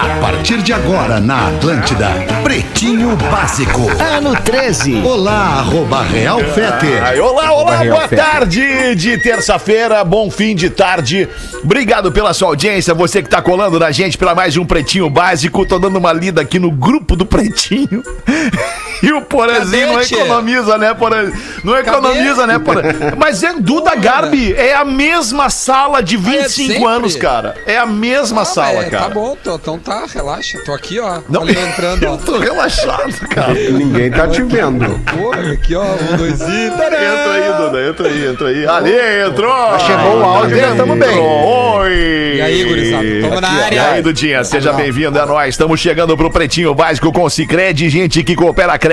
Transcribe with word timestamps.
A 0.00 0.18
partir 0.18 0.62
de 0.62 0.72
agora 0.72 1.20
na 1.20 1.48
Atlântida, 1.48 2.08
Pretinho 2.42 3.14
Básico. 3.30 3.82
Ano 4.00 4.34
13. 4.34 4.94
Olá, 5.02 5.58
arroba 5.58 6.00
Real 6.00 6.38
Fete. 6.38 6.86
Ai, 7.02 7.20
olá, 7.20 7.52
olá, 7.52 7.84
boa 7.84 8.08
tarde 8.08 8.94
de 8.94 9.18
terça-feira, 9.18 10.02
bom 10.02 10.30
fim 10.30 10.56
de 10.56 10.70
tarde. 10.70 11.28
Obrigado 11.62 12.10
pela 12.10 12.32
sua 12.32 12.48
audiência, 12.48 12.94
você 12.94 13.22
que 13.22 13.28
tá 13.28 13.42
colando 13.42 13.78
na 13.78 13.90
gente 13.90 14.16
pela 14.16 14.34
mais 14.34 14.54
de 14.54 14.58
um 14.58 14.64
Pretinho 14.64 15.10
Básico. 15.10 15.66
Tô 15.66 15.78
dando 15.78 15.98
uma 15.98 16.14
lida 16.14 16.40
aqui 16.40 16.58
no 16.58 16.70
grupo 16.70 17.14
do 17.14 17.26
Pretinho. 17.26 18.02
E 19.02 19.12
o 19.12 19.22
Porazinho 19.22 19.92
não 19.94 20.00
economiza, 20.00 20.76
né, 20.78 20.94
Porã? 20.94 21.30
Não 21.64 21.76
economiza, 21.76 22.46
né, 22.46 22.58
Porã? 22.58 22.82
Mas 23.16 23.42
é 23.42 23.54
Duda 23.54 23.94
Garbi, 23.94 24.52
é 24.54 24.74
a 24.74 24.84
mesma 24.84 25.48
sala 25.50 26.02
de 26.02 26.16
25 26.16 26.72
sempre. 26.72 26.84
anos, 26.84 27.16
cara. 27.16 27.54
É 27.66 27.76
a 27.78 27.86
mesma 27.86 28.42
Ah, 28.42 28.44
sala, 28.44 28.84
é, 28.84 28.90
cara. 28.90 29.04
Tá 29.04 29.08
bom, 29.10 29.36
tô- 29.42 29.54
então 29.56 29.78
tá, 29.78 30.04
relaxa. 30.12 30.58
Tô 30.64 30.72
aqui, 30.72 30.98
ó. 31.00 31.20
Não, 31.28 31.42
Olha 31.42 31.52
eu 31.52 31.66
entrando, 31.68 32.04
ó. 32.04 32.08
eu 32.14 32.18
tô 32.18 32.38
relaxado, 32.38 33.28
cara. 33.28 33.54
Ninguém 33.72 34.10
tá 34.10 34.28
te 34.28 34.42
vendo. 34.42 35.00
Pô, 35.10 35.32
aqui, 35.32 35.74
ó. 35.74 35.82
Um, 35.84 36.16
dois 36.16 36.40
e... 36.40 36.44
Entra 36.44 37.32
aí, 37.32 37.52
Duda, 37.56 37.88
entra 37.88 38.08
aí, 38.08 38.26
entra 38.26 38.48
aí. 38.48 38.66
Ali, 38.66 39.28
entrou! 39.28 39.78
chegou 39.80 40.20
o 40.20 40.24
áudio, 40.24 40.58
já 40.58 40.74
tamo 40.74 40.94
bem. 40.96 41.18
Oi! 41.18 42.34
E 42.36 42.40
aí, 42.42 42.64
gurizada, 42.64 43.04
tamo 43.22 43.40
na 43.40 43.48
área. 43.64 43.74
E 43.74 43.78
aí, 43.78 44.02
Dudinha, 44.02 44.44
seja 44.44 44.72
bem-vindo 44.72 45.18
a 45.20 45.26
nós. 45.26 45.48
Estamos 45.50 45.80
chegando 45.80 46.16
pro 46.16 46.30
Pretinho 46.30 46.74
Básico 46.74 47.10
com 47.12 47.28
Cicred, 47.28 47.88
gente 47.88 48.22
que 48.22 48.34
coopera, 48.34 48.78
cresce. 48.78 48.89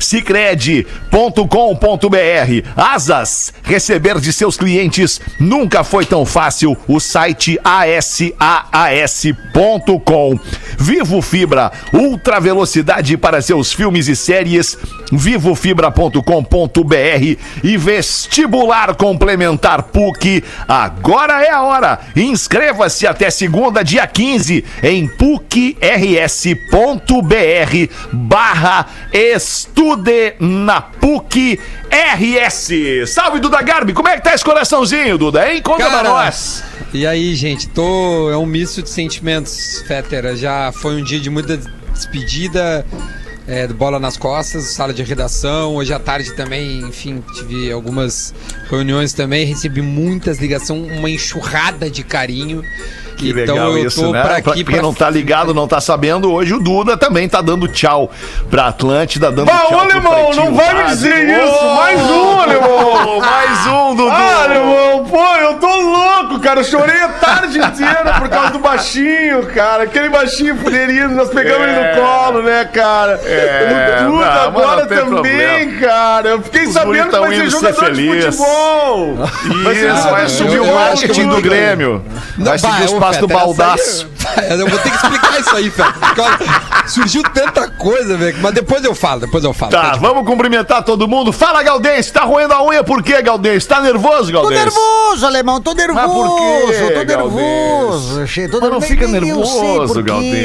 Cicred.com.br 0.00 0.84
Asas, 2.76 3.52
receber 3.62 4.18
de 4.20 4.32
seus 4.32 4.56
clientes 4.56 5.20
nunca 5.38 5.84
foi 5.84 6.04
tão 6.04 6.26
fácil. 6.26 6.76
O 6.86 7.00
site 7.00 7.58
asaas.com. 7.64 7.98
Vivo 10.78 11.22
Fibra, 11.22 11.72
ultra 11.92 12.40
velocidade 12.40 13.16
para 13.16 13.40
seus 13.40 13.72
filmes 13.72 14.08
e 14.08 14.16
séries. 14.16 14.76
Vivofibra.com.br 15.12 17.36
e 17.62 17.76
vestibular 17.76 18.94
complementar 18.94 19.84
PUC. 19.84 20.42
Agora 20.66 21.44
é 21.44 21.50
a 21.50 21.62
hora. 21.62 22.00
Inscreva-se 22.16 23.06
até 23.06 23.30
segunda, 23.30 23.82
dia 23.82 24.06
15, 24.06 24.64
em 24.82 25.06
pucrs.br 25.06 25.74
barra 28.12 28.86
estude 29.32 30.34
na 30.38 30.80
PUC 30.80 31.58
RS. 31.90 33.08
Salve, 33.08 33.40
Duda 33.40 33.62
Garbi. 33.62 33.92
Como 33.92 34.08
é 34.08 34.16
que 34.16 34.22
tá 34.22 34.34
esse 34.34 34.44
coraçãozinho, 34.44 35.16
Duda, 35.16 35.50
hein? 35.50 35.62
Conta 35.62 35.84
pra 35.86 35.90
Cara, 35.90 36.08
nós. 36.08 36.62
E 36.92 37.06
aí, 37.06 37.34
gente, 37.34 37.68
tô. 37.68 38.30
É 38.30 38.36
um 38.36 38.46
misto 38.46 38.82
de 38.82 38.90
sentimentos, 38.90 39.82
Fétera. 39.86 40.36
Já 40.36 40.72
foi 40.72 41.00
um 41.00 41.04
dia 41.04 41.18
de 41.18 41.30
muita 41.30 41.58
despedida. 41.92 42.84
É, 43.46 43.66
Bola 43.66 44.00
nas 44.00 44.16
Costas, 44.16 44.64
sala 44.68 44.94
de 44.94 45.02
redação. 45.02 45.76
Hoje 45.76 45.92
à 45.92 45.98
tarde 45.98 46.32
também, 46.32 46.78
enfim, 46.80 47.22
tive 47.34 47.70
algumas 47.70 48.34
reuniões 48.70 49.12
também. 49.12 49.44
Recebi 49.44 49.82
muitas 49.82 50.38
ligações, 50.38 50.96
uma 50.98 51.10
enxurrada 51.10 51.90
de 51.90 52.02
carinho. 52.02 52.62
Que 53.16 53.30
então 53.30 53.54
legal 53.54 53.76
eu 53.78 53.86
isso, 53.86 54.10
né? 54.10 54.22
pra 54.22 54.42
Pra 54.42 54.54
quem 54.54 54.82
não 54.82 54.92
tá 54.92 55.08
ligado, 55.08 55.54
não 55.54 55.66
tá 55.68 55.80
sabendo, 55.80 56.32
hoje 56.32 56.54
o 56.54 56.58
Duda 56.60 56.96
também 56.96 57.28
tá 57.28 57.40
dando 57.40 57.68
tchau 57.68 58.10
pra 58.50 58.66
Atlântida, 58.68 59.30
dando 59.30 59.46
Bah, 59.46 59.64
tchau 59.68 59.78
ô, 59.78 59.80
Alemão, 59.80 60.30
não 60.34 60.54
vai 60.54 60.74
me 60.74 60.84
dizer 60.90 61.28
isso. 61.28 61.64
Ô, 61.64 61.74
Mais 61.74 62.00
um, 62.10 62.40
Alemão. 62.40 63.20
Mais 63.20 63.66
um, 63.66 63.94
Dudu. 63.94 64.10
Ah, 64.10 64.42
alemão, 64.44 65.04
pô, 65.04 65.36
eu 65.36 65.54
tô 65.54 65.80
louco, 65.80 66.40
cara. 66.40 66.60
Eu 66.60 66.64
chorei 66.64 67.00
a 67.00 67.08
tarde 67.08 67.58
inteira 67.58 68.14
por 68.18 68.28
causa 68.28 68.50
do 68.50 68.58
baixinho, 68.58 69.46
cara. 69.54 69.84
Aquele 69.84 70.08
baixinho 70.08 70.56
fuderino, 70.56 71.14
nós 71.14 71.30
pegamos 71.30 71.66
ele 71.68 71.78
no 71.78 72.00
colo, 72.00 72.42
né, 72.42 72.64
cara? 72.64 73.20
É, 73.24 74.04
o 74.06 74.12
Duda 74.12 74.24
não, 74.26 74.42
agora 74.42 74.80
não 74.82 74.88
também, 74.88 75.68
problema. 75.70 75.80
cara. 75.80 76.28
Eu 76.30 76.42
fiquei 76.42 76.64
Os 76.64 76.72
sabendo 76.72 77.10
que 77.10 77.18
vai 77.18 77.28
ser 77.30 77.36
indo 77.42 77.50
ser 77.50 77.50
jogador 77.50 77.90
de 77.92 77.96
feliz. 77.96 78.24
futebol. 78.36 79.14
Isso, 79.72 79.80
jogador 79.80 80.10
vai 80.10 80.28
subir 80.28 80.60
o 80.60 80.74
marketing 80.74 81.28
do 81.28 81.40
Grêmio. 81.40 82.02
Vai 82.38 82.58
os 82.84 82.92
do 83.12 83.28
baldaço. 83.28 84.08
Eu 84.50 84.68
vou 84.68 84.78
ter 84.78 84.90
que 84.90 84.96
explicar 84.96 85.40
isso 85.40 85.56
aí, 85.56 85.72
olha, 86.18 86.64
Surgiu 86.88 87.22
tanta 87.22 87.68
coisa, 87.68 88.16
velho. 88.16 88.36
Mas 88.40 88.52
depois 88.54 88.84
eu 88.84 88.94
falo, 88.94 89.20
depois 89.20 89.42
eu 89.42 89.52
falo. 89.54 89.72
Tá, 89.72 89.90
Pode- 89.90 90.00
vamos 90.00 90.26
cumprimentar 90.26 90.82
todo 90.84 91.08
mundo. 91.08 91.32
Fala, 91.32 91.62
Galdense, 91.62 92.12
tá 92.12 92.24
roendo 92.24 92.52
a 92.52 92.62
unha 92.62 92.84
por 92.84 93.02
quê, 93.02 93.20
Galdense? 93.22 93.66
Tá 93.66 93.80
nervoso, 93.80 94.30
Tô 94.30 94.40
Galdense? 94.42 94.64
nervoso, 94.64 95.26
alemão, 95.26 95.60
tô 95.60 95.72
nervoso. 95.72 96.08
por 96.08 96.36
quê, 96.38 96.90
tô 96.92 97.04
nervoso. 97.04 98.26
che, 98.26 98.48
Tô 98.48 98.60
Mas 98.60 98.70
não 98.70 98.80
fica 98.80 99.06
nervoso, 99.08 100.02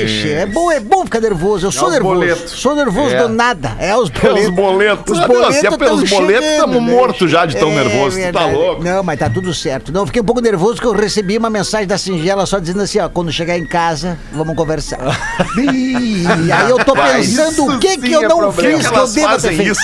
che. 0.07 0.31
É 0.31 0.45
bom, 0.45 0.71
é 0.71 0.79
bom 0.79 1.03
ficar 1.03 1.19
nervoso. 1.19 1.67
Eu 1.67 1.71
sou 1.71 1.87
os 1.87 1.93
nervoso. 1.93 2.15
boletos. 2.15 2.51
Sou 2.51 2.75
nervoso 2.75 3.15
É. 3.15 3.21
do 3.23 3.29
nada. 3.29 3.75
É 3.79 3.95
os 3.95 4.09
boletos. 4.09 4.49
boletos. 4.49 5.19
Os 5.19 5.25
boletos 5.25 5.45
não, 5.55 5.59
se 5.61 5.67
é 5.67 5.77
pelos 5.77 6.09
boletos, 6.09 6.49
estamos 6.49 6.75
né? 6.75 6.91
mortos 6.93 7.31
já 7.31 7.45
de 7.45 7.57
tão 7.57 7.69
É 7.71 7.75
nervoso. 7.75 8.17
Tu 8.17 8.31
tá 8.33 8.45
louco? 8.45 8.83
Não, 8.83 9.03
mas 9.03 9.19
tá 9.19 9.29
tudo 9.29 9.53
certo. 9.53 9.91
Não, 9.91 10.01
eu 10.01 10.07
fiquei 10.07 10.21
um 10.21 10.25
pouco 10.25 10.41
nervoso 10.41 10.75
porque 10.75 10.87
eu 10.87 10.93
recebi 10.93 11.37
uma 11.37 11.49
mensagem 11.49 11.87
da 11.87 11.97
Singela 11.97 12.45
só 12.45 12.59
dizendo 12.59 12.81
assim, 12.81 12.99
ó, 12.99 13.09
quando 13.09 13.31
chegar 13.31 13.57
em 13.57 13.65
casa, 13.69 14.17
vamos 14.31 14.55
conversar. 14.55 14.97
Ih, 15.57 16.23
e 16.45 16.51
aí 16.51 16.69
eu 16.69 16.83
tô 16.83 16.93
pensando 16.93 17.65
o 17.75 17.79
que 17.79 17.87
isso 17.87 17.99
que 18.01 18.07
sim 18.07 18.13
eu 18.13 18.23
é 18.23 18.27
não 18.27 18.51
fiz 18.51 18.79
que 18.87 18.93
eu 18.93 18.95
elas 18.97 19.13
devo 19.13 19.37
ter 19.37 19.53
feito. 19.55 19.71
isso? 19.71 19.81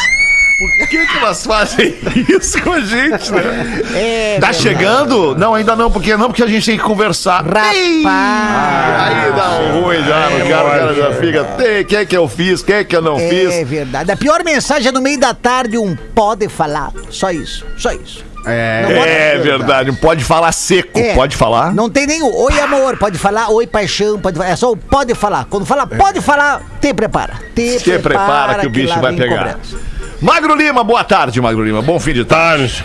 Por 0.57 0.87
que, 0.87 1.05
que 1.05 1.17
elas 1.17 1.45
fazem 1.45 1.93
isso 2.29 2.61
com 2.63 2.71
a 2.71 2.79
gente, 2.79 3.29
né? 3.33 3.83
É, 3.93 4.37
Tá 4.39 4.53
chegando? 4.53 5.35
Não, 5.35 5.53
ainda 5.53 5.75
não, 5.75 5.91
porque 5.91 6.15
não, 6.15 6.27
porque 6.27 6.43
a 6.43 6.47
gente 6.47 6.65
tem 6.65 6.77
que 6.77 6.83
conversar. 6.83 7.43
Rapaz. 7.45 7.75
Aí 7.77 9.31
dá 9.35 9.49
um 9.59 9.81
ruim 9.81 9.97
já, 9.97 10.29
cara, 10.49 10.65
o 10.65 10.69
cara 10.71 10.93
já 10.95 11.11
fica. 11.19 11.45
"Ei, 11.59 11.81
O 11.81 11.85
que 11.85 12.05
que 12.05 12.15
eu 12.17 12.27
fiz? 12.29 12.61
O 12.61 12.65
que 12.65 12.85
que 12.85 12.95
eu 12.95 13.01
não 13.01 13.17
É 13.19 13.27
fiz? 13.29 13.67
verdade. 13.67 14.11
A 14.11 14.15
pior 14.15 14.43
mensagem 14.45 14.87
é 14.87 14.91
no 14.93 15.01
meio 15.01 15.19
da 15.19 15.33
tarde, 15.33 15.77
um 15.77 15.93
pode 16.15 16.47
falar. 16.47 16.91
Só 17.09 17.31
isso, 17.31 17.65
só 17.77 17.91
isso. 17.91 18.23
Bota- 18.45 19.07
É 19.09 19.37
verdade, 19.39 19.91
pode 19.93 20.23
falar 20.23 20.51
seco, 20.51 20.97
É. 20.99 21.13
pode 21.13 21.35
falar? 21.35 21.73
Não 21.73 21.89
tem 21.89 22.05
nem 22.07 22.21
o 22.21 22.33
oi 22.43 22.59
amor, 22.59 22.97
pode 22.97 23.17
falar, 23.17 23.49
oi 23.49 23.65
paixão, 23.67 24.19
pode 24.19 24.37
falar. 24.37 24.49
É 24.49 24.55
só 24.55 24.71
o 24.71 24.77
pode 24.77 25.13
falar. 25.15 25.45
Quando 25.49 25.65
fala 25.65 25.85
pode 25.87 26.21
falar, 26.21 26.61
te 26.79 26.93
prepara. 26.93 27.33
Te, 27.55 27.79
Se 27.79 27.99
prepara 27.99 28.59
que 28.59 28.67
o 28.67 28.69
bicho 28.69 28.89
lá 28.89 29.01
vai 29.01 29.15
pegar. 29.15 29.37
cobrança. 29.37 29.77
Magro 30.21 30.55
Lima, 30.55 30.83
boa 30.83 31.03
tarde, 31.03 31.41
Magro 31.41 31.63
Lima. 31.63 31.81
Bom 31.81 31.99
fim 31.99 32.13
de 32.13 32.23
tarde. 32.25 32.83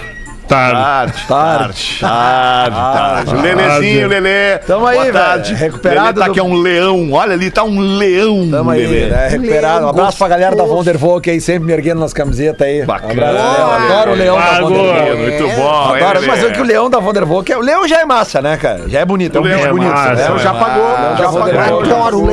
Tarde. 0.51 0.81
Tarde, 0.81 1.27
tarde, 1.29 1.97
tarde, 2.01 2.77
tarde. 2.77 3.35
Lelezinho, 3.37 4.09
Lelê. 4.09 4.59
Tamo 4.59 4.85
aí, 4.87 4.97
Boa 4.99 5.05
velho. 5.13 5.25
tarde. 5.25 5.55
Recuperado 5.55 6.01
Lelê 6.07 6.13
tá 6.19 6.25
do- 6.27 6.31
aqui, 6.33 6.41
é 6.41 6.43
um 6.43 6.55
leão. 6.55 7.13
Olha 7.13 7.35
ali, 7.35 7.51
tá 7.53 7.63
um 7.63 7.79
leão. 7.81 8.49
Tamo 8.51 8.71
aí, 8.71 8.85
Lelê. 8.87 9.07
né? 9.11 9.29
Recuperado. 9.29 9.87
Um 9.87 9.89
abraço 9.91 10.09
Leão 10.11 10.19
pra 10.19 10.29
galera 10.29 10.57
da. 10.57 10.65
Vondervolk 10.65 11.31
aí, 11.31 11.41
sempre 11.41 11.67
me 11.67 11.73
erguendo 11.73 12.01
nas 12.01 12.13
camisetas 12.13 12.67
aí. 12.67 12.85
Bacana. 12.85 13.13
Um 13.13 13.13
abraço, 13.13 13.47
Leão. 13.47 13.71
Adoro 13.71 14.11
o 14.11 14.15
Leão 14.15 14.37
da 14.39 14.61
Vondervolk. 14.61 15.17
Muito 15.17 15.57
bom. 15.57 15.95
Adoro, 15.95 16.27
mas 16.27 16.45
é 16.45 16.51
que 16.51 16.61
o 16.61 16.65
Leão 16.65 16.91
da 16.91 16.99
Vondervolk, 16.99 17.53
é- 17.53 17.57
o 17.57 17.61
Leão 17.61 17.87
já 17.87 18.01
é 18.01 18.05
massa, 18.05 18.43
né, 18.43 18.57
cara? 18.57 18.89
Já 18.89 19.01
é 19.01 19.05
bonito, 19.05 19.37
é 19.37 19.41
um 19.41 19.45
O 19.45 19.47
Leão 19.47 19.57
bicho 19.59 19.69
é 19.69 19.73
bonito. 19.73 19.95
né? 19.95 20.11
é 20.11 20.15
Leão 20.15 20.39
já 20.39 20.53
pagou, 20.55 20.83
Leão 20.83 21.17
já 21.17 21.27
Vondervolk. 21.29 21.93
Adoro 21.93 22.19
o 22.19 22.27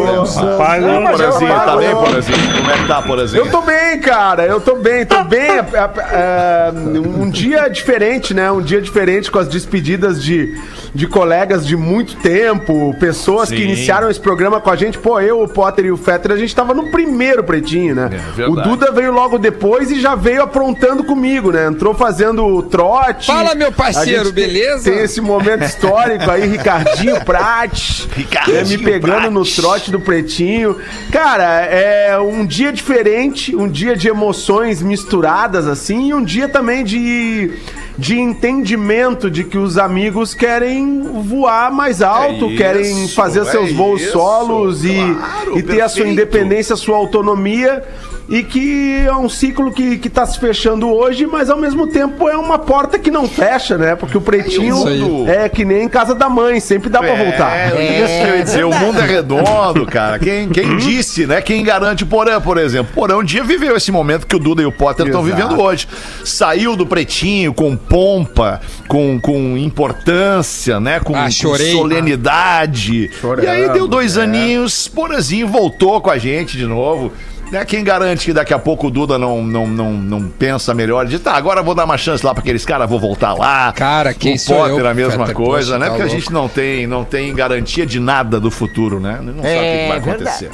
mas 0.57 1.19
eu 1.19 1.29
Porazinho, 1.31 1.53
tá 1.53 1.75
bem, 1.77 1.95
Porazinho? 1.95 2.37
Como 2.57 2.71
é 2.71 2.77
que 2.77 2.87
tá, 2.87 3.01
Porazinho? 3.01 3.45
Eu 3.45 3.51
tô 3.51 3.61
bem, 3.61 3.99
cara. 3.99 4.43
Eu 4.45 4.59
tô 4.59 4.75
bem, 4.75 5.05
tô 5.05 5.23
bem. 5.23 5.51
É, 5.51 5.65
é, 6.11 6.71
um 6.73 7.29
dia 7.29 7.67
diferente, 7.69 8.06
né? 8.33 8.51
Um 8.51 8.61
dia 8.61 8.81
diferente 8.81 9.29
com 9.29 9.39
as 9.39 9.47
despedidas 9.47 10.23
de, 10.23 10.57
de 10.93 11.07
colegas 11.07 11.65
de 11.67 11.75
muito 11.75 12.15
tempo, 12.17 12.95
pessoas 12.99 13.49
que 13.49 13.57
Sim. 13.57 13.63
iniciaram 13.63 14.09
esse 14.09 14.19
programa 14.19 14.59
com 14.61 14.69
a 14.69 14.75
gente. 14.75 14.97
Pô, 14.97 15.19
eu, 15.19 15.41
o 15.41 15.47
Potter 15.47 15.85
e 15.85 15.91
o 15.91 15.97
Fetter, 15.97 16.31
a 16.31 16.37
gente 16.37 16.55
tava 16.55 16.73
no 16.73 16.89
primeiro 16.91 17.43
pretinho, 17.43 17.95
né? 17.95 18.09
É 18.37 18.45
o 18.47 18.55
Duda 18.55 18.91
veio 18.91 19.11
logo 19.11 19.37
depois 19.37 19.91
e 19.91 19.99
já 19.99 20.15
veio 20.15 20.41
aprontando 20.41 21.03
comigo, 21.03 21.51
né? 21.51 21.67
Entrou 21.67 21.93
fazendo 21.93 22.45
o 22.45 22.61
trote. 22.63 23.27
Fala, 23.27 23.53
meu 23.55 23.71
parceiro, 23.71 24.31
tem- 24.31 24.33
beleza? 24.47 24.89
Tem 24.91 24.99
esse 25.03 25.19
momento 25.21 25.63
histórico 25.63 26.29
aí, 26.29 26.47
Ricardinho 26.47 27.23
Prates. 27.25 28.07
Ricardinho 28.15 28.57
é, 28.57 28.63
me 28.63 28.77
pegando 28.77 29.29
no 29.31 29.41
Prates. 29.41 29.55
trote 29.55 29.91
do 29.91 29.99
pretinho. 29.99 30.77
Cara, 31.11 31.61
é 31.65 32.17
um 32.19 32.45
dia 32.45 32.71
diferente, 32.71 33.55
um 33.55 33.67
dia 33.67 33.95
de 33.95 34.07
emoções 34.07 34.81
misturadas, 34.81 35.67
assim, 35.67 36.09
e 36.09 36.13
um 36.13 36.23
dia 36.23 36.47
também 36.47 36.83
de, 36.83 37.51
de 37.97 38.19
entendimento 38.19 39.29
de 39.29 39.43
que 39.43 39.57
os 39.57 39.77
amigos 39.77 40.33
querem 40.33 41.01
voar 41.01 41.71
mais 41.71 42.01
alto, 42.01 42.45
É 42.45 42.55
querem 42.55 43.05
isso, 43.05 43.15
fazer 43.15 43.43
seus 43.45 43.71
é 43.71 43.73
voos 43.73 44.01
isso, 44.01 44.11
solos 44.11 44.85
e, 44.85 44.93
claro, 44.95 45.57
e 45.57 45.63
ter 45.63 45.81
a 45.81 45.89
sua 45.89 46.07
independência, 46.07 46.73
a 46.73 46.77
sua 46.77 46.97
autonomia. 46.97 47.83
E 48.29 48.43
que 48.43 49.05
é 49.05 49.15
um 49.15 49.29
ciclo 49.29 49.71
que, 49.71 49.97
que 49.97 50.09
tá 50.09 50.25
se 50.25 50.37
fechando 50.39 50.89
hoje, 50.93 51.25
mas 51.25 51.49
ao 51.49 51.57
mesmo 51.57 51.87
tempo 51.87 52.27
é 52.27 52.35
uma 52.35 52.59
porta 52.59 52.99
que 52.99 53.09
não 53.09 53.27
fecha, 53.27 53.77
né? 53.77 53.95
Porque 53.95 54.17
o 54.17 54.21
pretinho 54.21 54.85
aí. 54.85 55.29
é 55.29 55.49
que 55.49 55.63
nem 55.63 55.83
em 55.83 55.89
casa 55.89 56.13
da 56.13 56.27
mãe, 56.29 56.59
sempre 56.59 56.89
dá 56.89 56.99
pra 56.99 57.15
voltar. 57.15 57.55
É, 57.55 58.03
isso 58.03 58.21
que 58.25 58.29
eu 58.29 58.37
ia 58.37 58.43
dizer, 58.43 58.65
o 58.65 58.73
mundo 58.73 58.99
é 58.99 59.05
redondo, 59.05 59.85
cara. 59.85 60.19
Quem, 60.19 60.49
quem 60.49 60.75
disse, 60.77 61.25
né? 61.25 61.41
Quem 61.41 61.63
garante 61.63 62.03
o 62.03 62.07
Porã, 62.07 62.41
por 62.41 62.57
exemplo. 62.57 62.93
Porã 62.93 63.17
um 63.17 63.23
dia 63.23 63.43
viveu 63.43 63.77
esse 63.77 63.91
momento 63.91 64.27
que 64.27 64.35
o 64.35 64.39
Duda 64.39 64.61
e 64.61 64.65
o 64.65 64.71
Potter 64.71 65.05
estão 65.05 65.23
vivendo 65.23 65.61
hoje. 65.61 65.87
Saiu 66.25 66.75
do 66.75 66.85
pretinho 66.85 67.53
com 67.53 67.77
pompa, 67.77 68.59
com, 68.89 69.19
com 69.21 69.57
importância, 69.57 70.79
né? 70.79 70.99
Com, 70.99 71.15
Ah, 71.15 71.23
com 71.25 71.31
chorei. 71.31 71.71
solenidade. 71.71 73.09
Choramos, 73.21 73.45
e 73.45 73.47
aí 73.47 73.69
deu 73.69 73.87
dois 73.87 74.17
é. 74.17 74.23
aninhos, 74.23 74.87
Porãzinho 74.87 75.47
voltou 75.47 76.01
com 76.01 76.09
a 76.09 76.17
gente 76.17 76.57
de 76.57 76.65
novo. 76.65 77.13
Né, 77.51 77.63
quem 77.63 77.81
garante 77.83 78.25
que 78.25 78.33
daqui 78.33 78.53
a 78.53 78.59
pouco 78.59 78.87
o 78.87 78.91
Duda 78.91 79.17
não, 79.17 79.41
não, 79.41 79.65
não, 79.65 79.93
não 79.93 80.21
pensa 80.27 80.73
melhor 80.73 81.05
de 81.05 81.17
tá, 81.17 81.31
agora 81.33 81.61
eu 81.61 81.63
vou 81.63 81.73
dar 81.73 81.85
uma 81.85 81.97
chance 81.97 82.25
lá 82.25 82.33
pra 82.33 82.41
aqueles 82.41 82.65
caras, 82.65 82.89
vou 82.89 82.99
voltar 82.99 83.33
lá. 83.33 83.71
Cara, 83.71 84.13
quem 84.13 84.35
o 84.35 84.39
sou 84.39 84.57
Potter 84.57 84.79
eu, 84.79 84.87
a 84.87 84.93
mesma 84.93 85.25
Fetter? 85.27 85.33
coisa, 85.35 85.73
Poxa, 85.73 85.79
né? 85.79 85.85
tá 85.85 85.91
Porque 85.91 86.01
a 86.01 86.05
louco. 86.05 86.19
gente 86.21 86.33
não 86.33 86.49
tem, 86.49 86.85
não 86.87 87.03
tem 87.05 87.33
garantia 87.33 87.85
de 87.85 87.99
nada 88.01 88.37
do 88.39 88.51
futuro, 88.51 88.99
né? 88.99 89.19
Não 89.21 89.35
sabe 89.35 89.37
o 89.37 89.41
que 89.43 89.47
É, 89.47 89.87
vai 89.87 89.99
verdade. 90.01 90.49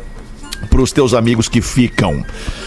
pros 0.65 0.93
teus 0.93 1.15
amigos 1.15 1.49
que 1.49 1.61
ficam. 1.61 2.25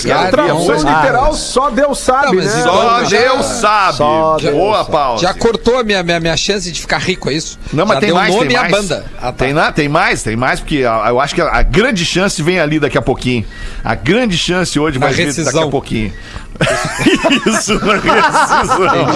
Vocês 0.00 0.04
querem 0.04 0.52
música? 0.54 0.90
literal, 0.90 1.34
só 1.34 1.68
Deus 1.70 1.98
sabe, 1.98 2.36
Não, 2.36 2.44
né? 2.44 2.62
Só 2.62 3.04
Já- 3.04 3.18
Deus 3.18 3.46
sabe. 3.46 3.96
Só 3.98 4.36
Deus 4.40 4.54
Boa. 4.54 4.84
Paulo. 4.86 5.18
Já 5.20 5.34
cortou 5.34 5.78
a 5.78 5.82
minha, 5.84 6.02
minha, 6.02 6.18
minha 6.18 6.36
chance 6.36 6.70
de 6.72 6.80
ficar 6.80 6.96
rico, 6.98 7.28
é 7.28 7.34
isso? 7.34 7.58
Não, 7.72 7.84
mas 7.84 7.96
Já 7.96 8.00
tem 8.00 8.06
deu 8.08 8.16
mais, 8.16 8.34
nome 8.34 8.46
tem 8.48 8.56
mais. 8.56 8.72
banda. 8.72 9.04
Ah, 9.18 9.26
tá. 9.26 9.32
Tem, 9.32 9.52
na- 9.52 9.70
tem 9.72 9.88
mais, 9.88 10.22
tem 10.22 10.34
mais, 10.36 10.60
porque 10.60 10.84
a- 10.84 11.04
eu 11.08 11.20
acho 11.20 11.34
que 11.34 11.40
a, 11.42 11.58
a 11.58 11.62
grande 11.62 12.04
chance 12.06 12.42
vem 12.42 12.58
ali 12.58 12.80
daqui 12.80 12.96
a 12.96 13.02
pouquinho. 13.02 13.44
A 13.84 13.94
grande 13.94 14.38
chance 14.38 14.78
hoje 14.80 14.98
Na 14.98 15.06
vai 15.06 15.14
vir 15.14 15.44
daqui 15.44 15.58
a 15.58 15.66
pouquinho. 15.66 16.12
Isso, 17.46 17.74
na 17.84 17.94
rescisão. 17.94 19.06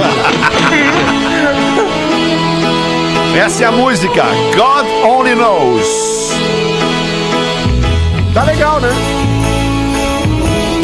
Essa 3.42 3.64
é 3.64 3.66
a 3.66 3.72
música, 3.72 4.24
God 4.54 4.86
Only 5.04 5.34
Knows. 5.34 5.86
Tá 8.34 8.42
legal, 8.44 8.80
né? 8.80 8.90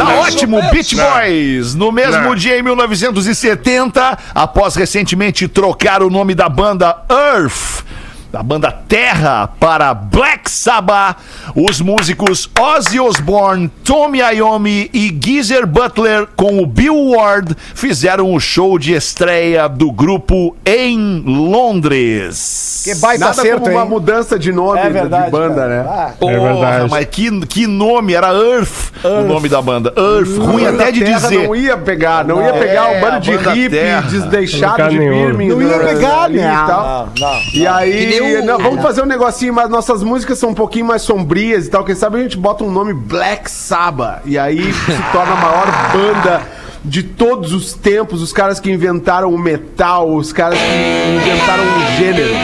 Tá 0.04 0.12
Não, 0.12 0.18
ótimo, 0.20 0.60
Beach. 0.70 0.96
Boys. 0.96 1.74
No 1.74 1.92
mesmo 1.92 2.34
dia, 2.34 2.58
em 2.58 2.62
1970, 2.62 4.18
após 4.34 4.74
recentemente 4.74 5.46
trocar 5.46 6.02
o 6.02 6.10
nome 6.10 6.34
da 6.34 6.48
banda 6.48 6.96
Earth, 7.08 7.84
da 8.32 8.42
banda 8.42 8.72
Terra, 8.88 9.46
para 9.60 9.92
Black 9.92 10.50
Sabbath, 10.50 11.18
os 11.54 11.82
músicos 11.82 12.48
Ozzy 12.58 12.98
Osbourne, 12.98 13.70
Tommy 13.84 14.20
Iommi 14.20 14.88
e 14.94 15.14
Geezer 15.22 15.66
Butler, 15.66 16.26
com 16.34 16.58
o 16.62 16.66
Bill 16.66 17.10
Ward, 17.10 17.54
fizeram 17.74 18.32
o 18.32 18.40
show 18.40 18.78
de 18.78 18.94
estreia 18.94 19.68
do 19.68 19.92
grupo 19.92 20.56
em 20.64 21.22
Londres. 21.26 22.82
Que 22.84 22.94
baita 22.96 23.26
Nada 23.26 23.40
acerto, 23.42 23.60
como 23.60 23.72
uma 23.72 23.82
hein? 23.82 23.88
mudança 23.88 24.38
de 24.38 24.50
nome 24.50 24.78
É 24.80 24.88
verdade, 24.90 25.26
de 25.26 25.30
banda, 25.30 25.54
cara. 25.54 25.68
né? 25.82 25.88
Ah, 25.88 26.12
Porra, 26.18 26.32
É 26.32 26.38
verdade. 26.38 26.90
mas 26.90 27.06
que, 27.06 27.46
que 27.46 27.66
nome, 27.66 28.14
era 28.14 28.28
Earth, 28.32 28.92
o 29.04 29.20
nome 29.28 29.48
da 29.48 29.60
banda. 29.60 29.92
Earth, 29.96 30.38
ruim 30.38 30.66
até 30.66 30.90
de 30.90 31.04
Terra 31.04 31.18
dizer. 31.20 31.46
Não 31.46 31.54
ia 31.56 31.76
pegar, 31.76 32.24
não, 32.24 32.42
ia 32.42 32.52
pegar 32.54 32.92
É, 32.92 32.96
um 32.96 33.00
bando 33.00 33.20
de 33.20 33.30
hippie 33.36 33.68
Terra. 33.70 34.00
desdeixado 34.08 34.88
de. 34.88 34.98
Birmingham. 34.98 35.56
Não 35.56 35.62
ia 35.62 35.76
né, 35.76 35.84
pegar, 35.94 36.22
ali 36.22 36.38
e 36.38 36.40
né? 36.40 36.64
tal. 36.66 37.08
não, 37.18 37.28
não. 37.30 37.40
E 37.52 37.66
aí, 37.66 38.21
Não, 38.44 38.58
vamos 38.58 38.82
fazer 38.82 39.02
um 39.02 39.06
negocinho, 39.06 39.52
mas 39.52 39.68
nossas 39.68 40.02
músicas 40.02 40.38
são 40.38 40.50
um 40.50 40.54
pouquinho 40.54 40.86
mais 40.86 41.02
sombrias 41.02 41.66
e 41.66 41.70
tal. 41.70 41.84
Quem 41.84 41.94
sabe 41.94 42.18
a 42.18 42.22
gente 42.22 42.36
bota 42.36 42.64
um 42.64 42.70
nome 42.70 42.92
Black 42.94 43.50
Sabbath. 43.50 44.22
E 44.24 44.38
aí 44.38 44.72
se 44.72 44.92
torna 45.12 45.32
a 45.32 45.36
maior 45.36 45.66
banda 45.92 46.42
de 46.84 47.02
todos 47.02 47.52
os 47.52 47.72
tempos. 47.74 48.22
Os 48.22 48.32
caras 48.32 48.58
que 48.60 48.70
inventaram 48.70 49.32
o 49.32 49.38
metal, 49.38 50.08
os 50.14 50.32
caras 50.32 50.58
que 50.58 51.16
inventaram 51.16 51.62
o 51.64 51.96
gênero. 51.96 52.34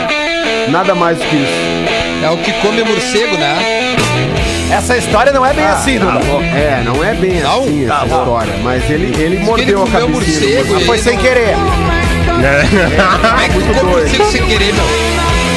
Nada 0.70 0.94
mais 0.94 1.18
do 1.18 1.24
que 1.24 1.36
isso. 1.36 2.24
É 2.24 2.30
o 2.30 2.36
que 2.38 2.52
come 2.60 2.82
morcego, 2.84 3.36
né? 3.36 3.96
Essa 4.70 4.98
história 4.98 5.32
não 5.32 5.46
é 5.46 5.54
bem 5.54 5.64
assim, 5.64 5.98
Duda. 5.98 6.18
É, 6.44 6.82
não 6.84 7.02
é 7.02 7.14
bem 7.14 7.40
Não? 7.40 7.60
assim 7.62 7.84
essa 7.86 7.94
Tá 7.94 8.04
bom. 8.04 8.18
história. 8.18 8.54
Mas 8.62 8.90
ele, 8.90 9.04
ele 9.14 9.36
Ele 9.36 9.44
mordeu 9.44 9.82
a 9.82 9.86
comeu 9.86 10.00
cabeça. 10.00 10.12
morcego 10.12 10.80
foi 10.80 10.96
ele 10.96 11.02
sem 11.02 11.14
não- 11.14 11.22
querer. 11.22 11.54
É 12.38 13.48
que 13.48 13.58
tu 13.60 13.80
come 13.80 13.90
morcego 13.92 14.24
sem 14.26 14.42
querer, 14.46 14.74
meu? 14.74 14.84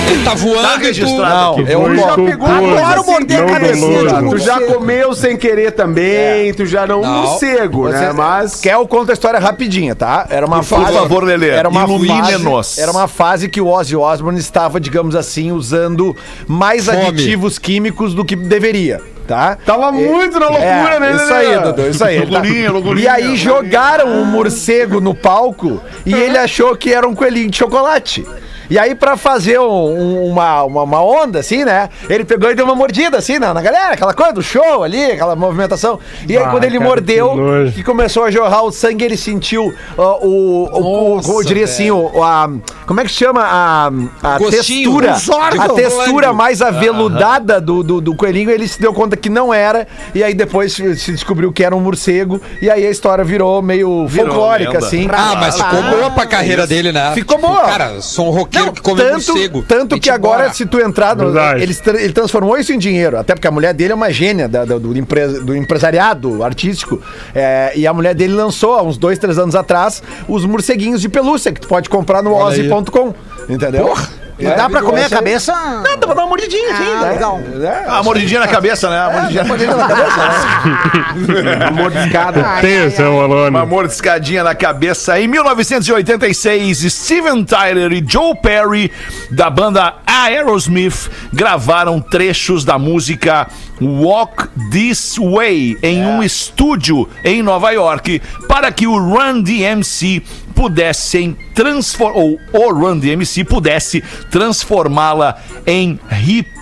Ele 0.10 0.24
tá 0.24 0.34
voando 0.34 0.62
Tá 0.62 0.76
e 0.76 0.80
tu... 0.80 0.86
registrado 0.86 1.62
aqui. 1.62 1.72
eu 1.72 1.96
já 1.96 2.16
pegou 2.16 2.48
cor, 2.48 2.78
Adoro 2.80 3.06
morder 3.06 3.38
a 3.38 3.42
não 3.42 3.54
cabecinha. 3.54 4.30
Tu 4.30 4.38
já 4.40 4.62
comeu 4.62 5.14
sem 5.14 5.38
querer 5.38 5.72
também, 5.72 6.54
tu 6.54 6.66
já 6.66 6.86
não, 6.86 7.02
Não. 7.02 7.22
morcego, 7.24 7.88
né? 7.90 8.12
Mas. 8.14 8.60
Quer 8.60 8.74
eu 8.74 8.88
conto 8.88 9.10
a 9.10 9.14
história 9.14 9.40
rapidinha, 9.40 9.96
tá? 9.96 10.26
Era 10.30 10.46
uma 10.46 10.58
Por 10.58 10.64
fase. 10.66 10.94
favor, 10.94 11.24
Lelê, 11.24 11.50
Era 11.50 11.70
uma 11.70 11.88
fase, 11.88 12.82
era 12.82 12.92
uma 12.92 13.08
fase 13.08 13.48
que 13.50 13.62
o 13.62 13.68
Ozzy 13.68 13.96
Osbourne 13.96 14.40
estava, 14.40 14.80
digamos 14.80 15.16
assim, 15.16 15.52
usando 15.52 16.16
mais 16.48 16.86
Fome. 16.86 16.98
aditivos 17.08 17.58
químicos 17.58 18.14
do 18.14 18.26
que 18.26 18.36
deveria, 18.36 19.00
tá? 19.28 19.58
Tava 19.66 19.92
muito 19.92 20.40
na 20.40 20.48
loucura, 20.50 20.66
É, 20.96 21.00
né, 21.00 21.16
Isso 21.16 21.34
aí, 21.34 21.60
Dudu, 21.60 21.88
isso 21.90 22.04
aí. 22.04 22.16
Ele 22.18 22.26
tá- 22.26 22.32
Loucurinha, 22.40 22.72
loucurinha. 22.72 23.06
E 23.06 23.08
aí 23.08 23.36
jogaram 23.38 24.08
um 24.08 24.26
morcego 24.26 25.00
no 25.00 25.14
palco 25.16 25.82
e 26.06 26.14
ele 26.14 26.38
achou 26.38 26.76
que 26.76 26.94
era 26.94 27.08
um 27.08 27.16
coelhinho 27.16 27.50
de 27.50 27.58
chocolate. 27.58 28.26
E 28.72 28.80
aí, 28.80 28.96
pra 28.96 29.18
fazer 29.18 29.60
um- 29.60 29.66
um- 29.66 30.26
uma, 30.32 30.64
uma, 30.64 30.84
uma 30.84 31.04
onda, 31.04 31.40
assim, 31.40 31.66
né? 31.66 31.90
Ele 32.10 32.24
pegou 32.24 32.50
e 32.50 32.56
deu 32.56 32.64
uma 32.66 32.74
mordida, 32.74 33.18
assim, 33.18 33.38
na, 33.38 33.54
na 33.54 33.62
galera, 33.62 33.94
aquela 33.96 34.14
coisa 34.14 34.32
do 34.32 34.42
show 34.42 34.82
ali, 34.82 35.04
aquela 35.12 35.36
movimentação. 35.36 36.00
E 36.28 36.38
aí, 36.38 36.44
Ah, 36.44 36.48
quando 36.50 36.64
ele 36.64 36.78
cara, 36.78 36.90
mordeu, 36.90 37.36
que 37.68 37.72
que 37.74 37.84
começou 37.84 38.24
a 38.24 38.32
jorrar 38.32 38.64
o 38.64 38.72
sangue, 38.72 39.04
ele 39.04 39.18
sentiu 39.18 39.74
ó, 39.98 40.20
o, 40.22 40.30
o, 40.72 41.12
o- 41.12 41.16
Nossa, 41.18 41.30
eu 41.32 41.44
diria 41.44 41.66
assim, 41.66 41.92
o, 41.92 42.24
a, 42.24 42.50
como 42.88 43.02
é 43.02 43.04
que 43.04 43.10
chama 43.12 43.42
a, 43.44 43.88
a 44.24 44.38
Gostinho, 44.38 45.02
textura, 45.02 45.18
a 45.60 45.70
textura 45.70 46.32
mais 46.34 46.62
aveludada 46.62 47.60
do, 47.60 47.84
do, 47.84 48.00
do 48.00 48.16
coelhinho, 48.16 48.50
ele 48.50 48.68
se 48.68 48.80
deu 48.80 48.94
conta 48.94 49.18
que 49.18 49.30
não 49.30 49.54
era, 49.54 49.86
e 50.16 50.24
aí 50.24 50.34
depois 50.34 50.72
se 50.74 51.12
descobriu 51.12 51.52
que 51.52 51.64
era 51.64 51.76
um 51.76 51.80
morcego, 51.82 52.40
e 52.62 52.70
aí 52.70 52.86
a 52.88 52.90
história 52.90 53.24
virou 53.24 53.62
meio 53.62 54.08
Virou 54.08 54.28
folclórica, 54.28 54.72
lenda. 54.74 54.86
assim. 54.86 55.08
Ah, 55.12 55.36
mas 55.40 55.56
ficou 55.56 55.82
boa 55.84 56.12
pra 56.12 56.26
carreira 56.26 56.66
dele, 56.66 56.92
né? 56.94 57.12
Ficou 57.14 57.36
Tipo, 57.38 57.48
boa. 57.48 57.62
Cara, 57.64 58.02
sou 58.02 58.28
um 58.28 58.32
roqueiro 58.32 58.61
Não, 58.66 58.74
que 58.74 58.82
come 58.82 59.02
tanto, 59.02 59.14
morcego. 59.34 59.66
tanto 59.68 60.00
que 60.00 60.10
agora, 60.10 60.44
boa. 60.44 60.54
se 60.54 60.66
tu 60.66 60.80
entrar, 60.80 61.16
no, 61.16 61.38
ele, 61.58 61.76
ele 62.00 62.14
transformou 62.14 62.58
isso 62.58 62.72
em 62.74 62.78
dinheiro. 62.78 63.18
Até 63.18 63.34
porque 63.36 63.48
a 63.48 63.52
mulher 63.52 63.74
dele 63.74 63.92
é 63.92 63.96
uma 63.96 64.12
gênia 64.12 64.48
da- 64.48 64.66
da- 64.66 64.78
do, 64.78 64.98
empre- 64.98 65.40
do 65.42 65.56
empresariado 65.56 66.44
artístico. 66.44 67.02
É, 67.36 67.72
e 67.76 67.86
a 67.88 67.94
mulher 67.94 68.14
dele 68.16 68.34
lançou, 68.34 68.76
há 68.76 68.82
uns 68.84 68.98
dois, 68.98 69.18
três 69.20 69.38
anos 69.38 69.56
atrás, 69.56 70.02
os 70.28 70.46
morceguinhos 70.46 71.02
de 71.02 71.10
pelúcia, 71.10 71.52
que 71.52 71.62
tu 71.62 71.68
pode 71.68 71.90
comprar 71.90 72.22
no 72.22 72.34
ozzy.com. 72.34 73.14
Entendeu? 73.50 73.94
E 74.40 74.46
dá 74.46 74.70
pra 74.70 74.82
comer 74.82 75.04
a 75.06 75.10
cabeça? 75.10 75.54
Não, 75.54 75.84
dá 75.84 75.98
pra 76.08 76.14
dar 76.16 76.22
uma 76.24 76.28
mordidinha, 76.30 76.76
sim. 76.76 76.84
Ah, 76.98 77.02
né? 77.02 77.12
legal. 77.12 77.40
É, 77.62 77.86
A 77.90 78.02
mordidinha 78.04 78.40
na 78.40 78.48
cabeça, 78.48 78.90
né? 78.90 79.00
A 79.00 79.10
mordidinha, 79.12 79.44
mordidinha 79.44 79.76
na 79.78 79.88
cabeça, 79.88 80.18
né? 80.18 81.70
Mordiscada. 81.72 82.42
Atenção, 82.58 83.16
uma 83.16 83.24
Alone. 83.24 83.66
mordiscadinha 83.68 84.44
na 84.44 84.56
cabeça. 84.56 85.20
Em 85.20 85.28
1986, 85.28 86.80
Steven 86.92 87.44
Tyler 87.44 87.92
e 87.92 88.04
Joe 88.08 88.36
Perry, 88.36 88.92
da 89.30 89.50
banda 89.50 89.94
Aerosmith, 90.06 91.10
gravaram 91.34 92.00
trechos 92.00 92.64
da 92.66 92.78
música 92.80 93.48
Walk 93.82 94.48
This 94.72 95.18
Way 95.18 95.78
em 95.82 96.06
um 96.06 96.22
estúdio 96.22 97.10
em 97.24 97.42
Nova 97.42 97.72
York 97.72 98.22
para 98.48 98.72
que 98.72 98.86
o 98.86 98.98
Run 98.98 99.42
DMC 99.42 100.22
pudessem 100.54 101.36
transformar 101.56 102.20
ou 102.20 102.40
o 102.54 102.74
Run 102.74 103.00
DMC 103.00 103.44
pudesse 103.44 104.04
transformá-la 104.30 105.42
em 105.66 106.00
hip 106.24 106.61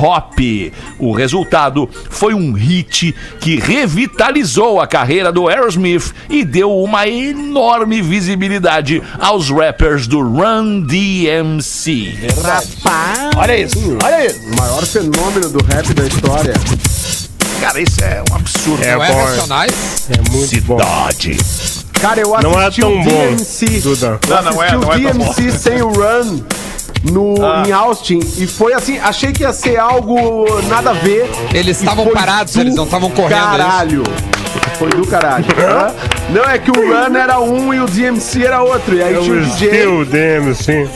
hop. 0.00 0.38
O 0.98 1.12
resultado 1.12 1.88
foi 2.10 2.34
um 2.34 2.52
hit 2.52 3.14
que 3.40 3.56
revitalizou 3.56 4.80
a 4.80 4.86
carreira 4.86 5.30
do 5.32 5.48
Aerosmith 5.48 6.12
e 6.28 6.44
deu 6.44 6.74
uma 6.76 7.06
enorme 7.08 8.00
visibilidade 8.02 9.02
aos 9.18 9.50
rappers 9.50 10.06
do 10.06 10.20
Run 10.20 10.80
DMC. 10.82 12.14
Olha 13.36 13.56
isso, 13.56 13.78
olha 14.02 14.26
isso. 14.26 14.40
O 14.52 14.56
maior 14.56 14.84
fenômeno 14.84 15.48
do 15.50 15.64
rap 15.64 15.92
da 15.94 16.06
história. 16.06 16.54
Cara, 17.60 17.80
isso 17.80 18.02
é 18.04 18.22
um 18.30 18.34
absurdo. 18.36 18.84
É 18.84 18.94
Não 18.94 19.04
é 19.04 19.12
bom. 19.12 19.24
Racionais? 19.24 20.08
É 20.10 20.30
muito 20.30 20.62
bom. 20.62 20.78
Cidade. 20.78 21.36
Cara, 22.00 22.20
eu 22.20 22.28
Não 22.40 22.52
é 22.60 22.66
assisti 22.66 22.80
tão 22.80 22.92
o 22.92 23.02
bom, 23.02 23.10
DMC. 23.10 23.80
Duda. 23.80 24.20
Eu 24.22 24.28
Não, 24.28 24.42
não 24.52 24.62
é- 24.62 24.66
assisti 24.68 24.72
não 24.86 24.88
o 24.88 24.92
é 24.92 25.00
tão 25.00 25.12
DMC 25.18 25.58
sem 25.58 25.82
o 25.82 25.88
Run 25.88 26.40
no, 27.04 27.34
em 27.66 27.72
Austin. 27.72 28.18
E 28.38 28.46
foi 28.46 28.72
assim, 28.74 28.98
achei 28.98 29.32
que 29.32 29.42
ia 29.42 29.52
ser 29.52 29.78
algo 29.78 30.44
nada 30.68 30.90
a 30.90 30.94
ver. 30.94 31.28
Eles 31.54 31.78
estavam 31.80 32.06
parados, 32.08 32.54
do 32.54 32.60
eles 32.60 32.74
não 32.74 32.84
estavam 32.84 33.10
correndo, 33.10 33.34
é 33.34 33.38
isso? 33.38 33.50
Caralho. 33.58 34.02
Foi 34.78 34.90
do 34.90 35.06
caralho. 35.06 35.46
Hã? 35.58 35.94
Não, 36.30 36.44
é 36.44 36.58
que 36.58 36.70
o 36.70 36.74
Run 36.74 37.16
era 37.16 37.40
um 37.40 37.74
e 37.74 37.80
o 37.80 37.86
DMC 37.86 38.44
era 38.44 38.62
outro. 38.62 38.94
E 38.94 39.02
aí 39.02 39.14
Eu 39.14 39.22
tinha 39.22 39.36
o 39.36 39.44
DJ. 39.44 40.04
damn, 40.04 40.54
sim. 40.54 40.88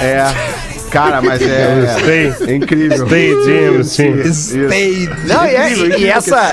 É. 0.00 0.55
Cara, 0.96 1.20
mas 1.20 1.42
é. 1.42 1.96
Stay, 1.98 2.34
É 2.48 2.54
incrível. 2.56 3.06
stay 3.06 3.34
damn, 3.44 3.84
sim. 3.84 4.32
Stay. 4.32 5.08
Não, 5.24 5.44
e, 5.44 5.54
é- 5.54 5.66
Incrível, 5.70 5.84
e 5.84 5.88
incrível 5.88 5.96
o 5.96 5.98
que 5.98 6.06
essa, 6.08 6.52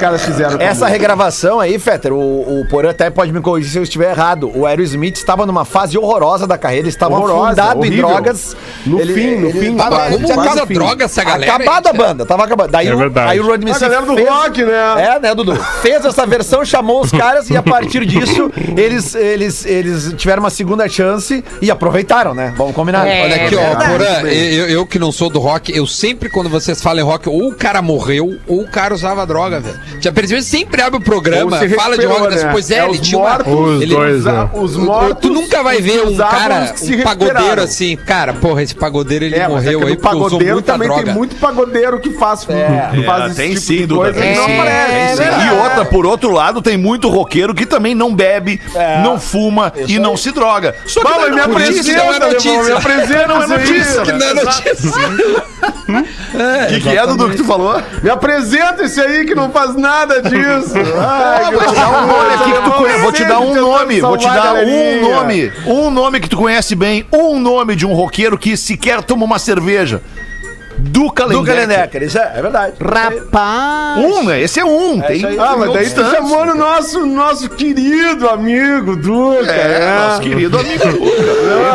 essa 0.60 0.88
regravação 0.88 1.60
aí, 1.60 1.80
Fetter, 1.80 2.12
o, 2.12 2.60
o 2.62 2.66
Porã 2.68 2.90
até 2.90 3.10
pode 3.10 3.32
me 3.32 3.40
corrigir 3.42 3.72
se 3.72 3.78
eu 3.78 3.84
estiver 3.84 4.12
errado. 4.12 4.52
O 4.54 4.66
Aerosmith 4.66 5.16
estava 5.16 5.46
numa 5.46 5.64
fase 5.66 5.98
horrorosa 5.98 6.46
da 6.46 6.58
carreira, 6.58 6.84
ele 6.84 6.90
estava 6.90 7.16
Horrorosa, 7.16 7.50
afundado 7.64 7.86
em 7.86 7.88
horrível. 7.90 8.08
drogas. 8.08 8.56
No 8.86 9.00
fim, 9.00 9.36
no 9.38 9.52
fim, 9.52 9.76
tava- 9.76 9.96
quase- 9.96 10.14
Como 10.14 10.26
tinha 10.28 10.66
fim. 10.68 10.74
droga 10.74 11.06
essa 11.06 11.24
galera? 11.24 11.54
Acabada 11.56 11.90
a 11.90 11.94
banda, 11.94 12.26
tava 12.26 12.44
acabada. 12.44 12.72
Daí, 12.72 12.88
É 12.88 12.94
o, 12.94 12.98
verdade. 12.98 13.32
aí 13.32 13.40
o 13.40 13.44
Run 13.46 13.54
A 13.54 13.80
galera 13.80 14.02
do 14.06 14.16
fez- 14.16 14.30
rock, 14.30 14.64
né? 14.64 14.74
É, 14.98 15.20
né, 15.20 15.36
Dudu? 15.36 15.56
Fez 15.82 16.04
essa 16.04 16.26
versão, 16.26 16.66
chamou 16.66 17.02
os 17.02 17.12
caras 17.12 17.50
e 17.50 17.56
a 17.56 17.64
partir 17.64 18.06
disso 18.06 18.52
eles, 18.76 19.16
eles, 19.16 19.66
eles 19.66 20.14
tiveram 20.18 20.42
uma 20.44 20.50
segunda 20.50 20.88
chance 20.90 21.44
e 21.62 21.72
aproveitaram, 21.72 22.34
né? 22.34 22.54
Vamos 22.58 22.74
combinar. 22.76 23.06
Olha 23.06 23.36
aqui, 23.46 23.56
ó, 23.56 23.60
verdade. 23.60 23.92
Porã. 23.92 24.33
Eu, 24.36 24.70
eu 24.70 24.86
que 24.86 24.98
não 25.00 25.12
sou 25.12 25.30
do 25.30 25.40
rock, 25.40 25.76
eu 25.76 25.86
sempre, 25.88 26.30
quando 26.30 26.50
vocês 26.50 26.82
falam 26.82 27.00
em 27.02 27.04
rock, 27.08 27.28
ou 27.30 27.50
o 27.50 27.56
cara 27.56 27.82
morreu, 27.82 28.38
ou 28.48 28.62
o 28.62 28.68
cara 28.68 28.94
usava 28.94 29.26
droga, 29.26 29.60
velho. 29.60 29.80
Já 30.00 30.12
percebeu? 30.12 30.44
Sempre 30.44 30.82
abre 30.82 31.00
o 31.00 31.02
programa, 31.04 31.58
fala 31.76 31.98
de 31.98 32.06
rock, 32.06 32.36
né? 32.36 32.50
pois 32.52 32.70
é, 32.72 32.80
É, 32.80 32.84
ele 32.84 32.92
os 32.92 33.00
tinha 33.00 33.20
uma... 33.20 33.30
mortos, 33.30 33.54
Os 33.54 33.82
ele- 33.82 33.96
dois, 33.96 34.24
né? 34.26 34.50
Os 34.54 34.76
mortos. 34.78 35.18
Tu 35.22 35.30
nunca 35.34 35.64
vai 35.64 35.82
ver 35.82 36.02
que 36.02 36.08
um 36.08 36.18
cara, 36.18 36.74
que 36.74 36.96
um 36.96 37.04
pagodeiro 37.04 37.62
assim, 37.62 37.96
cara, 37.96 38.34
porra, 38.34 38.64
esse 38.64 38.76
pagodeiro 38.76 39.26
ele 39.26 39.36
É, 39.36 39.40
é 39.40 39.48
morreu 39.48 39.80
que 39.80 39.86
aí 39.88 39.96
porque 39.96 40.16
usou 40.16 40.22
pagodeiro 40.30 40.54
muita 40.56 40.72
também 40.74 40.88
droga. 40.88 41.04
tem 41.06 41.14
muito 41.14 41.36
pagodeiro 41.38 42.00
que 42.00 42.10
faz, 42.12 42.44
que 42.44 42.52
É, 42.52 42.90
faz 43.06 43.36
tem 43.36 43.54
esse 43.54 43.62
sim, 43.66 43.74
tipo 43.74 43.82
de 43.82 43.88
Duda, 43.88 44.02
coisa 44.14 44.20
tem 44.20 44.32
que 44.34 44.38
não 44.40 44.46
sim. 44.46 44.60
aparece. 44.60 45.18
Tem 45.18 45.26
sim. 45.28 45.48
E 45.48 45.52
outra, 45.62 45.86
por 45.86 46.06
outro 46.06 46.32
lado, 46.32 46.62
tem 46.62 46.78
muito 46.78 47.10
roqueiro 47.10 47.54
que 47.54 47.66
também 47.66 47.94
não 47.96 48.14
bebe, 48.14 48.60
não 49.04 49.20
fuma 49.20 49.72
e 49.88 49.98
não 50.00 50.18
se 50.18 50.32
droga. 50.32 50.76
Só 50.86 51.02
que 51.02 51.08
Fala, 51.10 51.30
não 51.30 51.36
me 51.36 51.42
é 51.42 51.48
notícia. 51.48 52.02
apresenta, 52.02 52.04
não 52.04 52.14
é 52.14 52.20
notícia. 52.34 52.50
irmão, 52.50 52.66
me 52.66 52.72
apresenta 52.74 53.28
Não 53.28 53.44
é 53.44 53.48
notícia. 53.48 54.02
Que 54.14 54.20
não 54.20 54.28
é 54.28 54.34
notícia. 54.34 54.92
O 55.94 56.68
que, 56.68 56.82
que 56.82 56.90
é, 56.90 57.08
Dudu, 57.08 57.30
que 57.30 57.38
tu 57.38 57.44
falou? 57.46 57.82
Me 58.02 58.10
apresenta 58.10 58.84
esse 58.84 59.00
aí 59.00 59.26
que 59.26 59.36
não 59.36 59.52
faz 59.52 59.76
nada 59.76 60.22
disso. 60.22 60.74
Ai, 61.00 61.52
Vou 61.52 61.62
te 61.64 61.76
dar 61.76 62.04
um 62.04 62.08
nome 62.08 62.34
aqui 62.34 62.52
que 62.52 62.62
tu 62.64 62.72
conhece. 62.72 63.00
Vou 63.02 63.12
te 63.12 63.26
dar 63.26 63.40
um 63.40 63.56
nome. 63.56 64.02
Vou 64.02 64.18
te 64.18 64.26
dar 64.28 64.48
a 64.48 64.54
um 64.62 65.02
nome. 65.02 65.52
Um 65.66 65.90
nome 65.92 66.20
que 66.20 66.30
tu 66.30 66.38
conhece 66.38 66.76
bem. 66.76 67.06
Um 67.12 67.40
nome 67.40 67.76
de 67.76 67.86
um 67.86 67.94
roqueiro 67.94 68.38
que 68.38 68.58
sequer 68.58 69.04
toma 69.04 69.26
uma 69.26 69.40
cerveja. 69.40 70.02
Duca 70.78 71.24
Do 71.28 71.42
Lendecker. 71.42 71.56
Kalendecker, 71.68 72.04
isso 72.04 72.18
é, 72.18 72.32
é 72.36 72.42
verdade. 72.42 72.74
Rapaz. 72.82 74.06
Um, 74.06 74.24
né? 74.26 74.42
Esse 74.42 74.60
é 74.60 74.66
um. 74.66 75.00
tem, 75.02 75.18
isso 75.18 75.28
aí. 75.28 75.38
Ah, 75.40 75.56
mas 75.58 75.74
daí 75.74 75.90
tu 75.90 76.04
chamou 76.12 76.46
no 76.46 76.56
nosso, 76.56 77.06
nosso 77.06 77.50
querido 77.50 78.30
amigo 78.30 78.96
Duca. 78.96 79.52
É, 79.52 79.96
nosso 80.08 80.22
querido 80.22 80.58
amigo 80.60 80.86
Duca. 80.88 81.14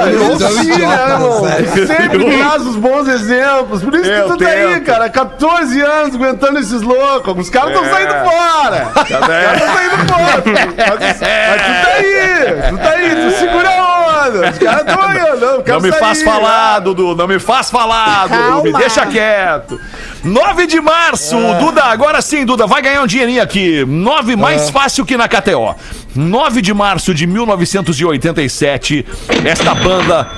É 0.08 0.18
um 0.20 0.38
sim, 0.38 0.68
né, 0.78 1.66
sério. 1.74 1.86
Sempre 1.86 2.38
traz 2.38 2.62
os 2.66 2.76
bons 2.76 3.08
exemplos. 3.08 3.82
Por 3.82 3.94
isso 3.94 4.10
Eu 4.10 4.24
que 4.30 4.32
tu 4.32 4.44
tá 4.44 4.50
aí, 4.50 4.80
cara. 4.80 5.08
14 5.08 5.80
anos 5.80 6.14
aguentando 6.14 6.58
esses 6.58 6.82
loucos. 6.82 7.34
Os 7.38 7.50
caras 7.50 7.70
estão 7.70 7.84
É. 7.84 7.90
saindo 7.90 8.14
fora. 8.30 8.88
Os 8.94 9.08
caras 9.08 9.60
estão 9.60 9.74
saindo 9.74 10.12
fora. 10.12 10.42
Mas, 10.76 10.98
mas 10.98 11.62
tu 11.62 11.72
tá 11.82 11.94
aí. 11.94 12.70
Tu 12.70 12.78
tá 12.78 12.90
aí. 12.90 13.30
Tu 13.30 13.38
segura 13.38 13.68
a 13.68 13.97
onda. 14.28 14.50
Os 14.50 14.58
caras 14.58 14.80
estão 14.80 15.02
aí. 15.02 15.18
Não, 15.40 15.62
Não 15.66 15.80
me 15.80 15.90
sair. 15.90 15.98
faz 16.00 16.22
falar, 16.22 16.78
Dudu. 16.80 17.14
Não 17.16 17.26
me 17.28 17.38
faz 17.38 17.70
falar, 17.70 18.28
Dudu. 18.28 18.62
Me 18.64 18.72
Calma. 18.72 18.78
deixa 18.78 19.06
quieto. 19.06 19.80
9 20.24 20.66
de 20.66 20.80
março, 20.80 21.36
Duda. 21.60 21.84
Agora 21.84 22.20
sim, 22.20 22.44
Duda. 22.44 22.66
Vai 22.66 22.82
ganhar 22.82 23.02
um 23.02 23.06
dinheirinho 23.06 23.42
aqui. 23.42 23.84
9 23.86 24.36
mais 24.36 24.70
fácil 24.70 25.04
que 25.06 25.16
na 25.16 25.28
KTO. 25.28 25.74
9 26.14 26.60
de 26.60 26.74
março 26.74 27.14
de 27.14 27.26
1987, 27.26 29.06
esta 29.44 29.74
banda 29.74 30.28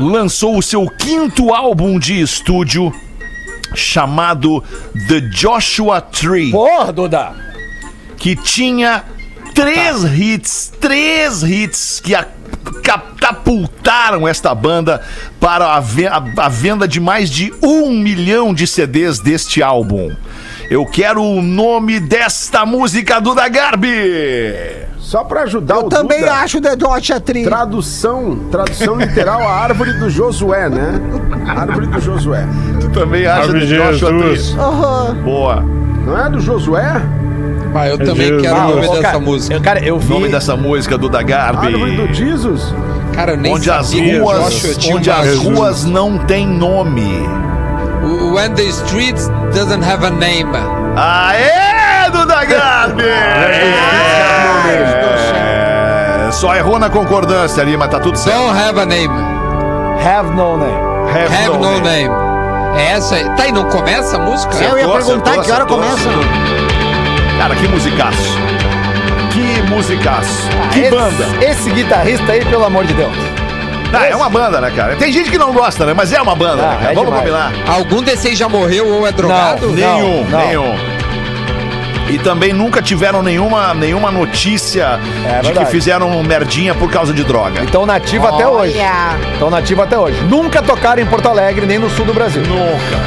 lançou 0.00 0.56
o 0.56 0.62
seu 0.62 0.86
quinto 0.88 1.52
álbum 1.52 1.98
de 1.98 2.20
estúdio 2.20 2.92
chamado 3.74 4.62
The 5.08 5.20
Joshua 5.20 6.00
Tree 6.00 6.50
Porra, 6.50 6.92
Duda. 6.92 7.32
que 8.16 8.34
tinha 8.34 9.02
três 9.54 10.04
hits, 10.04 10.72
três 10.80 11.42
hits 11.42 12.00
que 12.02 12.14
a- 12.14 12.26
catapultaram 12.82 14.26
esta 14.26 14.54
banda 14.54 15.00
para 15.40 15.64
a, 15.66 15.78
a- 15.78 16.44
a 16.44 16.48
venda 16.48 16.86
de 16.88 17.00
mais 17.00 17.30
de 17.30 17.52
um 17.62 17.90
milhão 17.90 18.52
de 18.54 18.66
CDs 18.66 19.18
deste 19.18 19.62
álbum. 19.62 20.12
Eu 20.70 20.84
quero 20.84 21.22
o 21.22 21.40
nome 21.40 21.98
desta 21.98 22.66
música 22.66 23.20
do 23.20 23.34
da 23.34 23.48
Garbi. 23.48 23.88
Só 24.98 25.24
pra 25.24 25.42
ajudar 25.44 25.76
Eu 25.76 25.86
o 25.86 25.88
também 25.88 26.20
Duda, 26.20 26.34
acho 26.34 26.60
The 26.60 26.76
Dodge 26.76 27.18
Tree. 27.20 27.44
Tradução, 27.44 28.36
tradução 28.50 28.96
literal, 28.96 29.40
a 29.48 29.52
árvore 29.52 29.94
do 29.94 30.10
Josué, 30.10 30.68
né? 30.68 31.00
Árvore 31.46 31.86
do 31.86 31.98
Josué. 32.00 32.46
Tu 32.80 32.90
também 32.90 33.26
acha 33.26 33.52
The. 33.52 34.18
Tree? 34.18 34.58
Aham. 34.58 35.14
Boa. 35.24 35.62
Não 36.04 36.18
é 36.26 36.28
do 36.28 36.40
Josué? 36.40 37.00
Ah, 37.74 37.88
eu 37.88 37.98
também 37.98 38.26
Jesus. 38.26 38.42
quero 38.42 38.56
Ah, 38.56 38.66
o 38.66 38.70
nome 38.74 38.88
dessa 38.88 39.02
cara, 39.02 39.18
música. 39.20 39.54
Eu, 39.54 39.60
cara, 39.60 39.80
eu 39.84 39.98
vi. 39.98 40.08
Nome 40.08 40.28
dessa 40.28 40.56
música 40.56 40.98
do 40.98 41.08
da 41.08 41.18
Árvore 41.18 41.72
do 41.72 41.78
Garbi. 41.96 42.14
Jesus? 42.14 42.74
Cara, 43.14 43.32
eu 43.32 43.36
nem 43.36 43.54
Onde 43.54 43.70
as 43.70 43.86
sabia 43.86 44.20
ruas, 44.22 44.52
Joshua 44.52 44.96
onde 44.96 45.10
as 45.10 45.36
ruas 45.36 45.84
não 45.84 46.18
têm 46.18 46.46
nome. 46.46 47.28
When 48.32 48.54
the 48.54 48.62
streets 48.64 49.28
doesn't 49.52 49.84
have 49.84 50.04
a 50.04 50.10
name. 50.10 50.50
Aê, 50.96 52.10
Duda 52.10 52.44
Garbi! 52.44 53.02
É, 56.28 56.32
só 56.32 56.54
errou 56.54 56.78
na 56.78 56.90
concordância 56.90 57.62
ali, 57.62 57.76
mas 57.76 57.88
tá 57.90 57.98
tudo 57.98 58.16
certo. 58.18 58.36
Don't 58.38 58.58
have 58.58 58.78
a 58.78 58.84
name. 58.84 59.14
Have 60.04 60.30
No 60.34 60.56
Name. 60.56 60.72
Have, 61.10 61.34
Have 61.34 61.58
No 61.58 61.80
Name. 61.80 62.10
É 62.76 62.92
essa 62.92 63.16
aí. 63.16 63.24
Tá, 63.36 63.46
e 63.48 63.52
não 63.52 63.64
começa 63.64 64.16
a 64.16 64.20
música? 64.20 64.54
Eu 64.56 64.78
ia 64.78 64.88
perguntar 64.88 65.30
acertou, 65.30 65.42
que 65.42 65.50
hora 65.50 65.64
acertou, 65.64 65.78
começa. 65.78 65.94
acertou. 65.94 66.67
Cara, 67.38 67.54
que 67.54 67.68
musicaço. 67.68 68.36
Que 69.32 69.62
musicaço. 69.70 70.48
Que 70.72 70.80
Esse- 70.80 70.90
banda. 70.90 71.24
Esse 71.40 71.70
guitarrista 71.70 72.32
aí, 72.32 72.44
pelo 72.44 72.64
amor 72.64 72.84
de 72.84 72.94
Deus. 72.94 73.12
Ah, 73.92 74.06
é 74.06 74.14
uma 74.14 74.28
banda, 74.28 74.60
né, 74.60 74.70
cara? 74.74 74.96
Tem 74.96 75.10
gente 75.10 75.30
que 75.30 75.38
não 75.38 75.52
gosta, 75.52 75.86
né? 75.86 75.94
Mas 75.94 76.12
é 76.12 76.20
uma 76.20 76.34
banda, 76.34 76.62
Ah, 76.62 76.70
né, 76.72 76.76
cara? 76.78 76.92
é 76.92 76.94
Vamos 76.94 77.10
demais. 77.10 77.30
combinar. 77.30 77.52
Algum 77.74 78.02
desses 78.02 78.36
já 78.36 78.48
morreu 78.48 78.86
ou 78.86 79.06
é 79.06 79.12
drogado? 79.12 79.68
Não. 79.68 79.74
Nenhum, 79.74 80.24
não. 80.28 80.38
nenhum. 80.46 80.74
E 82.10 82.18
também 82.18 82.52
nunca 82.54 82.80
tiveram 82.82 83.22
nenhuma, 83.22 83.72
nenhuma 83.74 84.10
notícia 84.10 84.98
É 85.26 85.40
de 85.40 85.52
que 85.52 85.64
fizeram 85.66 86.22
merdinha 86.22 86.74
por 86.74 86.90
causa 86.90 87.12
de 87.12 87.22
droga. 87.22 87.60
Então 87.62 87.84
nativo 87.86 88.26
até 88.26 88.46
hoje. 88.48 88.78
Olha. 88.78 89.32
Estão 89.34 89.50
nativo 89.50 89.82
até 89.82 89.98
hoje. 89.98 90.18
Nunca 90.24 90.62
tocaram 90.62 91.02
em 91.02 91.06
Porto 91.06 91.28
Alegre, 91.28 91.66
nem 91.66 91.78
no 91.78 91.88
sul 91.90 92.04
do 92.06 92.14
Brasil. 92.14 92.42
Nunca. 92.42 92.98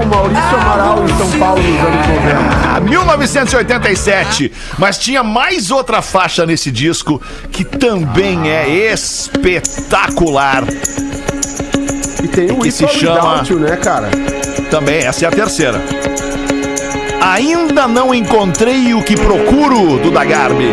Com 0.00 0.06
Maurício 0.06 0.56
Amaral 0.56 1.04
em 1.04 1.08
São 1.18 1.30
Paulo 1.38 1.62
nos 1.62 1.80
anos 1.80 2.06
90. 2.06 2.76
Ah, 2.76 2.80
1987. 2.80 4.52
Mas 4.78 4.98
tinha 4.98 5.22
mais 5.22 5.70
outra 5.70 6.00
faixa 6.00 6.46
nesse 6.46 6.70
disco 6.70 7.20
que 7.52 7.64
também 7.64 8.48
é 8.50 8.68
espetacular. 8.92 10.64
E 12.22 12.28
tem 12.28 12.50
o 12.50 12.58
Que 12.60 12.70
se 12.70 12.86
chama- 12.88 13.32
Without 13.34 13.52
You, 13.52 13.58
né, 13.60 13.76
cara? 13.76 14.08
Também, 14.70 14.98
essa 15.04 15.24
é 15.24 15.28
a 15.28 15.30
terceira. 15.30 15.80
Ainda 17.20 17.86
não 17.86 18.14
encontrei 18.14 18.94
o 18.94 19.02
que 19.02 19.14
procuro 19.16 19.98
do 19.98 20.10
Dagarbi. 20.10 20.68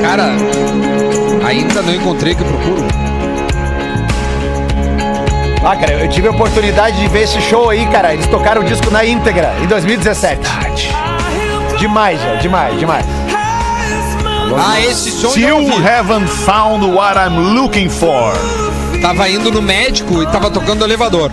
Cara, 0.00 0.28
ainda 1.46 1.82
não 1.82 1.94
encontrei 1.94 2.34
o 2.34 2.36
que 2.36 2.44
procuro. 2.44 2.86
Ah, 5.70 5.76
cara, 5.76 5.92
eu 5.92 6.08
tive 6.08 6.26
a 6.26 6.30
oportunidade 6.30 6.98
de 6.98 7.06
ver 7.08 7.24
esse 7.24 7.38
show 7.42 7.68
aí, 7.68 7.84
cara. 7.88 8.14
Eles 8.14 8.26
tocaram 8.26 8.62
o 8.62 8.64
disco 8.64 8.90
na 8.90 9.04
íntegra, 9.04 9.54
em 9.62 9.66
2017. 9.66 10.40
Demais, 11.78 12.18
velho. 12.22 12.40
Demais, 12.40 12.78
demais. 12.80 13.04
Ah, 14.58 14.80
esse 14.80 15.10
som 15.10 15.26
eu 15.26 15.32
Still 15.32 15.86
haven't 15.86 16.26
found 16.26 16.86
what 16.86 17.18
I'm 17.18 17.54
looking 17.54 17.90
for. 17.90 18.32
Tava 19.02 19.28
indo 19.28 19.52
no 19.52 19.60
médico 19.60 20.22
e 20.22 20.26
tava 20.28 20.50
tocando 20.50 20.78
no 20.78 20.86
elevador. 20.86 21.30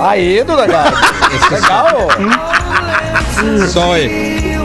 Aí, 0.00 0.42
Duda, 0.42 0.66
cara. 0.66 0.92
Legal. 1.52 2.08
Som 3.68 3.92
aí. 3.92 4.58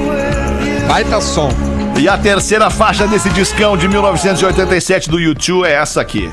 Baita 0.88 1.22
som. 1.22 1.50
E 1.96 2.10
a 2.10 2.18
terceira 2.18 2.72
faixa 2.72 3.06
desse 3.06 3.30
discão 3.30 3.78
de 3.78 3.88
1987 3.88 5.12
do 5.12 5.20
YouTube 5.20 5.64
é 5.64 5.74
essa 5.74 6.02
aqui. 6.02 6.28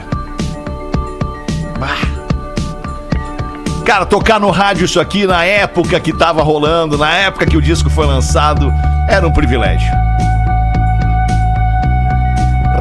Bah. 1.78 2.09
Cara, 3.90 4.06
tocar 4.06 4.38
no 4.38 4.52
rádio 4.52 4.84
isso 4.84 5.00
aqui 5.00 5.26
na 5.26 5.44
época 5.44 5.98
que 5.98 6.12
tava 6.12 6.44
rolando, 6.44 6.96
na 6.96 7.12
época 7.12 7.44
que 7.44 7.56
o 7.56 7.60
disco 7.60 7.90
foi 7.90 8.06
lançado, 8.06 8.72
era 9.08 9.26
um 9.26 9.32
privilégio. 9.32 9.90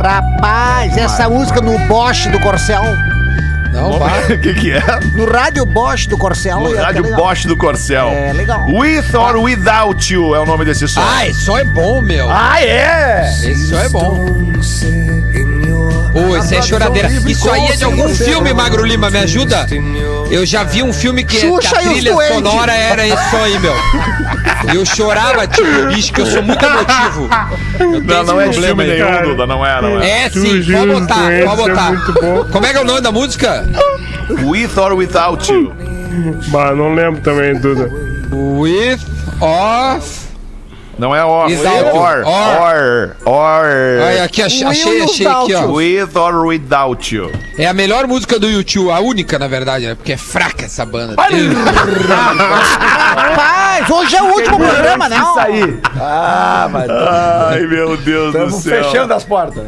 Rapaz, 0.04 0.96
essa 0.96 1.28
música 1.28 1.62
no 1.62 1.80
Bosch 1.88 2.28
do 2.28 2.40
Corcel. 2.40 2.84
Não, 3.74 3.98
vai. 3.98 4.34
O 4.34 4.38
que 4.40 4.54
que 4.54 4.72
é? 4.72 4.84
No 5.16 5.26
rádio 5.26 5.66
Bosch 5.66 6.06
do 6.06 6.16
Corcel. 6.16 6.60
No 6.60 6.76
ia 6.76 6.84
rádio 6.84 7.02
legal. 7.02 7.20
Bosch 7.20 7.46
do 7.48 7.58
Corcel. 7.58 8.10
É, 8.10 8.32
legal. 8.32 8.68
With 8.68 9.16
or 9.16 9.38
Without 9.38 10.14
You 10.14 10.36
é 10.36 10.40
o 10.40 10.46
nome 10.46 10.64
desse 10.64 10.88
som. 10.88 11.02
Ah, 11.02 11.26
esse 11.26 11.42
som 11.42 11.58
é 11.58 11.64
bom, 11.64 12.04
meu. 12.04 12.30
Ah, 12.30 12.62
é? 12.62 13.28
Esse 13.32 13.68
som 13.68 13.80
é 13.80 13.90
bom. 13.90 14.26
Pô, 16.28 16.38
esse 16.38 16.56
é 16.56 16.62
choradeira. 16.62 17.10
Isso 17.10 17.50
aí 17.50 17.66
é 17.68 17.76
de 17.76 17.84
algum 17.84 18.10
filme, 18.10 18.54
Magro 18.54 18.86
Lima, 18.86 19.10
me 19.10 19.20
ajuda? 19.20 19.68
Eu 20.30 20.46
já 20.46 20.64
vi 20.64 20.84
um 20.84 20.94
filme 20.94 21.24
que, 21.24 21.40
que 21.40 21.68
a 21.68 21.80
trilha 21.80 22.14
sonora 22.34 22.74
era 22.74 23.08
esse 23.08 23.30
som 23.30 23.44
aí, 23.44 23.60
meu. 23.60 23.74
Eu 24.74 24.86
chorava, 24.86 25.48
tipo, 25.48 25.88
bicho, 25.88 26.14
que 26.14 26.22
eu 26.22 26.26
sou 26.26 26.44
muito 26.44 26.64
emotivo. 26.64 27.30
Eu 27.80 28.02
tenho 28.02 28.04
Não, 28.04 28.24
não 28.24 28.42
é 28.42 28.52
filme 28.52 28.54
problema 28.54 28.84
aí. 28.84 28.90
nenhum. 28.90 29.30
Duda, 29.30 29.48
não 29.48 29.66
é, 29.66 29.82
não 29.82 30.02
é. 30.02 30.10
É 30.26 30.30
sim, 30.30 30.64
pode 30.72 30.92
botar, 30.92 31.16
pode 31.16 31.32
é 31.34 31.46
botar. 31.46 31.92
bom. 32.22 32.46
Como 32.52 32.66
é 32.66 32.72
que 32.72 32.78
é 32.78 32.82
o 32.82 32.86
nome 32.86 33.02
da 33.02 33.12
música? 33.12 33.66
With 34.44 34.78
or 34.78 34.94
Without 34.94 35.52
You. 35.52 35.74
Bah, 36.48 36.76
não 36.76 36.94
lembro 36.94 37.22
também, 37.22 37.56
Duda. 37.56 37.90
With 38.32 39.00
Off. 39.40 40.19
Não 41.00 41.16
é 41.16 41.24
or. 41.24 41.48
Without. 41.48 41.96
Or. 41.96 42.24
Or. 42.28 43.16
Or. 43.26 43.66
Olha 44.06 44.24
aqui, 44.26 44.42
ach- 44.44 44.64
achei, 44.64 45.02
achei 45.02 45.26
aqui, 45.28 45.56
ó. 45.56 45.66
With 45.68 46.10
or 46.16 46.46
Without 46.46 47.16
You. 47.16 47.32
É 47.58 47.66
a 47.66 47.74
melhor 47.74 48.06
música 48.06 48.38
do 48.38 48.48
YouTube, 48.50 48.92
a 48.92 49.00
única, 49.00 49.40
na 49.40 49.48
verdade, 49.48 49.88
né? 49.88 49.96
Porque 49.96 50.12
é 50.14 50.18
fraca 50.18 50.66
essa 50.66 50.86
banda. 50.86 51.16
Rapaz, 53.16 53.90
hoje 53.90 54.16
é 54.16 54.22
o 54.22 54.26
último 54.34 54.58
programa, 54.58 55.08
né? 55.10 55.18
Isso 55.18 55.40
aí. 55.40 55.80
Ah, 56.00 56.68
mas 56.72 56.90
Ai, 56.90 57.62
meu 57.62 57.96
Deus 57.98 58.34
do 58.34 58.38
estamos 58.40 58.64
céu. 58.64 58.84
fechando 58.84 59.14
as 59.14 59.24
portas. 59.24 59.64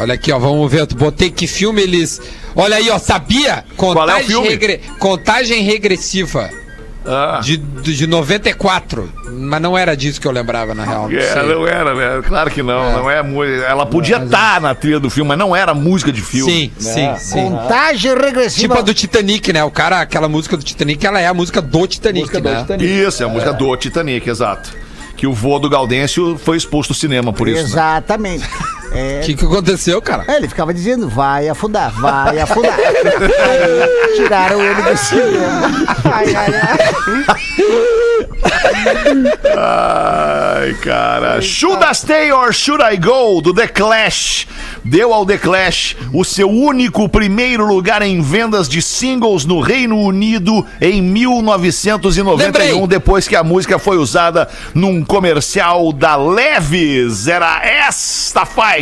Olha 0.00 0.14
aqui, 0.14 0.30
ó, 0.32 0.38
vamos 0.38 0.70
ver. 0.70 0.80
Eu 0.82 0.86
botei 0.96 1.30
que 1.30 1.46
filme 1.48 1.82
eles. 1.82 2.20
Olha 2.54 2.76
aí, 2.76 2.88
ó, 2.90 2.98
sabia? 2.98 3.64
Qual 3.76 3.90
é 3.92 3.94
o 3.94 3.98
Contagem, 3.98 4.26
filme? 4.26 4.48
regre- 4.48 4.80
Contagem 4.98 5.62
regressiva 5.62 6.48
Ah. 7.06 7.40
de, 7.42 7.56
de 7.56 8.06
94. 8.06 9.10
Mas 9.30 9.60
não 9.62 9.78
era 9.78 9.96
disso 9.96 10.20
que 10.20 10.26
eu 10.26 10.32
lembrava, 10.32 10.74
na 10.74 10.84
real. 10.84 11.08
Não 11.08 11.18
É, 11.18 11.42
não 11.42 11.66
era, 11.66 11.94
né? 11.94 12.22
Claro 12.26 12.50
que 12.50 12.62
não, 12.62 12.92
não 12.92 13.10
é 13.10 13.22
música. 13.22 13.64
Ela 13.66 13.86
podia 13.86 14.16
estar 14.22 14.60
na 14.60 14.74
trilha 14.74 15.00
do 15.00 15.08
filme, 15.08 15.28
mas 15.28 15.38
não 15.38 15.54
era 15.56 15.72
música 15.74 16.12
de 16.12 16.20
filme. 16.20 16.52
Sim, 16.52 16.72
sim, 16.78 17.14
sim. 17.16 17.42
Contagem 17.50 18.14
regressiva. 18.14 18.60
Tipo 18.60 18.78
a 18.78 18.82
do 18.82 18.92
Titanic, 18.92 19.52
né? 19.52 19.64
O 19.64 19.70
cara, 19.70 20.00
aquela 20.00 20.28
música 20.28 20.56
do 20.56 20.62
Titanic, 20.62 21.06
ela 21.06 21.20
é 21.20 21.26
a 21.26 21.34
música 21.34 21.62
do 21.62 21.86
Titanic, 21.86 22.20
Música 22.20 22.40
do 22.40 22.48
né? 22.50 22.60
Titanic. 22.60 22.84
Isso, 22.86 23.22
é 23.22 23.26
a 23.26 23.28
música 23.28 23.52
do 23.52 23.76
Titanic, 23.76 24.28
exato. 24.28 24.70
Que 25.16 25.26
o 25.26 25.32
vô 25.32 25.58
do 25.58 25.68
Gaudêncio 25.68 26.38
foi 26.38 26.56
exposto 26.56 26.90
ao 26.90 26.94
cinema 26.96 27.32
por 27.32 27.48
isso. 27.48 27.62
né? 27.62 27.68
Exatamente. 28.90 29.18
É, 29.18 29.20
O 29.22 29.24
que, 29.26 29.34
que 29.34 29.44
aconteceu, 29.44 30.00
cara? 30.02 30.24
é, 30.26 30.36
ele 30.36 30.48
ficava 30.48 30.72
dizendo, 30.72 31.08
vai 31.08 31.48
afundar, 31.48 31.92
vai 32.00 32.38
afundar. 32.40 32.76
Aí, 32.78 34.14
tiraram 34.16 34.60
ele 34.62 34.82
do 34.82 34.96
cinema. 34.96 35.86
Ai, 36.04 36.34
ai, 36.34 36.54
ai. 36.54 36.78
Ai, 39.56 40.74
cara. 40.82 41.40
Should 41.40 41.82
I 41.84 41.94
stay 41.94 42.32
or 42.32 42.52
should 42.52 42.82
I 42.82 42.96
go? 42.96 43.40
Do 43.40 43.52
The 43.54 43.68
Clash. 43.68 44.46
Deu 44.84 45.12
ao 45.12 45.26
The 45.26 45.38
Clash 45.38 45.96
o 46.12 46.24
seu 46.24 46.48
único 46.48 47.08
primeiro 47.08 47.66
lugar 47.66 48.00
em 48.02 48.20
vendas 48.22 48.68
de 48.68 48.80
singles 48.80 49.44
no 49.44 49.60
Reino 49.60 49.96
Unido 49.98 50.64
em 50.80 51.02
1991, 51.02 52.36
Lembrei. 52.36 52.86
depois 52.86 53.28
que 53.28 53.36
a 53.36 53.42
música 53.44 53.78
foi 53.78 53.98
usada 53.98 54.48
num 54.74 55.04
comercial 55.04 55.92
da 55.92 56.16
Leves. 56.16 57.26
Era 57.28 57.60
esta 57.64 58.46
faixa. 58.46 58.77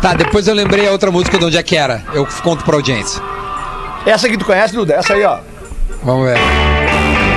Tá, 0.00 0.14
depois 0.14 0.46
eu 0.46 0.54
lembrei 0.54 0.88
a 0.88 0.92
outra 0.92 1.10
música 1.10 1.38
de 1.38 1.44
onde 1.44 1.56
é 1.56 1.62
que 1.62 1.76
era. 1.76 2.02
Eu 2.12 2.26
conto 2.42 2.64
pra 2.64 2.76
audiência. 2.76 3.22
Essa 4.06 4.26
aqui 4.26 4.38
tu 4.38 4.44
conhece, 4.44 4.74
Duda? 4.74 4.94
Essa 4.94 5.14
aí, 5.14 5.24
ó. 5.24 5.38
Vamos 6.02 6.26
ver. 6.26 6.38
Essa 6.38 6.86
aí 6.96 7.28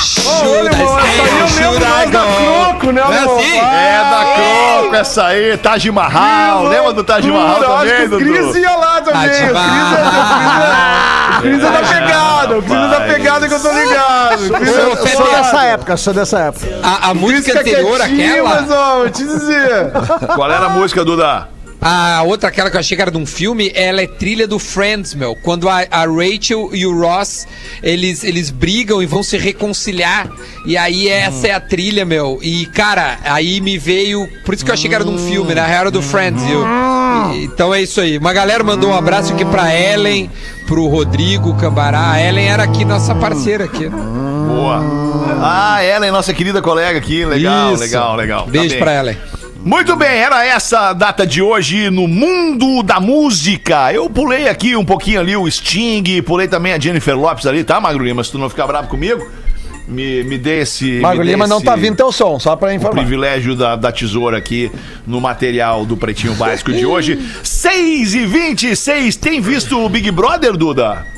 should 0.00 1.43
lembro 1.56 1.88
mais 1.88 2.10
da? 2.10 2.20
Croco, 2.20 2.92
né, 2.92 3.00
é 3.00 3.18
assim? 3.18 3.58
É 3.58 4.04
da 4.10 4.24
Croco 4.34 4.94
essa 4.96 5.24
aí, 5.26 5.56
Taj 5.58 5.90
Mahal. 5.90 6.64
Lembra 6.68 6.92
do 6.92 7.04
Taj 7.04 7.26
Mahal 7.30 7.60
também, 7.60 7.76
acho 7.92 8.08
que 8.08 8.14
o 8.14 8.18
Cris 8.18 8.46
Dudu? 8.46 8.58
ia 8.58 8.76
lá 8.76 9.00
também. 9.00 9.30
Taj 9.30 9.44
O 11.38 11.40
Cris 11.40 11.62
é, 11.62 11.64
o 11.64 11.64
Cris 11.64 11.64
é, 11.64 11.64
Cris 11.64 11.64
é 11.64 11.70
da 11.70 11.88
pegada. 11.88 12.58
O 12.58 12.62
Cris 12.62 12.74
é 12.76 12.88
da 12.88 13.00
pegada 13.00 13.48
que 13.48 13.54
eu 13.54 13.60
tô 13.62 13.72
ligado. 13.72 14.32
É- 14.32 14.94
Eu 14.94 15.06
sou 15.08 15.30
dessa 15.30 15.62
época, 15.64 15.96
sou 15.96 16.12
dessa 16.14 16.38
época. 16.40 16.66
A, 16.82 17.10
a 17.10 17.14
música 17.14 17.58
anterior, 17.60 18.00
aquela. 18.00 18.60
Mas, 18.60 18.70
ó, 18.70 18.96
vou 18.98 19.10
te 19.10 19.24
dizer. 19.24 19.90
Qual 20.34 20.50
era 20.50 20.66
a 20.66 20.70
música, 20.70 21.04
Duda? 21.04 21.48
A 21.86 22.22
outra, 22.22 22.48
aquela 22.48 22.70
que 22.70 22.76
eu 22.76 22.80
achei 22.80 22.96
que 22.96 23.02
era 23.02 23.10
de 23.10 23.18
um 23.18 23.26
filme, 23.26 23.70
ela 23.74 24.00
é 24.00 24.06
trilha 24.06 24.48
do 24.48 24.58
Friends, 24.58 25.12
meu. 25.14 25.36
Quando 25.36 25.68
a, 25.68 25.84
a 25.90 26.06
Rachel 26.06 26.70
e 26.72 26.86
o 26.86 26.98
Ross, 26.98 27.46
eles, 27.82 28.24
eles 28.24 28.48
brigam 28.48 29.02
e 29.02 29.06
vão 29.06 29.22
se 29.22 29.36
reconciliar. 29.36 30.26
E 30.64 30.78
aí 30.78 31.08
essa 31.08 31.46
é 31.48 31.52
a 31.52 31.60
trilha, 31.60 32.06
meu. 32.06 32.38
E, 32.42 32.64
cara, 32.64 33.18
aí 33.22 33.60
me 33.60 33.76
veio... 33.76 34.26
Por 34.46 34.54
isso 34.54 34.64
que 34.64 34.70
eu 34.70 34.74
achei 34.74 34.88
que 34.88 34.94
era 34.94 35.04
de 35.04 35.10
um 35.10 35.18
filme, 35.18 35.54
né? 35.54 35.60
Era 35.60 35.90
do 35.90 36.00
Friends. 36.00 36.42
e 36.42 36.46
e- 37.38 37.44
então 37.44 37.74
é 37.74 37.82
isso 37.82 38.00
aí. 38.00 38.16
Uma 38.16 38.32
galera 38.32 38.64
mandou 38.64 38.88
um 38.90 38.94
abraço 38.94 39.34
aqui 39.34 39.44
pra 39.44 39.74
Ellen, 39.78 40.30
pro 40.66 40.86
Rodrigo 40.88 41.54
Cambará. 41.58 42.12
A 42.12 42.22
Ellen 42.22 42.48
era 42.48 42.62
aqui, 42.62 42.82
nossa 42.86 43.14
parceira 43.14 43.64
aqui. 43.66 43.88
Boa. 43.90 44.80
Ah, 45.42 45.84
Ellen, 45.84 46.10
nossa 46.10 46.32
querida 46.32 46.62
colega 46.62 46.98
aqui. 46.98 47.26
Legal, 47.26 47.74
Isso. 47.74 47.82
legal, 47.82 48.16
legal. 48.16 48.44
Tá 48.46 48.50
Beijo 48.50 48.70
bem. 48.70 48.78
pra 48.78 48.94
Ellen. 48.94 49.16
Muito 49.64 49.96
bem, 49.96 50.18
era 50.18 50.44
essa 50.44 50.90
a 50.90 50.92
data 50.92 51.26
de 51.26 51.40
hoje 51.40 51.88
no 51.88 52.06
mundo 52.06 52.82
da 52.82 53.00
música. 53.00 53.90
Eu 53.94 54.10
pulei 54.10 54.46
aqui 54.46 54.76
um 54.76 54.84
pouquinho 54.84 55.20
ali 55.20 55.34
o 55.34 55.50
Sting, 55.50 56.20
pulei 56.20 56.46
também 56.46 56.74
a 56.74 56.78
Jennifer 56.78 57.18
Lopes 57.18 57.46
ali, 57.46 57.64
tá, 57.64 57.80
Magro 57.80 58.04
Lima? 58.04 58.22
Se 58.22 58.30
tu 58.30 58.38
não 58.38 58.50
ficar 58.50 58.66
bravo 58.66 58.88
comigo. 58.88 59.26
me, 59.88 60.22
me 60.24 60.36
dê 60.36 60.60
esse. 60.60 61.00
Dê 61.00 61.22
Lima 61.22 61.46
não 61.46 61.62
tá 61.62 61.74
vindo 61.76 61.96
teu 61.96 62.12
som, 62.12 62.38
só 62.38 62.54
pra 62.56 62.68
o 62.68 62.72
informar. 62.72 63.00
privilégio 63.00 63.56
da, 63.56 63.74
da 63.74 63.90
tesoura 63.90 64.36
aqui 64.36 64.70
no 65.06 65.18
material 65.18 65.86
do 65.86 65.96
Pretinho 65.96 66.34
Básico 66.34 66.70
de 66.70 66.84
hoje. 66.84 67.18
6 67.42 68.14
e 68.14 68.26
26 68.26 69.16
Tem 69.16 69.40
visto 69.40 69.78
o 69.82 69.88
Big 69.88 70.10
Brother, 70.10 70.58
Duda? 70.58 71.13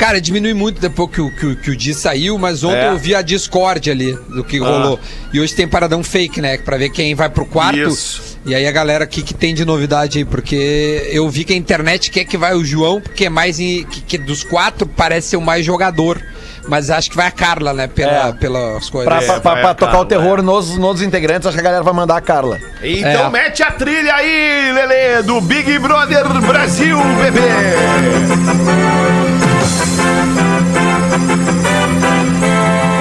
Cara, 0.00 0.18
diminui 0.18 0.54
muito 0.54 0.80
depois 0.80 1.10
que 1.10 1.20
o, 1.20 1.30
que, 1.30 1.46
o- 1.46 1.56
que 1.56 1.70
o 1.72 1.76
Di 1.76 1.92
saiu, 1.92 2.38
mas 2.38 2.64
ontem 2.64 2.78
É. 2.78 2.88
eu 2.88 2.96
vi 2.96 3.14
a 3.14 3.20
Discord 3.20 3.90
ali 3.90 4.14
do 4.30 4.42
que 4.42 4.58
rolou. 4.58 4.98
E 5.30 5.38
hoje 5.38 5.54
tem 5.54 5.68
paradão 5.68 6.02
fake, 6.02 6.40
né? 6.40 6.56
Pra 6.56 6.78
ver 6.78 6.88
quem 6.88 7.14
vai 7.14 7.28
pro 7.28 7.44
quarto. 7.44 7.78
Isso. 7.78 8.38
E 8.46 8.54
aí 8.54 8.66
a 8.66 8.72
galera, 8.72 9.04
o 9.04 9.06
que, 9.06 9.20
que 9.20 9.34
tem 9.34 9.54
de 9.54 9.62
novidade 9.62 10.16
aí? 10.16 10.24
Porque 10.24 11.06
eu 11.12 11.28
vi 11.28 11.44
que 11.44 11.52
a 11.52 11.56
internet 11.56 12.10
quer 12.10 12.24
que 12.24 12.38
vai 12.38 12.54
o 12.54 12.64
João, 12.64 12.98
porque 12.98 13.26
é 13.26 13.28
mais. 13.28 13.60
em- 13.60 13.84
que, 13.84 14.00
que 14.00 14.16
dos 14.16 14.42
quatro 14.42 14.86
parece 14.86 15.28
ser 15.28 15.36
o 15.36 15.40
mais 15.42 15.66
jogador. 15.66 16.18
Mas 16.66 16.88
acho 16.90 17.10
que 17.10 17.16
vai 17.16 17.26
a 17.26 17.30
Carla, 17.30 17.74
né? 17.74 17.86
Pela, 17.86 18.28
É. 18.28 18.32
Pelas 18.32 18.88
coisas. 18.88 19.06
Pra, 19.12 19.22
É, 19.22 19.26
pra- 19.26 19.40
pra- 19.40 19.52
pra 19.60 19.74
tocar 19.74 19.90
Carla, 19.92 20.04
o 20.06 20.08
terror 20.08 20.38
é. 20.38 20.42
nos, 20.42 20.78
nos 20.78 21.02
integrantes, 21.02 21.46
acho 21.46 21.54
que 21.56 21.60
a 21.60 21.64
galera 21.64 21.82
vai 21.82 21.92
mandar 21.92 22.16
a 22.16 22.20
Carla. 22.22 22.58
Então 22.82 23.26
É. 23.26 23.30
mete 23.30 23.62
a 23.62 23.70
trilha 23.70 24.14
aí, 24.14 24.72
Lelê, 24.72 25.22
do 25.22 25.40
Big 25.42 25.78
Brother 25.78 26.26
Brasil, 26.40 26.96
bebê! 27.22 27.40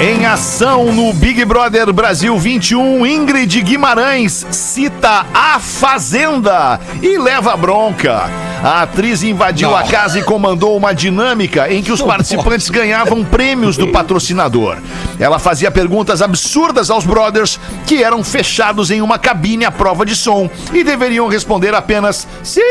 Em 0.01 0.25
ação 0.25 0.93
no 0.93 1.11
Big 1.11 1.43
Brother 1.43 1.91
Brasil 1.91 2.37
21, 2.37 3.05
Ingrid 3.05 3.61
Guimarães 3.61 4.47
cita 4.49 5.25
a 5.33 5.59
Fazenda 5.59 6.79
e 7.01 7.17
leva 7.17 7.57
bronca. 7.57 8.29
A 8.63 8.83
atriz 8.83 9.23
invadiu 9.23 9.71
Não. 9.71 9.77
a 9.77 9.83
casa 9.83 10.17
e 10.19 10.23
comandou 10.23 10.77
uma 10.77 10.93
dinâmica 10.93 11.71
em 11.71 11.83
que 11.83 11.91
os 11.91 12.01
participantes 12.01 12.69
ganhavam 12.69 13.25
prêmios 13.25 13.75
do 13.75 13.89
patrocinador. 13.89 14.77
Ela 15.19 15.37
fazia 15.37 15.69
perguntas 15.69 16.21
absurdas 16.21 16.89
aos 16.89 17.05
brothers 17.05 17.59
que 17.85 18.01
eram 18.01 18.23
fechados 18.23 18.91
em 18.91 19.01
uma 19.01 19.19
cabine 19.19 19.65
à 19.65 19.71
prova 19.71 20.05
de 20.05 20.15
som 20.15 20.49
e 20.73 20.81
deveriam 20.81 21.27
responder 21.27 21.75
apenas 21.75 22.25
sim 22.41 22.61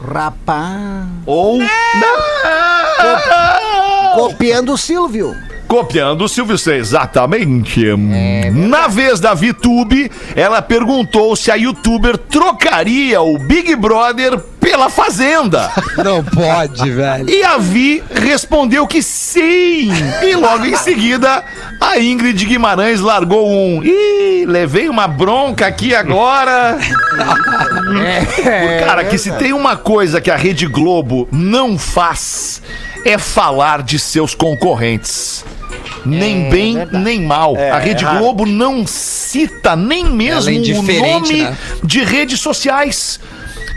Rapaz. 0.00 1.06
ou 1.26 1.58
não. 1.58 1.68
Copiando 4.18 4.72
o 4.72 4.76
Silvio. 4.76 5.36
Copiando 5.68 6.24
o 6.24 6.28
Silvio 6.28 6.58
Santos, 6.58 6.80
exatamente. 6.80 7.84
Na 8.52 8.88
vez 8.88 9.20
da 9.20 9.32
VTube, 9.32 10.10
ela 10.34 10.60
perguntou 10.60 11.36
se 11.36 11.52
a 11.52 11.54
youtuber 11.54 12.18
trocaria 12.18 13.20
o 13.20 13.38
Big 13.38 13.76
Brother 13.76 14.40
pela 14.58 14.90
Fazenda. 14.90 15.70
Não 16.02 16.24
pode, 16.24 16.90
velho. 16.90 17.30
E 17.30 17.44
a 17.44 17.58
Vi 17.58 18.02
respondeu 18.12 18.88
que 18.88 19.02
sim. 19.02 19.90
E 20.22 20.34
logo 20.34 20.64
em 20.64 20.74
seguida, 20.74 21.44
a 21.80 22.00
Ingrid 22.00 22.44
Guimarães 22.44 23.00
largou 23.00 23.48
um. 23.48 23.84
Ih, 23.84 24.46
levei 24.46 24.88
uma 24.88 25.06
bronca 25.06 25.68
aqui 25.68 25.94
agora. 25.94 26.76
Cara, 28.84 29.04
que 29.04 29.16
se 29.16 29.30
tem 29.32 29.52
uma 29.52 29.76
coisa 29.76 30.20
que 30.20 30.30
a 30.30 30.36
Rede 30.36 30.66
Globo 30.66 31.28
não 31.30 31.78
faz 31.78 32.60
é 33.04 33.18
falar 33.18 33.82
de 33.82 33.98
seus 33.98 34.34
concorrentes. 34.34 35.44
Nem 36.04 36.48
bem, 36.48 36.76
nem 36.92 37.22
mal. 37.22 37.54
a 37.56 37.78
Rede 37.78 38.04
é. 38.04 38.18
Globo 38.18 38.46
não 38.46 38.86
cita 38.86 39.76
nem 39.76 40.04
mesmo 40.04 40.50
é 40.50 40.52
o 40.52 40.56
indiferente, 40.56 41.32
nome 41.32 41.42
né? 41.42 41.56
de 41.82 42.02
redes 42.02 42.40
sociais. 42.40 43.20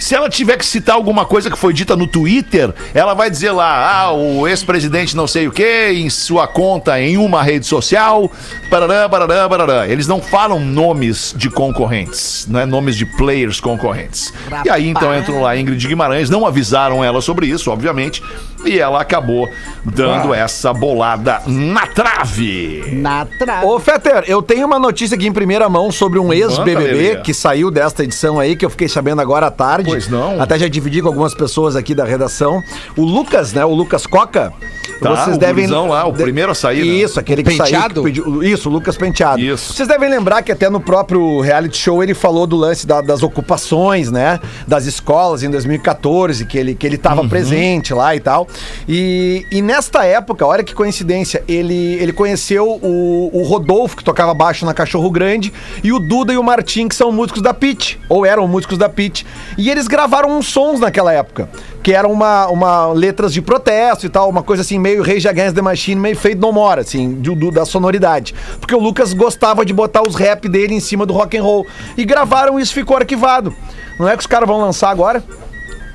Se 0.02 0.16
ela 0.16 0.28
tiver 0.28 0.58
que 0.58 0.66
citar 0.66 0.96
alguma 0.96 1.26
coisa 1.26 1.48
que 1.52 1.56
foi 1.56 1.72
dita 1.74 1.96
no 1.96 2.08
Twitter, 2.08 2.74
ela 2.92 3.14
vai 3.14 3.30
dizer 3.30 3.52
lá, 3.52 4.02
ah, 4.02 4.12
o 4.12 4.48
ex-presidente 4.48 5.16
não 5.16 5.28
sei 5.28 5.48
o 5.48 5.52
que, 5.52 5.92
em 5.92 6.10
sua 6.10 6.48
conta 6.48 7.00
em 7.00 7.18
uma 7.18 7.44
rede 7.44 7.68
social, 7.68 8.30
parará, 8.68 9.08
parará, 9.08 9.48
parará. 9.48 9.88
Eles 9.88 10.08
não 10.08 10.20
falam 10.20 10.60
nomes 10.60 11.36
de 11.38 11.52
concorrentes, 11.52 12.48
não 12.50 12.60
é 12.60 12.66
nomes 12.66 12.96
de 12.96 13.06
players 13.06 13.60
concorrentes. 13.60 14.34
E 14.66 14.72
aí 14.72 14.90
então 14.90 15.16
entram 15.16 15.40
lá 15.40 15.56
Ingrid 15.56 15.88
Guimarães, 15.88 16.32
não 16.32 16.48
avisaram 16.48 17.04
ela 17.04 17.22
sobre 17.22 17.46
isso, 17.46 17.70
obviamente, 17.70 18.24
e 18.66 18.80
ela 18.80 19.02
acabou 19.02 19.50
dando 19.84 20.34
essa 20.34 20.74
bolada 20.74 21.42
na 21.48 21.88
trave. 21.88 22.84
Na 22.94 23.26
trave. 23.26 23.66
Ô, 23.66 23.80
Fetter, 23.80 24.24
eu 24.28 24.42
tenho 24.42 24.66
uma 24.68 24.78
notícia 24.80 25.16
aqui 25.16 25.28
em 25.28 25.34
primeira 25.34 25.68
mão 25.70 25.92
sobre 25.92 26.20
um 26.20 26.32
ex-BBB 26.34 27.22
que 27.24 27.34
saiu 27.34 27.72
desta 27.72 28.04
edição 28.04 28.40
aí, 28.40 28.56
que 28.56 28.66
eu 28.66 28.70
fiquei 28.70 28.88
sabendo 28.88 29.22
agora 29.22 29.48
à 29.48 29.52
tarde. 29.52 29.90
Pois 29.90 30.08
não. 30.08 30.42
Até 30.42 30.58
já 30.60 30.68
dividi 30.68 31.02
com 31.02 31.08
algumas 31.08 31.34
pessoas 31.34 31.76
aqui 31.76 31.96
da 31.96 32.06
redação. 32.06 32.62
O 32.96 33.04
Lucas, 33.04 33.54
né? 33.54 33.64
O 33.66 33.74
Lucas 33.74 34.06
Coca. 34.06 34.54
Tá, 35.02 35.12
o 35.34 35.38
gurizão 35.40 35.88
lá, 35.88 36.06
o 36.06 36.14
primeiro 36.14 36.52
a 36.52 36.56
sair, 36.56 36.82
né? 36.86 36.86
Isso, 36.86 37.20
aquele 37.20 37.42
que 37.42 37.50
Penteado? 37.58 37.72
saiu. 37.74 37.90
que 37.90 38.02
pediu- 38.04 38.44
Isso, 38.44 38.70
o 38.70 38.72
Lucas 38.72 38.96
Penteado. 38.96 39.42
Isso. 39.42 39.74
Vocês 39.74 39.88
devem 39.88 40.08
lembrar 40.08 40.44
que 40.44 40.52
até 40.52 40.70
no 40.70 40.80
próprio 40.80 41.40
reality 41.42 41.76
show 41.78 42.04
ele 42.04 42.14
falou 42.14 42.46
do 42.46 42.56
lance 42.56 42.86
da- 42.86 43.02
das 43.02 43.24
ocupações, 43.24 44.12
né? 44.12 44.40
Das 44.68 44.86
escolas 44.86 45.42
em 45.42 45.50
2014, 45.50 46.46
que 46.46 46.56
ele, 46.56 46.76
que 46.76 46.86
ele 46.86 46.98
Uhum. 46.98 47.02
tava 47.02 47.28
presente 47.28 47.96
lá 47.96 48.16
e 48.16 48.20
tal. 48.20 48.48
E, 48.88 49.46
e 49.52 49.62
nesta 49.62 50.06
época, 50.06 50.46
olha 50.46 50.64
que 50.64 50.74
coincidência, 50.74 51.44
ele, 51.48 51.96
ele 51.96 52.14
conheceu 52.14 52.80
o, 52.82 53.30
o 53.34 53.44
Rodolfo, 53.44 53.98
que 53.98 54.04
tocava 54.04 54.34
baixo 54.34 54.66
na 54.66 54.74
Cachorro 54.74 55.10
Grande, 55.10 55.54
e 55.84 55.92
o 55.92 56.00
Duda 56.00 56.34
e 56.34 56.38
o 56.38 56.44
Martim, 56.44 56.88
que 56.88 56.96
são 56.96 57.12
músicos 57.12 57.42
da 57.42 57.54
Pit, 57.54 58.00
ou 58.10 58.26
eram 58.26 58.48
músicos 58.48 58.78
da 58.78 58.90
Pit. 58.90 59.26
E 59.58 59.70
eles 59.70 59.88
gravaram 59.88 60.38
uns 60.38 60.48
sons 60.48 60.80
naquela 60.80 61.14
época, 61.14 61.50
que 61.84 61.94
eram 61.94 62.12
uma, 62.12 62.48
uma 62.48 62.88
letras 62.94 63.34
de 63.34 63.42
protesto 63.42 64.06
e 64.06 64.10
tal, 64.10 64.30
uma 64.30 64.44
coisa 64.44 64.62
assim, 64.62 64.80
meio 64.80 65.04
Rage 65.04 65.28
Against 65.28 65.56
the 65.56 65.62
Machine, 65.62 66.00
meio 66.00 66.16
Fade 66.16 66.36
No 66.36 66.52
More, 66.52 66.82
assim, 66.82 67.14
do, 67.14 67.52
da 67.52 67.66
sonoridade. 67.66 68.34
Porque 68.60 68.76
o 68.76 68.80
Lucas 68.80 69.14
gostava 69.14 69.66
de 69.66 69.74
botar 69.74 70.02
os 70.02 70.16
rap 70.16 70.48
dele 70.48 70.74
em 70.74 70.80
cima 70.80 71.06
do 71.06 71.14
rock 71.14 71.38
and 71.38 71.44
roll. 71.44 71.66
E 71.98 72.06
gravaram 72.06 72.60
isso, 72.60 72.74
ficou 72.74 72.98
arquivado. 72.98 73.54
Não 74.00 74.08
é 74.08 74.14
que 74.14 74.22
os 74.22 74.28
caras 74.28 74.48
vão 74.48 74.60
lançar 74.60 74.90
agora? 74.90 75.24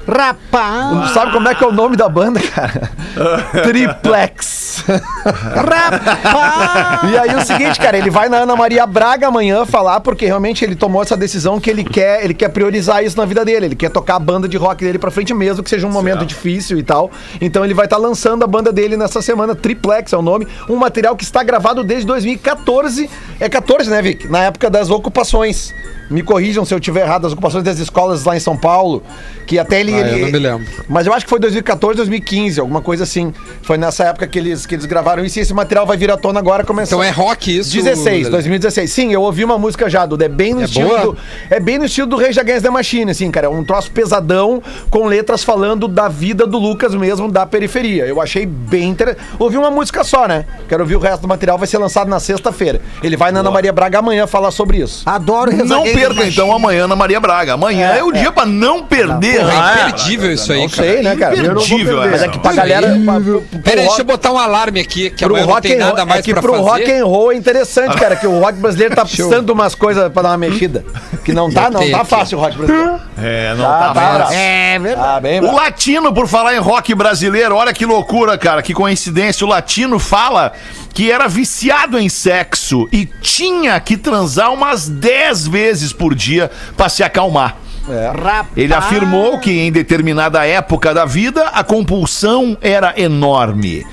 Rapaz. 0.07 1.11
Sabe 1.11 1.33
como 1.33 1.49
é 1.49 1.55
que 1.55 1.65
é 1.65 1.67
o 1.67 1.73
nome 1.73 1.97
da 1.97 2.09
banda, 2.09 2.41
cara? 2.41 2.91
Triplex. 3.65 4.66
Rapaz. 4.87 7.13
E 7.13 7.19
aí 7.19 7.35
o 7.35 7.45
seguinte, 7.45 7.79
cara, 7.81 7.97
ele 7.99 8.11
vai 8.11 8.29
na 8.29 8.39
Ana 8.39 8.57
Maria 8.57 8.87
Braga 8.87 9.29
amanhã 9.29 9.65
falar 9.67 10.01
porque 10.01 10.27
realmente 10.27 10.65
ele 10.65 10.75
tomou 10.75 11.03
essa 11.03 11.17
decisão 11.17 11.61
que 11.61 11.71
ele 11.71 11.85
quer, 11.85 12.25
ele 12.25 12.35
quer 12.35 12.49
priorizar 12.49 13.05
isso 13.05 13.17
na 13.17 13.25
vida 13.25 13.45
dele, 13.45 13.67
ele 13.67 13.77
quer 13.77 13.91
tocar 13.91 14.17
a 14.17 14.19
banda 14.19 14.49
de 14.49 14.57
rock 14.57 14.85
dele 14.85 14.99
pra 14.99 15.11
frente 15.11 15.33
mesmo, 15.35 15.63
que 15.63 15.71
seja 15.71 15.87
um 15.87 15.91
momento 15.93 16.25
difícil 16.25 16.79
e 16.79 16.83
tal. 16.83 17.11
Então 17.41 17.65
ele 17.65 17.75
vai 17.75 17.87
estar 17.87 17.97
lançando 17.97 18.45
a 18.45 18.47
banda 18.47 18.73
dele 18.73 18.97
nessa 18.97 19.21
semana, 19.23 19.55
Triplex 19.55 20.13
é 20.13 20.17
o 20.17 20.23
nome, 20.23 20.47
um 20.69 20.77
material 20.77 21.17
que 21.17 21.25
está 21.25 21.43
gravado 21.43 21.83
desde 21.85 22.07
2014, 22.07 23.09
é 23.41 23.49
14, 23.49 23.91
né, 23.91 24.01
Vic? 24.03 24.29
Na 24.29 24.45
época 24.45 24.71
das 24.71 24.91
ocupações. 24.91 25.75
Me 26.09 26.23
corrijam 26.23 26.65
se 26.65 26.73
eu 26.73 26.79
tiver 26.79 27.01
errado, 27.01 27.27
as 27.27 27.33
ocupações 27.33 27.65
das 27.65 27.81
escolas 27.81 28.23
lá 28.25 28.37
em 28.37 28.39
São 28.39 28.57
Paulo, 28.57 29.03
que 29.45 29.59
até 29.59 29.81
ele, 29.81 29.93
Ah, 29.93 29.99
eu 29.99 30.07
ele- 30.07 30.21
não 30.27 30.31
me 30.31 30.39
lembro. 30.39 30.65
mas 30.89 31.05
eu 31.05 31.13
acho 31.13 31.27
que 31.27 31.31
foi 31.31 31.41
2014, 31.41 31.97
2015, 31.97 32.61
alguma 32.61 32.81
coisa 32.81 33.03
assim. 33.03 33.35
Foi 33.63 33.77
nessa 33.77 34.05
época 34.05 34.25
que 34.29 34.39
eles, 34.39 34.65
que 34.67 34.76
eles 34.77 34.87
gravaram 34.87 35.25
isso 35.25 35.39
e 35.39 35.43
esse 35.43 35.53
material 35.55 35.87
vai 35.87 35.97
vir 35.97 36.11
à 36.11 36.17
tona 36.17 36.39
agora 36.39 36.65
começando. 36.65 37.01
Então 37.01 37.05
é 37.05 37.11
rock 37.11 37.59
isso? 37.59 37.73
16, 37.73 38.05
Lelê? 38.19 38.31
2016. 38.31 38.91
Sim, 38.93 39.13
eu 39.13 39.23
ouvi 39.23 39.45
uma 39.45 39.59
música 39.59 39.89
já, 39.91 40.07
Duda. 40.07 40.25
É 40.25 40.29
bem 40.29 40.55
no 40.55 40.63
É 40.63 40.65
estilo 40.65 40.89
boa? 40.89 41.01
do. 41.01 41.19
É 41.51 41.59
bem 41.61 41.79
no 41.79 41.85
estilo 41.85 42.07
do 42.07 42.17
Rage 42.17 42.39
Against 42.39 42.63
the 42.63 42.71
Machine, 42.71 43.11
assim, 43.11 43.31
cara. 43.31 43.47
É 43.47 43.51
um 43.51 43.65
troço 43.65 43.91
pesadão 43.91 44.63
com 44.91 45.07
letras 45.07 45.43
falando 45.45 45.89
da 45.89 46.09
vida 46.09 46.47
do 46.47 46.59
Lucas 46.59 46.95
mesmo, 46.95 47.31
da 47.31 47.45
periferia. 47.47 48.05
Eu 48.07 48.21
achei 48.21 48.47
bem 48.47 48.91
interessante. 48.91 49.23
Ouvi 49.39 49.57
uma 49.57 49.71
música 49.71 50.05
só, 50.05 50.27
né? 50.29 50.45
Quero 50.69 50.83
ouvir 50.83 50.97
o 50.97 51.01
resto 51.01 51.23
do 51.23 51.29
material, 51.29 51.59
vai 51.59 51.67
ser 51.67 51.79
lançado 51.79 52.09
na 52.09 52.21
sexta-feira. 52.21 52.81
Ele 53.03 53.17
vai 53.17 53.33
na 53.33 53.41
Ana 53.41 53.51
Maria 53.51 53.73
Braga 53.73 53.99
amanhã 53.99 54.27
falar 54.27 54.51
sobre 54.51 54.79
isso. 54.79 55.03
Adoro 55.07 55.51
Não 55.51 55.59
Rezagueiro 55.59 55.99
perca 55.99 56.15
Machine. 56.15 56.33
então 56.33 56.53
amanhã 56.53 56.87
na 56.87 56.97
Maria 56.97 57.21
Braga. 57.21 57.55
Amanhã 57.55 57.93
é, 57.93 57.99
É, 57.99 58.05
o 58.05 58.13
dia 58.13 58.31
pra 58.33 58.45
não 58.47 58.83
perder. 58.85 59.45
Né? 59.45 59.53
é 59.55 59.81
imperdível 59.89 60.33
isso 60.33 60.53
aí, 60.53 60.61
Não 60.63 60.69
cara. 60.69 60.83
sei, 60.89 61.03
né, 61.03 61.17
cara? 61.17 61.37
Não 61.37 61.53
Imperdível 61.53 61.97
perder. 62.01 62.11
Mas 62.11 62.23
é 62.23 62.29
que 62.29 62.39
pra 62.39 62.53
galera. 62.53 63.01
pra- 63.05 63.21
pro- 63.21 63.41
pro 63.43 63.59
Pera 63.61 63.81
aí, 63.81 63.87
deixa 63.87 64.03
eu 64.03 64.05
botar 64.05 64.33
um 64.33 64.39
alarme 64.39 64.66
aqui, 64.81 65.11
que 65.11 65.25
Pro 65.25 65.35
amanhã 65.35 65.47
não 65.47 65.53
rock 65.55 65.69
tem 65.69 65.77
and 65.81 65.85
roll, 65.85 65.95
nada 65.95 66.05
mais 66.07 66.21
é 66.21 66.23
que 66.23 66.33
pra 66.33 66.43
pro 66.43 66.53
fazer. 66.53 66.65
rock 66.69 66.93
and 66.93 67.05
roll 67.07 67.33
é 67.33 67.35
interessante, 67.37 67.97
cara, 68.01 68.17
que 68.17 68.27
o 68.27 68.41
rock 68.41 68.55
brasileiro 68.59 68.95
tá 68.95 69.05
precisando 69.05 69.47
de 69.47 69.53
umas 69.53 69.75
coisas 69.75 70.13
pra 70.13 70.23
dar 70.23 70.31
uma 70.31 70.39
mexida. 70.39 70.85
Que 71.25 71.33
não 71.33 71.51
tá, 71.51 71.71
não 71.71 71.91
tá 71.91 72.05
fácil 72.05 72.39
o 72.39 72.41
rock 72.41 72.57
brasileiro. 72.57 73.01
É, 73.19 73.55
não 73.55 73.65
Tá, 73.65 73.79
tá, 73.79 73.95
tá, 73.95 73.95
fácil. 73.95 74.27
tá. 74.29 74.35
É 74.35 74.79
verdade. 74.79 75.21
Bem, 75.23 75.41
O 75.41 75.55
latino, 75.55 76.13
por 76.13 76.29
falar 76.29 76.55
em 76.55 76.59
rock 76.59 76.95
brasileiro, 76.95 77.57
olha 77.57 77.73
que 77.73 77.85
loucura, 77.87 78.37
cara, 78.39 78.63
que 78.63 78.75
coincidência. 78.75 79.45
O 79.47 79.49
latino 79.49 79.99
fala 79.99 80.53
que 80.95 81.11
era 81.11 81.29
viciado 81.29 81.99
em 81.99 82.09
sexo 82.09 82.89
e 82.93 83.07
tinha 83.21 83.79
que 83.81 83.97
transar 83.97 84.53
umas 84.53 84.89
10 84.89 85.47
vezes 85.49 85.93
por 85.93 86.15
dia 86.15 86.51
pra 86.77 86.89
se 86.89 87.03
acalmar. 87.03 87.57
Rapaz. 87.89 88.47
Ele 88.57 88.75
afirmou 88.75 89.39
que 89.39 89.61
em 89.61 89.71
determinada 89.71 90.45
época 90.45 90.93
da 90.93 91.05
vida 91.05 91.47
a 91.55 91.63
compulsão 91.63 92.59
era 92.61 92.93
enorme. 92.97 93.87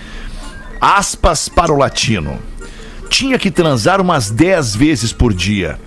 Aspas 0.85 1.47
para 1.47 1.71
o 1.71 1.77
latino. 1.77 2.37
Tinha 3.09 3.39
que 3.39 3.49
transar 3.49 4.01
umas 4.01 4.29
10 4.29 4.75
vezes 4.75 5.13
por 5.13 5.33
dia. 5.33 5.79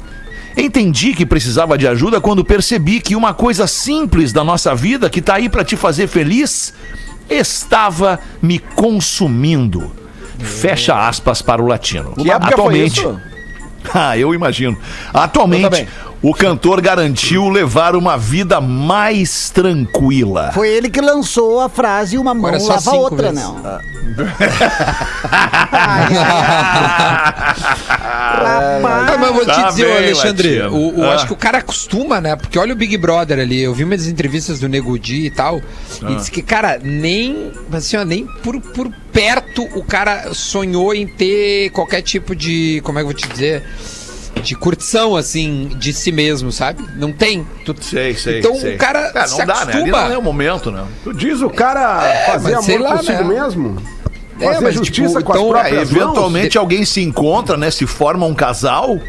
Entendi 0.56 1.12
que 1.12 1.26
precisava 1.26 1.76
de 1.76 1.86
ajuda 1.86 2.18
quando 2.18 2.42
percebi 2.42 2.98
que 2.98 3.14
uma 3.14 3.34
coisa 3.34 3.66
simples 3.66 4.32
da 4.32 4.42
nossa 4.42 4.74
vida 4.74 5.10
que 5.10 5.20
tá 5.20 5.34
aí 5.34 5.50
para 5.50 5.62
te 5.62 5.76
fazer 5.76 6.06
feliz 6.06 6.72
estava 7.28 8.18
me 8.40 8.58
consumindo. 8.58 9.92
Fecha 10.38 11.06
aspas 11.06 11.42
para 11.42 11.62
o 11.62 11.66
latino. 11.66 12.14
Que 12.14 12.30
época 12.30 12.54
Atualmente, 12.54 13.06
ah, 13.92 14.16
eu 14.16 14.32
imagino. 14.32 14.78
Eu 15.12 15.20
Atualmente, 15.20 15.62
também. 15.62 15.88
O 16.22 16.32
cantor 16.34 16.80
garantiu 16.80 17.48
levar 17.48 17.94
uma 17.94 18.16
vida 18.16 18.60
mais 18.60 19.50
tranquila. 19.50 20.50
Foi 20.52 20.68
ele 20.68 20.88
que 20.90 21.00
lançou 21.00 21.60
a 21.60 21.68
frase 21.68 22.16
uma 22.18 22.34
mão 22.34 22.46
Agora 22.46 22.62
lava 22.62 22.90
a 22.90 22.94
outra, 22.94 23.30
vezes. 23.32 23.44
não. 23.44 23.60
Ah, 23.64 23.80
mas 29.18 29.28
eu 29.28 29.34
vou 29.34 29.40
te 29.44 29.46
Tá 29.46 29.68
dizer, 29.68 29.84
bem, 29.86 29.96
Alexandre, 29.96 30.60
o, 30.62 30.98
o- 31.00 31.04
Ah. 31.04 31.14
acho 31.14 31.26
que 31.26 31.32
o 31.32 31.36
cara 31.36 31.58
acostuma, 31.58 32.20
né? 32.20 32.36
Porque 32.36 32.58
olha 32.58 32.72
o 32.72 32.76
Big 32.76 32.96
Brother 32.96 33.38
ali, 33.38 33.62
eu 33.62 33.72
vi 33.74 33.84
umas 33.84 34.06
entrevistas 34.06 34.60
do 34.60 34.68
Nego 34.68 34.98
Di 34.98 35.26
e 35.26 35.30
tal, 35.30 35.60
Ah. 36.02 36.10
e 36.10 36.16
disse 36.16 36.30
que, 36.30 36.42
cara, 36.42 36.78
nem, 36.82 37.52
assim, 37.72 37.96
ó, 37.96 38.04
nem 38.04 38.26
por, 38.42 38.60
por 38.60 38.90
perto 39.12 39.62
o 39.74 39.82
cara 39.84 40.32
sonhou 40.34 40.94
em 40.94 41.06
ter 41.06 41.70
qualquer 41.70 42.02
tipo 42.02 42.34
de, 42.34 42.80
como 42.84 42.98
é 42.98 43.02
que 43.02 43.04
eu 43.08 43.12
vou 43.12 43.14
te 43.14 43.28
dizer, 43.28 43.62
de 44.42 44.54
curtição, 44.54 45.16
assim, 45.16 45.70
de 45.76 45.92
si 45.92 46.12
mesmo, 46.12 46.52
sabe? 46.52 46.82
Não 46.96 47.12
tem. 47.12 47.46
Tu- 47.64 47.74
Sei, 47.80 48.14
sei. 48.14 48.38
Então 48.38 48.54
sei. 48.56 48.74
o 48.74 48.78
cara 48.78 49.10
É, 49.14 49.20
não 49.20 49.26
se 49.26 49.44
dá, 49.44 49.64
né? 49.64 49.72
Ali 49.72 49.90
acostuma. 49.90 50.02
não 50.08 50.14
é 50.14 50.18
o 50.18 50.22
momento, 50.22 50.70
né? 50.70 50.84
Tu 51.04 51.12
diz 51.14 51.40
o 51.42 51.50
cara 51.50 52.00
fazer 52.26 52.52
É, 52.52 52.54
mas 52.56 52.64
sei 52.64 52.76
amor 52.76 52.88
lá, 52.90 52.96
consigo 52.98 53.24
né? 53.24 53.40
mesmo? 53.40 53.76
É, 54.38 54.44
Fazer 54.46 54.60
mas, 54.64 54.74
justiça 54.74 55.18
tipo, 55.18 55.24
com 55.24 55.32
as 55.32 55.38
então, 55.38 55.48
É, 55.48 55.60
próprias 55.60 55.90
mãos? 55.90 56.02
eventualmente 56.02 56.58
alguém 56.58 56.84
se 56.84 57.00
encontra, 57.02 57.56
né? 57.56 57.70
Se 57.70 57.86
forma 57.86 58.26
um 58.26 58.34
casal, 58.34 59.00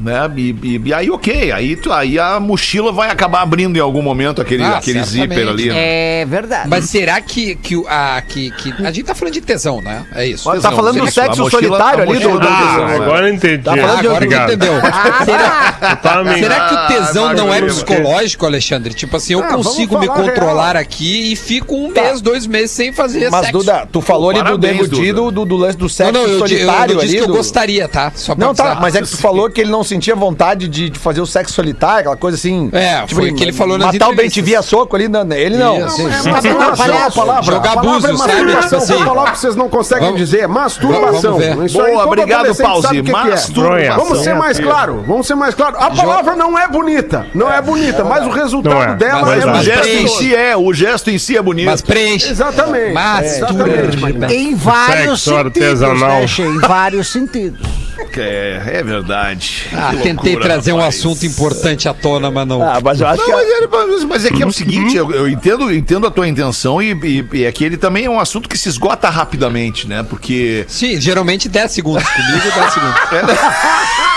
né? 0.00 0.30
E, 0.36 0.50
e- 0.62 0.82
e 0.86 0.94
aí, 0.94 1.10
ok. 1.10 1.52
Aí, 1.52 1.76
tu- 1.76 1.92
aí 1.92 2.18
a 2.18 2.38
mochila 2.40 2.92
vai 2.92 3.10
acabar 3.10 3.42
abrindo 3.42 3.76
em 3.76 3.80
algum 3.80 4.02
momento 4.02 4.40
aquele, 4.40 4.62
Ah, 4.62 4.76
aquele 4.78 5.04
certamente. 5.04 5.28
zíper 5.38 5.48
ali. 5.48 5.68
né? 5.68 6.20
É 6.20 6.24
verdade. 6.26 6.68
Mas 6.68 6.84
será 6.86 7.20
que, 7.20 7.54
que, 7.56 7.82
a, 7.88 8.22
que, 8.26 8.50
que. 8.52 8.74
A 8.84 8.90
gente 8.92 9.04
tá 9.04 9.14
falando 9.14 9.34
de 9.34 9.40
tesão, 9.40 9.80
né? 9.80 10.04
É 10.14 10.26
isso. 10.26 10.50
Tá 10.60 10.70
falando 10.72 10.98
do 11.00 11.10
sexo 11.10 11.42
mochila- 11.42 11.50
solitário 11.62 12.02
ali 12.10 12.18
do, 12.18 12.38
do 12.38 12.46
Ah, 12.48 12.56
tesão, 12.56 13.02
agora 13.02 13.28
eu 13.28 13.34
entendi. 13.34 13.62
Tá 13.62 13.76
falando 13.76 13.90
Ah, 13.90 14.00
de- 14.00 14.06
agora 14.06 14.12
tu 14.20 14.24
Obrigado. 14.24 14.52
entendeu. 14.52 14.72
será, 15.24 15.78
Eu 15.90 15.96
tava 15.96 16.24
me- 16.24 16.38
será 16.38 16.60
que 16.68 16.74
o 16.74 16.86
tesão 16.98 17.28
Ah, 17.28 17.34
não 17.34 17.54
é 17.54 17.62
psicológico, 17.62 18.46
Alexandre? 18.46 18.94
Tipo 18.94 19.16
assim, 19.16 19.32
eu 19.34 19.40
Ah, 19.44 19.48
consigo 19.48 19.98
me 19.98 20.06
controlar 20.08 20.72
real. 20.72 20.82
aqui 20.82 21.32
e 21.32 21.36
fico 21.36 21.74
um 21.74 21.90
mês, 21.92 22.20
dois 22.20 22.46
meses 22.46 22.70
sem 22.70 22.92
fazer 22.92 23.30
Mas, 23.30 23.46
sexo. 23.46 23.58
Duda, 23.58 23.88
tu 23.90 24.00
falou 24.00 24.30
ali 24.30 24.38
do 24.40 24.44
Parabéns, 24.44 24.88
Duda. 24.88 25.12
do, 25.30 25.44
do, 25.44 25.56
lance 25.56 25.76
do 25.76 25.88
sexo 25.88 26.12
não, 26.12 26.22
não, 26.22 26.28
eu, 26.28 26.34
eu, 26.34 26.38
solitário 26.40 26.94
eu 26.96 27.00
disse 27.00 27.16
que 27.16 27.22
eu 27.22 27.28
gostaria, 27.28 27.88
tá? 27.88 28.12
Só 28.14 28.34
pra 28.34 28.46
Não, 28.46 28.54
tá, 28.54 28.78
mas 28.80 28.94
é 28.94 29.02
que 29.02 29.08
tu 29.08 29.16
falou 29.16 29.50
que 29.50 29.60
ele 29.60 29.70
não 29.70 29.82
sentia 29.86 30.14
vontade 30.14 30.68
de, 30.68 30.90
de 30.90 30.98
fazer 30.98 31.20
o 31.20 31.26
sexo 31.26 31.54
solitário, 31.54 32.00
aquela 32.00 32.16
coisa 32.16 32.36
assim. 32.36 32.68
É, 32.72 33.04
foi 33.08 33.30
o 33.30 33.34
que 33.34 33.42
ele 33.44 33.52
falou 33.52 33.78
nas 33.78 33.92
Matar 33.92 34.08
o 34.08 34.12
entrevistas. 34.12 34.44
Ben 34.44 34.56
a 34.56 34.62
soco 34.62 34.96
ali, 34.96 35.08
não, 35.08 35.30
ele 35.32 35.56
não. 35.56 35.86
Isso. 35.86 36.02
É 36.02 36.30
masturbação 36.30 37.06
a 37.06 37.10
palavra. 37.10 37.42
Jogar 37.42 37.72
a 37.72 37.74
palavra 37.74 37.90
abuso, 37.90 38.06
é 38.06 38.16
sabe? 38.16 38.32
masturbação. 38.32 38.62
Tipo 38.62 38.76
assim. 38.76 38.92
Vou 38.94 39.04
falar 39.14 39.30
que 39.32 39.38
vocês 39.38 39.56
não 39.56 39.68
conseguem 39.68 40.04
Vamos- 40.04 40.20
dizer. 40.20 40.48
Masturbação. 40.48 41.64
Isso 41.64 41.80
aí, 41.80 41.92
Boa, 41.92 42.04
todo 42.04 42.12
obrigado, 42.20 42.54
Pause. 42.56 42.82
sabe 42.82 43.00
o 43.00 43.04
que 43.04 43.10
que 43.10 43.16
é. 43.16 43.20
Masturbação. 43.22 43.96
Vamos 43.96 44.18
ser 44.24 44.34
mais 44.34 44.58
claro. 44.60 45.04
Vamos 45.06 45.26
ser 45.26 45.34
mais 45.34 45.54
claro. 45.54 45.76
A 45.78 45.90
palavra 45.90 46.36
não 46.36 46.58
é 46.58 46.68
bonita. 46.68 47.26
Não 47.34 47.52
é 47.52 47.60
bonita, 47.62 48.04
mas 48.04 48.26
o 48.26 48.30
resultado 48.30 48.82
é. 48.82 48.94
dela 48.96 49.22
Mas 49.22 49.42
é 49.42 49.46
O 49.46 49.50
Mas 49.50 49.64
gesto 49.64 49.88
em 49.88 50.08
si 50.08 50.34
é, 50.34 50.56
o 50.56 50.72
gesto 50.72 51.10
em 51.10 51.18
si 51.18 51.36
é 51.36 51.42
bonito. 51.42 51.66
Mas 51.66 51.82
preenche. 51.82 52.28
Exatamente. 52.30 52.96
Exatamente. 53.24 54.34
Em 54.34 54.54
vários 54.54 55.22
sentidos, 55.22 55.82
artesanal. 55.82 56.20
né? 56.20 56.26
Em 56.38 56.58
vários 56.58 57.08
sentidos. 57.08 57.85
É, 58.18 58.78
é 58.78 58.82
verdade. 58.82 59.66
Ah, 59.72 59.90
Que 59.90 59.96
tentei 60.02 60.32
loucura, 60.32 60.54
trazer 60.54 60.72
um 60.72 60.76
rapaz. 60.76 60.96
assunto 60.96 61.24
importante 61.26 61.88
à 61.88 61.94
tona, 61.94 62.30
mas 62.30 62.46
não. 62.46 62.62
Ah, 62.62 62.78
mas 62.82 63.00
eu 63.00 63.06
acho 63.06 63.18
Não, 63.20 63.26
que. 63.26 63.32
mas, 63.32 63.48
ele- 63.48 63.68
mas- 63.70 64.04
mas 64.04 64.24
é 64.26 64.30
que 64.30 64.42
é 64.42 64.46
o 64.46 64.52
seguinte, 64.52 64.96
eu, 64.96 65.10
eu 65.12 65.28
entendo, 65.28 65.72
entendo 65.74 66.06
a 66.06 66.10
tua 66.10 66.26
intenção 66.28 66.80
e, 66.80 66.92
e- 66.92 67.28
e 67.32 67.44
é 67.44 67.52
que 67.52 67.64
ele 67.64 67.76
também 67.76 68.04
é 68.06 68.10
um 68.10 68.20
assunto 68.20 68.48
que 68.48 68.56
se 68.58 68.68
esgota 68.68 69.08
rapidamente, 69.10 69.86
né? 69.88 70.02
Porque 70.02 70.64
Sim, 70.68 71.00
geralmente 71.00 71.48
10 71.48 71.72
segundos. 71.72 72.04
Comigo, 72.08 72.50
10 72.54 72.72
segundos. 72.72 73.00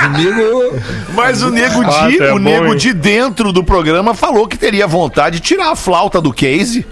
Comigo. 0.00 0.80
Mas 1.14 1.42
o 1.42 1.50
Nego 1.50 1.82
Ah, 1.82 2.08
Di, 2.08 2.18
tá 2.18 2.24
o 2.26 2.32
bom, 2.32 2.38
Nego 2.38 2.72
hein? 2.72 2.76
Di 2.76 2.92
dentro 2.92 3.52
do 3.52 3.64
programa 3.64 4.14
falou 4.14 4.46
que 4.46 4.56
teria 4.56 4.86
vontade 4.86 5.36
de 5.40 5.42
tirar 5.42 5.70
a 5.72 5.76
flauta 5.76 6.20
do 6.20 6.32
case. 6.32 6.86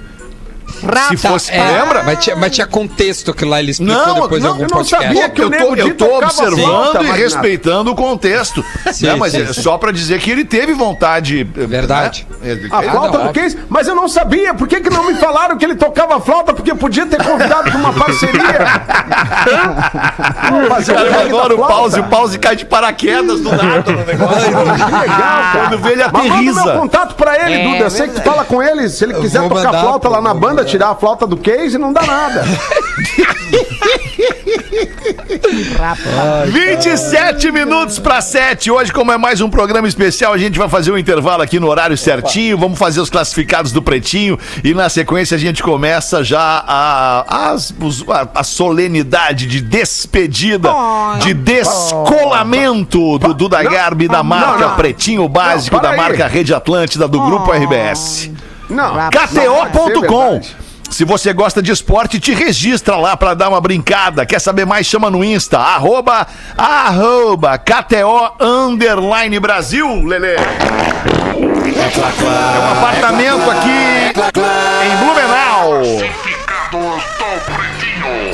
Se 1.09 1.17
fosse, 1.17 1.51
É, 1.53 1.65
lembra? 1.81 2.03
Mas 2.05 2.23
tinha, 2.23 2.37
mas 2.37 2.53
tinha 2.55 2.67
contexto 2.67 3.35
que 3.35 3.45
lá 3.45 3.59
ele 3.59 3.71
explicou 3.73 3.97
Não, 4.07 4.15
depois 4.23 4.43
não, 4.43 4.51
algum 4.51 4.63
eu 4.65 4.69
não 4.69 4.77
podcast. 4.79 5.07
sabia 5.07 5.29
que 5.29 5.43
Eu 5.43 5.51
tô, 5.51 5.75
eu 5.75 5.95
tô 5.97 6.19
observando 6.19 6.61
flauta, 6.63 7.03
e 7.03 7.11
respeitando 7.13 7.91
o 7.91 7.95
contexto. 7.95 8.65
Sim, 8.93 9.07
né? 9.07 9.15
Mas 9.17 9.33
sim, 9.33 9.43
é 9.43 9.47
sim. 9.53 9.61
só 9.63 9.77
pra 9.79 9.91
dizer 9.91 10.21
que 10.21 10.31
ele 10.31 10.45
teve 10.45 10.73
vontade. 10.75 11.41
eh, 11.57 11.67
Verdade. 11.67 12.27
né? 12.41 12.59
A 12.71 12.85
É, 12.85 12.91
flauta 12.91 13.19
não, 13.19 13.27
do 13.29 13.33
Case, 13.33 13.59
mas 13.69 13.89
eu 13.89 13.95
não 13.95 14.09
sabia. 14.09 14.55
Por 14.55 14.69
que, 14.69 14.81
que 14.81 14.91
não 14.91 15.05
me 15.07 15.15
falaram 15.15 15.57
que 15.59 15.65
ele 15.65 15.75
tocava 15.75 16.21
flauta? 16.21 16.53
Porque 16.55 16.75
podia 16.75 17.07
ter 17.07 17.23
convidado 17.23 17.71
pra 17.71 17.79
uma 17.81 17.93
parceria. 17.93 18.39
O 20.49 20.93
eu 20.93 21.21
adoro 21.39 21.55
o 21.63 21.67
pause, 21.67 22.01
o 22.01 22.05
pause 22.05 22.39
cai 22.39 22.57
de 22.57 22.65
paraquedas 22.65 23.41
do 23.41 23.51
nada 23.51 23.93
no 23.93 24.05
negócio. 24.05 24.41
Que 24.45 24.51
legal, 24.51 25.07
cara. 25.09 25.69
Quando 25.69 25.79
vê 25.83 25.93
ele 25.93 26.03
Mas 26.05 26.13
manda 26.13 26.23
meu 26.25 26.33
aterriza. 26.35 26.73
contato 26.73 27.15
pra 27.15 27.37
ele, 27.51 27.65
Duda. 27.65 27.85
Eu 27.85 27.91
sei 27.91 28.09
que 28.09 28.15
tu 28.15 28.23
fala 28.23 28.45
com 28.45 28.63
ele. 28.63 28.89
Se 28.89 29.05
ele 29.05 29.15
quiser 29.15 29.49
tocar 29.49 29.71
flauta 29.71 30.09
lá 30.09 30.21
na 30.21 30.33
vou 30.35 30.41
tirar 30.65 30.91
a 30.91 30.95
flauta 30.95 31.27
do 31.27 31.37
case, 31.37 31.77
não 31.79 31.93
dá 31.93 32.03
nada. 32.03 32.45
27 36.47 37.51
minutos 37.51 37.99
para 37.99 38.21
7. 38.21 38.71
Hoje, 38.71 38.93
como 38.93 39.13
é 39.13 39.17
mais 39.19 39.41
um 39.41 39.49
programa 39.51 39.87
especial, 39.89 40.33
a 40.33 40.39
gente 40.39 40.59
vai 40.59 40.69
fazer 40.69 40.91
um 40.93 40.99
intervalo 40.99 41.43
aqui 41.43 41.59
no 41.61 41.69
horário 41.69 41.97
certinho. 41.97 42.59
Vamos 42.59 42.79
fazer 42.79 43.01
os 43.01 43.11
classificados 43.11 43.73
do 43.73 43.81
Pretinho 43.83 44.39
e 44.63 44.75
na 44.75 44.89
sequência 44.89 45.37
a 45.37 45.39
gente 45.39 45.63
começa 45.63 46.23
já 46.25 46.63
a, 46.67 47.55
os- 47.81 48.05
a, 48.09 48.29
a 48.41 48.45
solenidade 48.45 49.47
de 49.47 49.61
despedida, 49.61 50.71
de 51.21 51.35
descolamento 51.35 53.19
do 53.19 53.35
Duda 53.35 53.63
Garbi 53.63 54.09
da 54.09 54.23
marca 54.23 54.59
não, 54.59 54.69
não. 54.71 54.77
Pretinho 54.77 55.29
Básico, 55.29 55.77
Não, 55.77 55.83
da 55.83 55.93
marca 55.97 56.27
Rede 56.27 56.55
Atlântida 56.55 57.07
do 57.09 57.21
Grupo 57.21 57.51
RBS. 57.53 58.31
Não. 58.69 58.95
KTO.com. 59.11 60.41
Se 60.91 61.05
você 61.05 61.33
gosta 61.33 61.61
de 61.63 61.71
esporte, 61.71 62.19
te 62.19 62.33
registra 62.33 62.97
lá 62.97 63.17
pra 63.17 63.35
dar 63.35 63.51
uma 63.51 63.61
brincada. 63.61 64.25
Quer 64.25 64.41
saber 64.41 64.65
mais? 64.65 64.87
Chama 64.87 65.11
no 65.11 65.23
Insta, 65.23 65.59
arroba, 65.59 66.27
arroba, 66.57 67.59
KTO 67.59 68.33
Underline 68.41 69.39
Brasil, 69.39 69.87
Lele. 70.05 70.29
É 70.29 70.41
um 72.59 72.73
apartamento 72.79 73.51
aqui 73.51 74.13
em 74.87 74.97
Blumenau. 74.97 75.83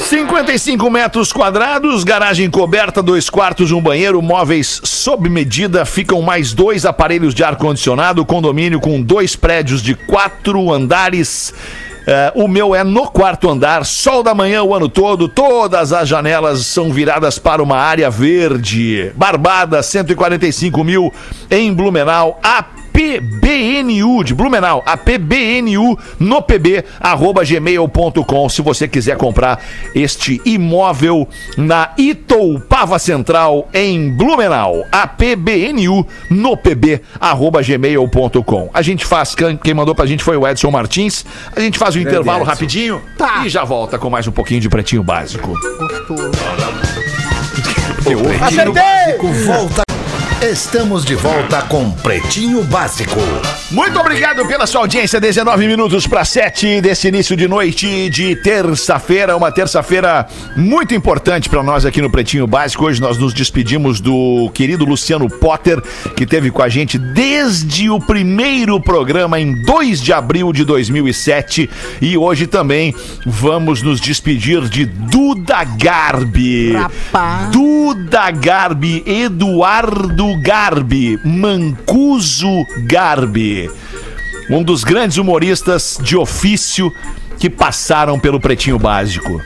55 0.05 0.91
metros 0.91 1.33
quadrados, 1.33 2.05
garagem 2.05 2.51
coberta, 2.51 3.03
dois 3.03 3.31
quartos, 3.31 3.73
um 3.73 3.81
banheiro, 3.81 4.21
móveis 4.21 4.79
sob 4.85 5.31
medida, 5.31 5.87
ficam 5.87 6.21
mais 6.21 6.53
dois 6.53 6.85
aparelhos 6.85 7.35
de 7.35 7.43
ar-condicionado, 7.43 8.23
condomínio 8.23 8.81
com 8.81 9.01
dois 9.01 9.35
prédios 9.35 9.83
de 9.83 9.95
quatro 9.95 10.71
andares. 10.71 11.55
É, 12.07 12.31
o 12.35 12.47
meu 12.47 12.75
é 12.75 12.85
no 12.85 13.07
quarto 13.07 13.49
andar, 13.49 13.87
sol 13.87 14.23
da 14.23 14.35
manhã 14.35 14.63
o 14.63 14.75
ano 14.75 14.91
todo, 14.91 15.27
todas 15.27 15.91
as 15.91 16.07
janelas 16.07 16.67
são 16.67 16.93
viradas 16.93 17.39
para 17.39 17.63
uma 17.63 17.79
área 17.79 18.11
verde. 18.11 19.11
Barbada, 19.17 19.83
145 19.83 20.85
mil 20.85 21.11
em 21.51 21.73
Blumenau. 21.73 22.39
APBNU 22.95 24.23
de 24.23 24.35
Blumenau, 24.35 24.81
APBNU 24.87 25.99
no 26.21 26.41
pb, 26.41 26.85
arroba 27.01 27.45
gmail.com. 27.45 28.49
Se 28.49 28.63
você 28.63 28.87
quiser 28.87 29.17
comprar 29.17 29.61
este 29.95 30.41
imóvel 30.45 31.29
na 31.57 31.91
Itoupava 31.99 32.99
Central 33.01 33.69
em 33.75 34.11
Blumenau, 34.11 34.87
APBNU 34.93 36.07
no 36.31 36.57
pb, 36.57 37.01
arroba 37.19 37.63
gmail.com. 37.63 38.71
A 38.73 38.81
gente 38.81 39.05
faz, 39.05 39.35
quem 39.35 39.75
mandou 39.75 39.95
pra 39.95 40.07
gente 40.07 40.23
foi 40.23 40.37
o 40.37 40.47
Edson 40.47 40.71
Martins. 40.71 41.27
A 41.55 41.59
gente 41.59 41.79
faz 41.79 41.97
um 41.97 42.01
intervalo 42.01 42.45
rapidinho 42.45 43.03
e 43.45 43.49
já 43.49 43.65
volta 43.65 43.99
com 43.99 44.09
mais 44.09 44.29
um 44.29 44.33
pouquinho 44.33 44.61
de 44.61 44.69
Pretinho 44.69 45.03
Básico. 45.03 45.53
Básico 48.73 49.33
volta. 49.33 49.84
Estamos 50.45 51.07
de 51.07 51.15
volta 51.15 51.63
com 51.63 51.91
Pretinho 51.91 52.63
Básico. 52.65 53.19
Muito 53.71 53.99
obrigado 53.99 54.47
pela 54.47 54.67
sua 54.67 54.83
audiência. 54.83 55.19
19 55.19 55.67
minutos 55.67 56.07
para 56.07 56.23
7 56.23 56.83
desse 56.83 57.09
início 57.09 57.35
de 57.35 57.49
noite 57.49 58.11
de 58.11 58.37
terça-feira. 58.37 59.35
Uma 59.39 59.51
terça-feira 59.51 60.27
muito 60.55 60.95
importante 60.95 61.49
para 61.49 61.63
nós 61.63 61.87
aqui 61.87 62.03
no 62.03 62.11
Pretinho 62.11 62.47
Básico. 62.47 62.85
Hoje 62.85 63.01
nós 63.01 63.17
nos 63.17 63.33
despedimos 63.33 64.03
do 64.03 64.51
querido 64.53 64.85
Luciano 64.85 65.31
Potter, 65.31 65.81
que 66.15 66.27
teve 66.27 66.51
com 66.51 66.61
a 66.61 66.69
gente 66.69 66.99
desde 66.99 67.89
o 67.89 67.99
primeiro 67.99 68.79
programa 68.79 69.41
em 69.41 69.63
2 69.63 70.03
de 70.03 70.13
abril 70.13 70.53
de 70.53 70.63
2007. 70.63 71.71
E 72.03 72.19
hoje 72.19 72.47
também 72.47 72.95
vamos 73.25 73.81
nos 73.81 73.99
despedir 73.99 74.69
de 74.69 74.85
Duda 74.85 75.65
Garbi. 75.65 76.75
Rapaz. 76.75 77.51
Duda 77.51 78.31
Garbi, 78.31 79.03
Eduardo 79.07 80.34
Garbi, 80.37 81.19
Mancuso 81.25 82.65
Garbi. 82.87 83.71
Um 84.51 84.63
dos 84.63 84.85
grandes 84.85 85.17
humoristas 85.17 85.99
de 86.03 86.17
ofício 86.17 86.93
que 87.39 87.49
passaram 87.51 88.19
pelo 88.19 88.41
Pretinho 88.41 88.79
Básico. 88.79 89.41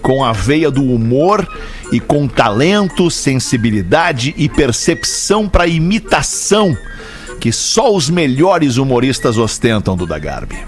com 0.00 0.24
a 0.24 0.32
veia 0.32 0.70
do 0.70 0.82
humor 0.82 1.46
e 1.92 2.00
com 2.00 2.26
talento, 2.26 3.10
sensibilidade 3.10 4.34
e 4.38 4.48
percepção 4.48 5.46
para 5.46 5.66
imitação 5.66 6.74
que 7.38 7.52
só 7.52 7.94
os 7.94 8.10
melhores 8.10 8.76
humoristas 8.76 9.38
ostentam, 9.38 9.96
Duda 9.96 10.18
Garbi. 10.18 10.58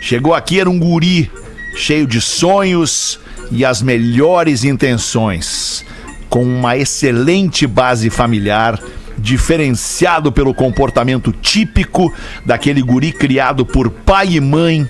Chegou 0.00 0.34
aqui, 0.34 0.60
era 0.60 0.68
um 0.68 0.78
guri, 0.78 1.30
cheio 1.74 2.06
de 2.06 2.20
sonhos 2.20 3.20
e 3.50 3.64
as 3.64 3.82
melhores 3.82 4.64
intenções, 4.64 5.84
com 6.28 6.42
uma 6.42 6.76
excelente 6.76 7.66
base 7.66 8.10
familiar, 8.10 8.80
diferenciado 9.18 10.30
pelo 10.30 10.54
comportamento 10.54 11.32
típico 11.32 12.12
daquele 12.44 12.82
guri 12.82 13.12
criado 13.12 13.64
por 13.64 13.90
pai 13.90 14.34
e 14.34 14.40
mãe, 14.40 14.88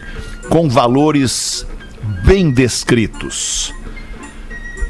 com 0.49 0.69
valores 0.69 1.67
bem 2.25 2.51
descritos. 2.51 3.73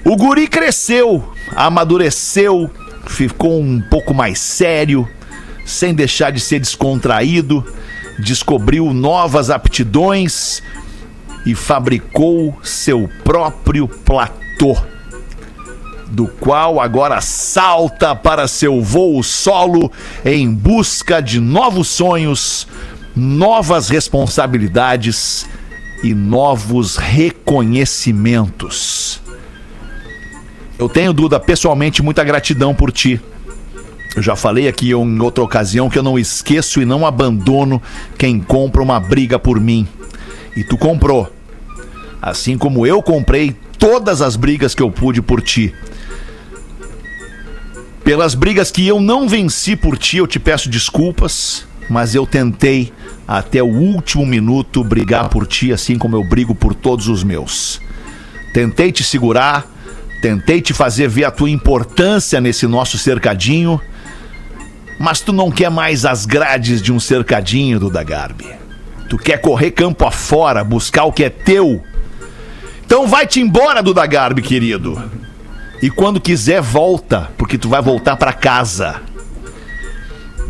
O 0.04 0.16
guri 0.16 0.46
cresceu, 0.46 1.32
amadureceu, 1.54 2.70
ficou 3.06 3.60
um 3.60 3.80
pouco 3.80 4.14
mais 4.14 4.38
sério, 4.38 5.08
sem 5.64 5.94
deixar 5.94 6.30
de 6.30 6.40
ser 6.40 6.60
descontraído, 6.60 7.64
descobriu 8.18 8.92
novas 8.94 9.50
aptidões 9.50 10.62
e 11.44 11.54
fabricou 11.54 12.56
seu 12.62 13.10
próprio 13.24 13.88
platô, 13.88 14.76
do 16.08 16.26
qual 16.26 16.80
agora 16.80 17.20
salta 17.20 18.14
para 18.14 18.48
seu 18.48 18.82
voo 18.82 19.22
solo 19.22 19.92
em 20.24 20.50
busca 20.52 21.20
de 21.20 21.38
novos 21.40 21.88
sonhos, 21.88 22.66
novas 23.14 23.88
responsabilidades 23.88 25.46
e 26.02 26.12
novos 26.14 26.96
reconhecimentos. 26.96 29.20
Eu 30.78 30.88
tenho, 30.88 31.12
Duda, 31.12 31.38
pessoalmente 31.40 32.02
muita 32.02 32.22
gratidão 32.22 32.72
por 32.74 32.92
ti. 32.92 33.20
Eu 34.14 34.22
já 34.22 34.36
falei 34.36 34.68
aqui 34.68 34.92
em 34.92 35.20
outra 35.20 35.42
ocasião 35.42 35.90
que 35.90 35.98
eu 35.98 36.02
não 36.02 36.18
esqueço 36.18 36.80
e 36.80 36.86
não 36.86 37.06
abandono 37.06 37.82
quem 38.16 38.40
compra 38.40 38.82
uma 38.82 39.00
briga 39.00 39.38
por 39.38 39.60
mim. 39.60 39.86
E 40.56 40.64
tu 40.64 40.78
comprou. 40.78 41.30
Assim 42.20 42.56
como 42.56 42.86
eu 42.86 43.02
comprei 43.02 43.54
todas 43.78 44.22
as 44.22 44.36
brigas 44.36 44.74
que 44.74 44.82
eu 44.82 44.90
pude 44.90 45.20
por 45.20 45.42
ti. 45.42 45.74
Pelas 48.06 48.36
brigas 48.36 48.70
que 48.70 48.86
eu 48.86 49.00
não 49.00 49.28
venci 49.28 49.74
por 49.74 49.98
ti, 49.98 50.18
eu 50.18 50.28
te 50.28 50.38
peço 50.38 50.70
desculpas, 50.70 51.66
mas 51.90 52.14
eu 52.14 52.24
tentei 52.24 52.92
até 53.26 53.60
o 53.60 53.66
último 53.66 54.24
minuto 54.24 54.84
brigar 54.84 55.28
por 55.28 55.44
ti, 55.44 55.72
assim 55.72 55.98
como 55.98 56.14
eu 56.14 56.22
brigo 56.22 56.54
por 56.54 56.72
todos 56.72 57.08
os 57.08 57.24
meus. 57.24 57.80
Tentei 58.54 58.92
te 58.92 59.02
segurar, 59.02 59.66
tentei 60.22 60.60
te 60.60 60.72
fazer 60.72 61.08
ver 61.08 61.24
a 61.24 61.32
tua 61.32 61.50
importância 61.50 62.40
nesse 62.40 62.64
nosso 62.68 62.96
cercadinho, 62.96 63.80
mas 65.00 65.20
tu 65.20 65.32
não 65.32 65.50
quer 65.50 65.68
mais 65.68 66.04
as 66.04 66.24
grades 66.24 66.80
de 66.80 66.92
um 66.92 67.00
cercadinho, 67.00 67.80
Duda 67.80 68.04
Garbi. 68.04 68.46
Tu 69.10 69.18
quer 69.18 69.38
correr 69.38 69.72
campo 69.72 70.06
afora, 70.06 70.62
buscar 70.62 71.06
o 71.06 71.12
que 71.12 71.24
é 71.24 71.28
teu. 71.28 71.82
Então 72.84 73.08
vai-te 73.08 73.40
embora, 73.40 73.82
Duda 73.82 74.06
Garbi, 74.06 74.42
querido. 74.42 75.25
E 75.82 75.90
quando 75.90 76.20
quiser, 76.20 76.60
volta, 76.60 77.30
porque 77.36 77.58
tu 77.58 77.68
vai 77.68 77.82
voltar 77.82 78.16
para 78.16 78.32
casa. 78.32 79.02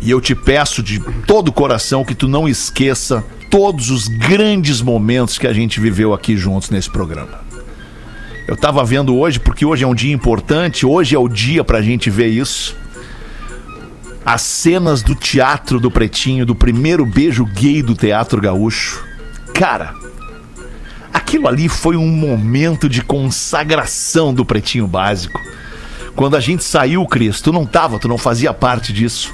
E 0.01 0.09
eu 0.09 0.21
te 0.21 0.33
peço 0.33 0.81
de 0.81 0.99
todo 1.25 1.49
o 1.49 1.53
coração 1.53 2.05
que 2.05 2.15
tu 2.15 2.27
não 2.27 2.47
esqueça 2.47 3.23
todos 3.49 3.89
os 3.89 4.07
grandes 4.07 4.81
momentos 4.81 5.37
que 5.37 5.47
a 5.47 5.53
gente 5.53 5.79
viveu 5.79 6.13
aqui 6.13 6.37
juntos 6.37 6.69
nesse 6.69 6.89
programa. 6.89 7.41
Eu 8.47 8.55
tava 8.55 8.83
vendo 8.85 9.17
hoje, 9.17 9.39
porque 9.39 9.65
hoje 9.65 9.83
é 9.83 9.87
um 9.87 9.95
dia 9.95 10.13
importante, 10.13 10.85
hoje 10.85 11.15
é 11.15 11.19
o 11.19 11.27
dia 11.27 11.63
pra 11.63 11.81
gente 11.81 12.09
ver 12.09 12.27
isso. 12.27 12.75
As 14.25 14.41
cenas 14.41 15.01
do 15.01 15.15
teatro 15.15 15.79
do 15.79 15.91
Pretinho, 15.91 16.45
do 16.45 16.55
primeiro 16.55 17.05
beijo 17.05 17.45
gay 17.45 17.81
do 17.81 17.95
Teatro 17.95 18.41
Gaúcho. 18.41 19.03
Cara, 19.53 19.93
aquilo 21.13 21.47
ali 21.47 21.67
foi 21.67 21.95
um 21.95 22.07
momento 22.07 22.87
de 22.87 23.01
consagração 23.01 24.33
do 24.33 24.45
Pretinho 24.45 24.87
Básico. 24.87 25.39
Quando 26.15 26.35
a 26.35 26.39
gente 26.39 26.63
saiu, 26.63 27.05
Cris, 27.05 27.41
tu 27.41 27.51
não 27.51 27.65
tava, 27.65 27.99
tu 27.99 28.07
não 28.07 28.17
fazia 28.17 28.53
parte 28.53 28.91
disso. 28.91 29.33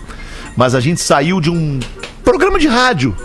Mas 0.55 0.75
a 0.75 0.79
gente 0.79 1.01
saiu 1.01 1.39
de 1.39 1.49
um 1.49 1.79
programa 2.23 2.59
de 2.59 2.67
rádio. 2.67 3.15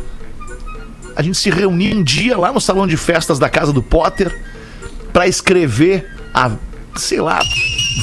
A 1.16 1.22
gente 1.22 1.36
se 1.36 1.50
reuniu 1.50 1.96
um 1.96 2.02
dia 2.02 2.38
lá 2.38 2.52
no 2.52 2.60
salão 2.60 2.86
de 2.86 2.96
festas 2.96 3.38
da 3.38 3.50
casa 3.50 3.72
do 3.72 3.82
Potter 3.82 4.36
para 5.12 5.26
escrever 5.26 6.08
a, 6.32 6.52
sei 6.94 7.20
lá, 7.20 7.40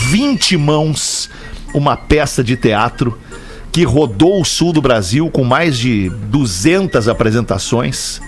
20 0.10 0.58
mãos 0.58 1.30
uma 1.74 1.96
peça 1.96 2.44
de 2.44 2.58
teatro 2.58 3.18
que 3.72 3.84
rodou 3.84 4.42
o 4.42 4.46
sul 4.46 4.72
do 4.72 4.82
Brasil 4.82 5.30
com 5.30 5.44
mais 5.44 5.78
de 5.78 6.10
200 6.10 7.08
apresentações 7.08 8.22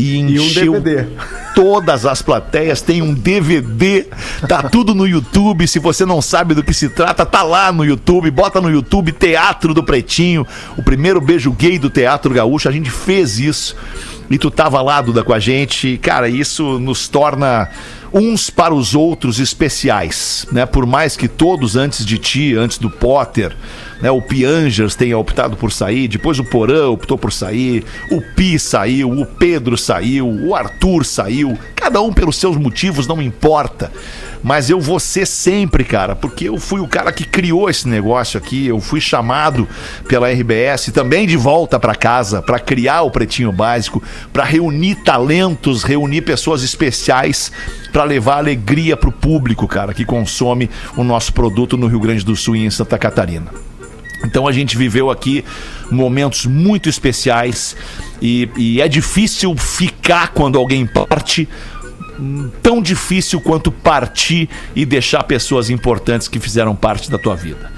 e 0.00 0.16
E 0.16 0.40
um 0.40 0.44
encheu 0.44 0.72
DVD. 0.80 1.06
todas 1.54 2.06
as 2.06 2.22
plateias, 2.22 2.80
tem 2.80 3.02
um 3.02 3.12
DVD, 3.12 4.06
tá 4.48 4.62
tudo 4.62 4.94
no 4.94 5.06
YouTube. 5.06 5.66
Se 5.66 5.78
você 5.78 6.04
não 6.06 6.22
sabe 6.22 6.54
do 6.54 6.62
que 6.62 6.72
se 6.72 6.88
trata, 6.88 7.26
tá 7.26 7.42
lá 7.42 7.70
no 7.72 7.84
YouTube. 7.84 8.30
Bota 8.30 8.60
no 8.60 8.70
YouTube 8.70 9.12
Teatro 9.12 9.74
do 9.74 9.82
Pretinho, 9.82 10.46
o 10.76 10.82
primeiro 10.82 11.20
beijo 11.20 11.52
gay 11.52 11.78
do 11.78 11.90
Teatro 11.90 12.32
Gaúcho. 12.32 12.68
A 12.68 12.72
gente 12.72 12.90
fez 12.90 13.38
isso 13.38 13.76
e 14.30 14.38
tu 14.38 14.50
tava 14.50 14.80
lá, 14.80 15.02
Duda, 15.02 15.24
com 15.24 15.32
a 15.32 15.40
gente. 15.40 15.98
Cara, 15.98 16.28
isso 16.28 16.78
nos 16.78 17.08
torna 17.08 17.68
uns 18.12 18.50
para 18.50 18.74
os 18.74 18.94
outros 18.94 19.38
especiais, 19.38 20.46
né? 20.50 20.66
Por 20.66 20.86
mais 20.86 21.16
que 21.16 21.28
todos 21.28 21.76
antes 21.76 22.04
de 22.04 22.18
ti, 22.18 22.54
antes 22.56 22.78
do 22.78 22.90
Potter, 22.90 23.56
né? 24.00 24.10
O 24.10 24.20
Piangers 24.20 24.94
tenha 24.94 25.16
optado 25.16 25.56
por 25.56 25.70
sair, 25.70 26.08
depois 26.08 26.38
o 26.38 26.44
Porã 26.44 26.88
optou 26.88 27.16
por 27.16 27.32
sair, 27.32 27.84
o 28.10 28.20
Pi 28.20 28.58
saiu, 28.58 29.10
o 29.10 29.24
Pedro 29.24 29.76
saiu, 29.76 30.28
o 30.28 30.54
Arthur 30.54 31.04
saiu, 31.04 31.56
cada 31.76 32.00
um 32.00 32.12
pelos 32.12 32.36
seus 32.36 32.56
motivos, 32.56 33.06
não 33.06 33.20
importa. 33.22 33.92
Mas 34.42 34.70
eu 34.70 34.80
vou 34.80 34.98
ser 34.98 35.26
sempre, 35.26 35.84
cara, 35.84 36.16
porque 36.16 36.48
eu 36.48 36.56
fui 36.56 36.80
o 36.80 36.88
cara 36.88 37.12
que 37.12 37.24
criou 37.24 37.68
esse 37.68 37.86
negócio 37.86 38.38
aqui, 38.38 38.66
eu 38.66 38.80
fui 38.80 39.00
chamado 39.00 39.68
pela 40.08 40.30
RBS 40.30 40.90
também 40.94 41.26
de 41.26 41.36
volta 41.36 41.78
para 41.78 41.94
casa 41.94 42.40
para 42.40 42.58
criar 42.58 43.02
o 43.02 43.10
Pretinho 43.10 43.52
Básico, 43.52 44.02
para 44.32 44.44
reunir 44.44 44.96
talentos, 44.96 45.82
reunir 45.82 46.22
pessoas 46.22 46.62
especiais 46.62 47.52
para 47.92 47.99
levar 48.04 48.38
alegria 48.38 48.96
pro 48.96 49.12
público, 49.12 49.66
cara, 49.66 49.94
que 49.94 50.04
consome 50.04 50.70
o 50.96 51.04
nosso 51.04 51.32
produto 51.32 51.76
no 51.76 51.86
Rio 51.86 52.00
Grande 52.00 52.24
do 52.24 52.36
Sul 52.36 52.56
e 52.56 52.64
em 52.64 52.70
Santa 52.70 52.98
Catarina. 52.98 53.50
Então 54.24 54.46
a 54.46 54.52
gente 54.52 54.76
viveu 54.76 55.10
aqui 55.10 55.44
momentos 55.90 56.44
muito 56.46 56.88
especiais 56.88 57.76
e, 58.20 58.48
e 58.56 58.80
é 58.80 58.88
difícil 58.88 59.56
ficar 59.56 60.28
quando 60.28 60.58
alguém 60.58 60.86
parte, 60.86 61.48
tão 62.62 62.82
difícil 62.82 63.40
quanto 63.40 63.72
partir 63.72 64.48
e 64.76 64.84
deixar 64.84 65.22
pessoas 65.24 65.70
importantes 65.70 66.28
que 66.28 66.38
fizeram 66.38 66.76
parte 66.76 67.10
da 67.10 67.18
tua 67.18 67.34
vida. 67.34 67.72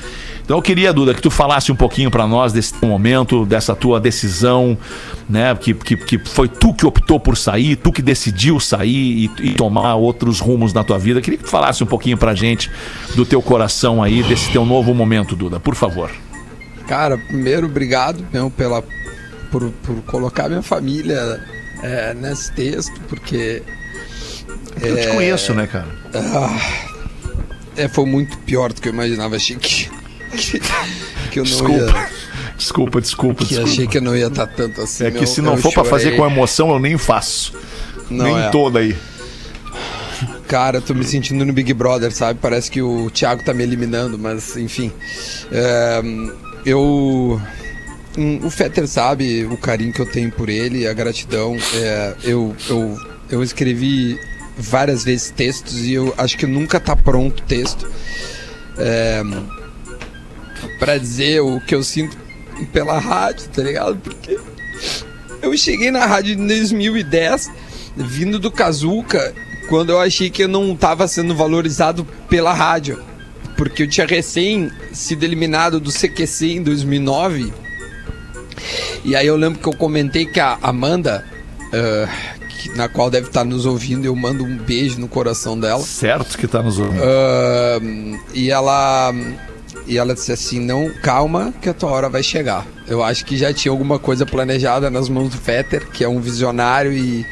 Então 0.45 0.57
eu 0.57 0.63
queria, 0.63 0.93
Duda, 0.93 1.15
que 1.15 1.23
tu 1.23 1.31
falasse 1.31 1.71
um 1.71 1.77
pouquinho 1.77 2.11
pra 2.11 2.27
nós 2.27 2.53
desse 2.53 2.75
momento, 2.83 3.47
dessa 3.47 3.77
tua 3.77 4.01
decisão, 4.01 4.77
né? 5.29 5.55
Que, 5.55 5.73
que, 5.73 5.97
que 5.97 6.19
foi 6.19 6.49
tu 6.49 6.75
que 6.75 6.85
optou 6.85 7.21
por 7.21 7.37
sair, 7.37 7.77
tu 7.77 7.93
que 7.93 8.03
decidiu 8.03 8.59
sair 8.59 9.31
e, 9.41 9.51
e 9.51 9.55
tomar 9.55 9.95
outros 9.95 10.41
rumos 10.41 10.73
na 10.73 10.83
tua 10.83 10.99
vida. 10.99 11.21
Eu 11.21 11.23
queria 11.23 11.39
que 11.39 11.45
tu 11.45 11.51
falasse 11.51 11.83
um 11.83 11.87
pouquinho 11.87 12.19
pra 12.19 12.35
gente 12.35 12.71
do 13.15 13.25
teu 13.25 13.41
coração 13.41 14.03
aí, 14.03 14.23
desse 14.23 14.51
teu 14.51 14.67
novo 14.67 14.93
momento, 14.93 15.37
Duda, 15.37 15.61
por 15.61 15.75
favor. 15.75 16.11
Cara, 16.87 17.17
primeiro, 17.17 17.67
obrigado 17.67 18.27
mesmo 18.33 18.51
pela, 18.51 18.83
por, 19.51 19.71
por 19.71 20.03
colocar 20.03 20.49
minha 20.49 20.63
família 20.63 21.41
é, 21.83 22.15
nesse 22.15 22.53
texto, 22.53 23.01
porque 23.09 23.63
Eu 24.81 24.97
te 25.01 25.09
conheço, 25.09 25.55
né, 25.55 25.67
cara? 25.69 25.89
é, 27.77 27.89
foi 27.89 28.05
muito 28.07 28.37
pior 28.39 28.73
do 28.73 28.81
que 28.81 28.89
eu 28.89 28.93
imaginava. 28.93 29.37
Achei 29.37 29.57
que, 30.37 31.39
eu 31.39 31.45
não 31.45 31.51
Desculpa. 31.51 31.75
ia. 31.99 32.09
Desculpa, 32.57 33.01
desculpa, 33.01 33.43
Que 33.45 33.49
desculpa. 33.51 33.71
achei 33.73 33.87
que 33.87 33.99
eu 33.99 34.03
não 34.03 34.17
ia 34.17 34.27
estar 34.29 34.47
tanto 34.47 34.81
assim. 34.83 35.05
É 35.07 35.11
que 35.11 35.27
se 35.27 35.41
não 35.43 35.57
for 35.57 35.73
pra 35.73 35.85
fazer 35.85 36.13
com 36.17 36.25
emoção, 36.27 36.71
eu 36.71 36.79
nem 36.79 36.97
faço. 36.99 37.53
Não 38.11 38.25
nem 38.25 38.39
é. 38.45 38.51
toda 38.51 38.79
aí. 38.81 38.97
Cara, 40.47 40.79
eu 40.79 40.83
tô 40.83 40.95
me 40.95 41.05
sentindo 41.05 41.45
no 41.45 41.53
Big 41.53 41.73
Brother, 41.73 42.13
sabe? 42.13 42.39
Parece 42.41 42.71
que 42.71 42.83
o 42.83 43.11
Thiago 43.11 43.43
tá 43.43 43.55
me 43.55 43.63
eliminando, 43.63 44.19
mas 44.19 44.57
enfim. 44.57 44.93
É, 45.51 46.03
eu. 46.67 47.41
hum, 48.19 48.41
O 48.43 48.51
Fetter 48.51 48.87
sabe 48.87 49.45
o 49.51 49.57
carinho 49.57 49.93
que 49.93 50.01
eu 50.01 50.07
tenho 50.07 50.31
por 50.31 50.49
ele, 50.49 50.87
a 50.87 50.93
gratidão. 50.93 51.57
É, 51.75 52.15
eu, 52.23 52.55
eu, 52.69 52.97
eu 53.31 53.43
escrevi 53.43 54.19
várias 54.59 55.03
vezes 55.05 55.31
textos 55.31 55.85
e 55.87 55.95
eu 55.95 56.15
acho 56.19 56.37
que 56.37 56.47
nunca 56.47 56.79
tá 56.79 56.95
pronto 56.95 57.41
o 57.41 57.47
texto. 57.47 57.91
É, 58.77 59.23
pra 60.83 60.99
dizer 60.99 61.41
o 61.41 61.61
que 61.61 61.77
eu 61.77 61.85
sinto 61.85 62.17
pela 62.73 62.99
rádio, 62.99 63.49
tá 63.51 63.63
ligado? 63.63 63.97
Porque 63.99 64.37
eu 65.41 65.57
cheguei 65.57 65.93
na 65.93 66.05
rádio 66.07 66.35
em 66.35 66.45
2010, 66.45 67.53
vindo 67.97 68.37
do 68.41 68.51
Kazuca, 68.51 69.33
quando 69.69 69.91
eu 69.91 70.01
achei 70.01 70.29
que 70.29 70.43
eu 70.43 70.49
não 70.49 70.73
estava 70.73 71.07
sendo 71.07 71.37
valorizado 71.37 72.05
pela 72.29 72.53
rádio. 72.53 73.01
Porque 73.57 73.85
eu 73.85 73.89
tinha 73.89 74.05
recém 74.09 74.73
sido 74.93 75.23
eliminado 75.23 75.79
do 75.79 75.93
CQC 75.93 76.55
em 76.57 76.63
2009. 76.65 77.53
E 79.05 79.15
aí 79.15 79.29
eu 79.29 79.37
lembro 79.37 79.61
que 79.61 79.69
eu 79.69 79.75
comentei 79.77 80.27
que 80.27 80.41
a 80.41 80.59
Amanda, 80.63 81.25
ah, 81.73 82.09
que- 82.59 82.71
na 82.71 82.89
qual 82.89 83.09
deve 83.09 83.29
estar 83.29 83.45
nos 83.45 83.67
ouvindo, 83.67 84.05
eu 84.05 84.17
mando 84.17 84.43
um 84.45 84.57
beijo 84.57 84.99
no 84.99 85.07
coração 85.07 85.57
dela. 85.59 85.81
Certo 85.85 86.37
que 86.37 86.49
tá 86.49 86.61
nos 86.61 86.81
ouvindo. 86.81 87.03
Ah, 87.05 87.79
e 88.35 88.51
ela 88.51 89.15
e 89.87 89.99
ela 89.99 90.15
disse 90.15 90.33
assim: 90.33 90.61
"Não, 90.61 90.91
calma, 91.03 91.53
que 91.61 91.69
a 91.69 91.75
tua 91.75 91.91
hora 91.91 92.09
vai 92.09 92.23
chegar". 92.23 92.67
Eu 92.87 93.03
acho 93.03 93.25
que 93.25 93.37
já 93.37 93.53
tinha 93.53 93.73
alguma 93.73 93.99
coisa 93.99 94.27
planejada 94.27 94.91
nas 94.91 95.09
mãos 95.09 95.31
do 95.31 95.37
Fetter, 95.37 95.89
que 95.91 96.05
é 96.05 96.09
um 96.09 96.21
visionário 96.21 96.93
e, 96.93 97.27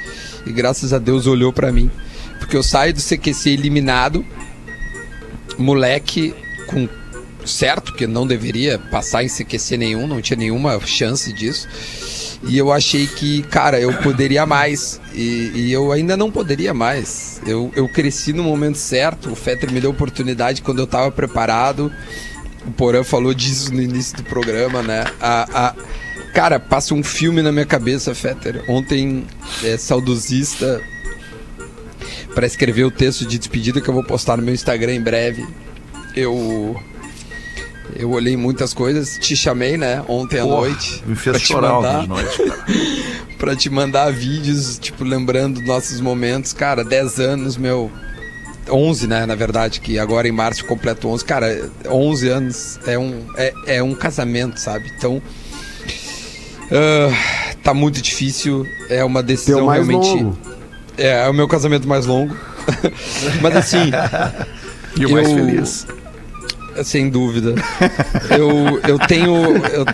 e 0.47 0.53
graças 0.53 0.93
a 0.93 0.99
Deus 0.99 1.27
olhou 1.27 1.53
pra 1.53 1.73
mim, 1.73 1.91
porque 2.39 2.57
eu 2.57 2.63
saio 2.63 2.95
do 2.95 3.01
CQC 3.01 3.51
eliminado, 3.51 4.25
moleque 5.59 6.35
com 6.67 6.89
certo 7.45 7.95
que 7.95 8.07
não 8.07 8.27
deveria 8.27 8.79
passar 8.79 9.25
em 9.25 9.29
CQC 9.29 9.77
nenhum, 9.77 10.07
não 10.07 10.21
tinha 10.21 10.37
nenhuma 10.37 10.79
chance 10.81 11.33
disso. 11.33 11.69
E 12.43 12.57
eu 12.57 12.73
achei 12.73 13.07
que, 13.07 13.43
cara, 13.43 13.79
eu 13.79 13.93
poderia 13.99 14.47
mais. 14.47 14.99
E, 15.13 15.53
e 15.55 15.73
eu 15.73 15.93
ainda 15.93 16.17
não 16.17 16.31
poderia 16.31 16.73
mais. 16.73 17.41
Eu, 17.47 17.71
eu 17.77 17.87
cresci 17.89 18.33
no 18.33 18.43
momento 18.43 18.79
certo. 18.79 19.31
O 19.31 19.37
Fetter 19.37 19.71
me 19.71 19.81
deu 19.81 19.91
oportunidade 19.91 20.63
quando 20.63 20.79
eu 20.79 20.87
tava 20.87 21.11
preparado. 21.11 21.93
O 22.67 22.71
Porã 22.73 23.03
falou 23.03 23.33
disso 23.33 23.73
no 23.73 23.81
início 23.83 24.17
do 24.17 24.23
programa, 24.25 24.83
né? 24.83 25.05
A, 25.21 25.69
a- 25.69 25.75
Cara, 26.35 26.61
passa 26.61 26.95
um 26.95 27.03
filme 27.03 27.43
na 27.43 27.51
minha 27.51 27.67
cabeça, 27.67 28.15
Fetter. 28.15 28.63
Ontem, 28.69 29.27
é, 29.65 29.77
saudosista, 29.77 30.81
para 32.35 32.47
escrever 32.47 32.85
o 32.85 32.91
texto 32.91 33.27
de 33.27 33.37
despedida 33.37 33.81
que 33.81 33.89
eu 33.91 33.95
vou 33.95 34.05
postar 34.05 34.37
no 34.37 34.43
meu 34.45 34.55
Instagram 34.55 34.95
em 34.95 35.01
breve. 35.03 35.45
Eu. 36.15 36.81
Eu 37.97 38.13
olhei 38.13 38.37
muitas 38.37 38.73
coisas, 38.73 39.19
te 39.19 39.35
chamei, 39.35 39.77
né, 39.77 40.05
ontem 40.07 40.39
à 40.39 40.45
Porra, 40.45 40.69
noite. 40.69 41.03
Me 41.05 41.17
fez 41.17 41.41
chorar 41.43 41.73
mandar 41.75 42.03
de 42.03 42.09
noite, 42.09 42.39
cara. 42.45 42.65
pra 43.37 43.57
te 43.57 43.69
mandar 43.69 44.13
vídeos, 44.13 44.79
tipo, 44.79 45.03
lembrando 45.03 45.61
nossos 45.63 46.01
momentos. 46.01 46.53
Cara, 46.53 46.85
10 46.85 47.19
anos, 47.19 47.57
meu. 47.57 47.91
11, 48.69 49.07
né, 49.07 49.27
na 49.27 49.35
verdade, 49.35 49.81
que 49.81 49.99
agora 49.99 50.29
em 50.29 50.33
março 50.33 50.65
completo 50.65 51.09
11. 51.09 51.25
Cara, 51.25 51.71
11 51.89 52.29
anos 52.29 52.81
é 52.87 52.99
um, 52.99 53.25
é, 53.37 53.53
é 53.67 53.83
um 53.83 53.95
casamento, 53.95 54.59
sabe? 54.59 54.91
Então. 54.97 55.23
ah, 56.71 57.55
tá 57.63 57.75
muito 57.75 58.01
difícil. 58.01 58.67
É 58.89 59.05
uma 59.05 59.23
decisão 59.23 59.67
realmente. 59.67 60.07
longo. 60.09 60.39
É, 60.99 61.25
é 61.25 61.29
o 61.29 61.33
meu 61.35 61.49
casamento 61.49 61.89
mais 61.89 62.07
longo. 62.07 62.37
Mas 63.41 63.57
assim. 63.57 63.91
E 64.97 65.07
o 65.07 65.13
mais 65.13 65.29
Eu- 65.29 65.35
feliz. 65.37 65.87
Sem 66.85 67.09
dúvida. 67.11 67.55
Eu, 68.31 68.81
eu 68.89 68.99
tenho. 68.99 69.35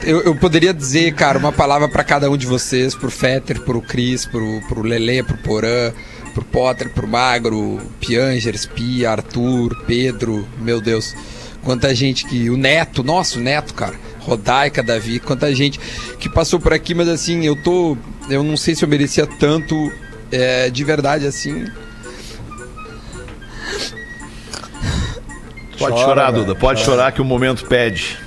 Eu, 0.03 0.23
eu, 0.23 0.35
poderia 0.35 0.73
dizer, 0.73 1.14
cara, 1.14 1.39
uma 1.39 1.53
palavra 1.53 1.89
pra 1.89 2.03
cada 2.03 2.31
um 2.31 2.37
de 2.37 2.47
vocês, 2.47 2.95
pro 2.95 3.11
Fetter, 3.11 3.61
pro 3.61 3.83
Cris, 3.83 4.25
pro, 4.25 4.61
pro 4.69 4.83
Lelê, 4.83 5.23
pro 5.23 5.37
Porã, 5.39 5.93
pro 6.37 6.45
Potter, 6.45 6.91
pro 6.91 7.09
Magro, 7.09 7.80
Piangers, 7.99 8.66
Pia, 8.66 9.12
Arthur, 9.12 9.74
Pedro, 9.87 10.47
meu 10.59 10.82
Deus. 10.82 11.14
Quanta 11.62 11.95
gente 11.95 12.26
que. 12.26 12.51
O 12.51 12.59
Neto, 12.59 13.03
nossa, 13.03 13.39
o 13.39 13.43
Neto, 13.43 13.72
cara. 13.72 13.95
Rodaica, 14.20 14.82
Davi, 14.82 15.18
quanta 15.18 15.55
gente 15.55 15.80
que 16.18 16.28
passou 16.28 16.61
por 16.61 16.72
aqui, 16.74 16.95
mas 16.95 17.09
assim, 17.09 17.47
eu 17.47 17.57
tô. 17.57 17.97
Eu 18.28 18.43
não 18.43 18.57
sei 18.57 18.74
se 18.74 18.84
eu 18.84 18.89
merecia 18.89 19.26
tanto 19.26 19.91
é, 20.30 20.68
de 20.68 20.84
verdade 20.84 21.26
assim. 21.26 21.66
Pode 25.78 25.95
Chora, 25.95 26.07
chorar, 26.07 26.30
velho, 26.32 26.45
Duda. 26.45 26.59
Pode 26.59 26.82
chorar 26.82 27.12
que 27.12 27.22
o 27.22 27.24
momento 27.24 27.64
pede. 27.66 28.18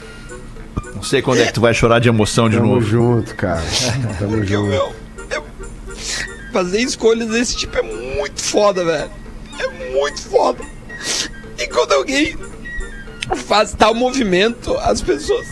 Não 0.95 1.03
sei 1.03 1.21
quando 1.21 1.41
é 1.41 1.45
que 1.45 1.53
tu 1.53 1.61
vai 1.61 1.73
chorar 1.73 1.99
de 1.99 2.09
emoção 2.09 2.49
de 2.49 2.57
Tamo 2.57 2.75
novo. 2.75 2.85
junto, 2.85 3.35
cara. 3.35 3.63
Tamo 4.17 4.43
junto. 4.43 4.98
Fazer 6.51 6.81
escolhas 6.81 7.29
desse 7.29 7.55
tipo 7.55 7.77
é 7.77 7.81
muito 7.81 8.41
foda, 8.41 8.83
velho. 8.83 9.11
É 9.59 9.91
muito 9.91 10.21
foda. 10.21 10.63
E 11.57 11.67
quando 11.67 11.93
alguém 11.93 12.37
faz 13.45 13.73
tal 13.73 13.93
movimento, 13.93 14.75
as 14.77 15.01
pessoas 15.01 15.45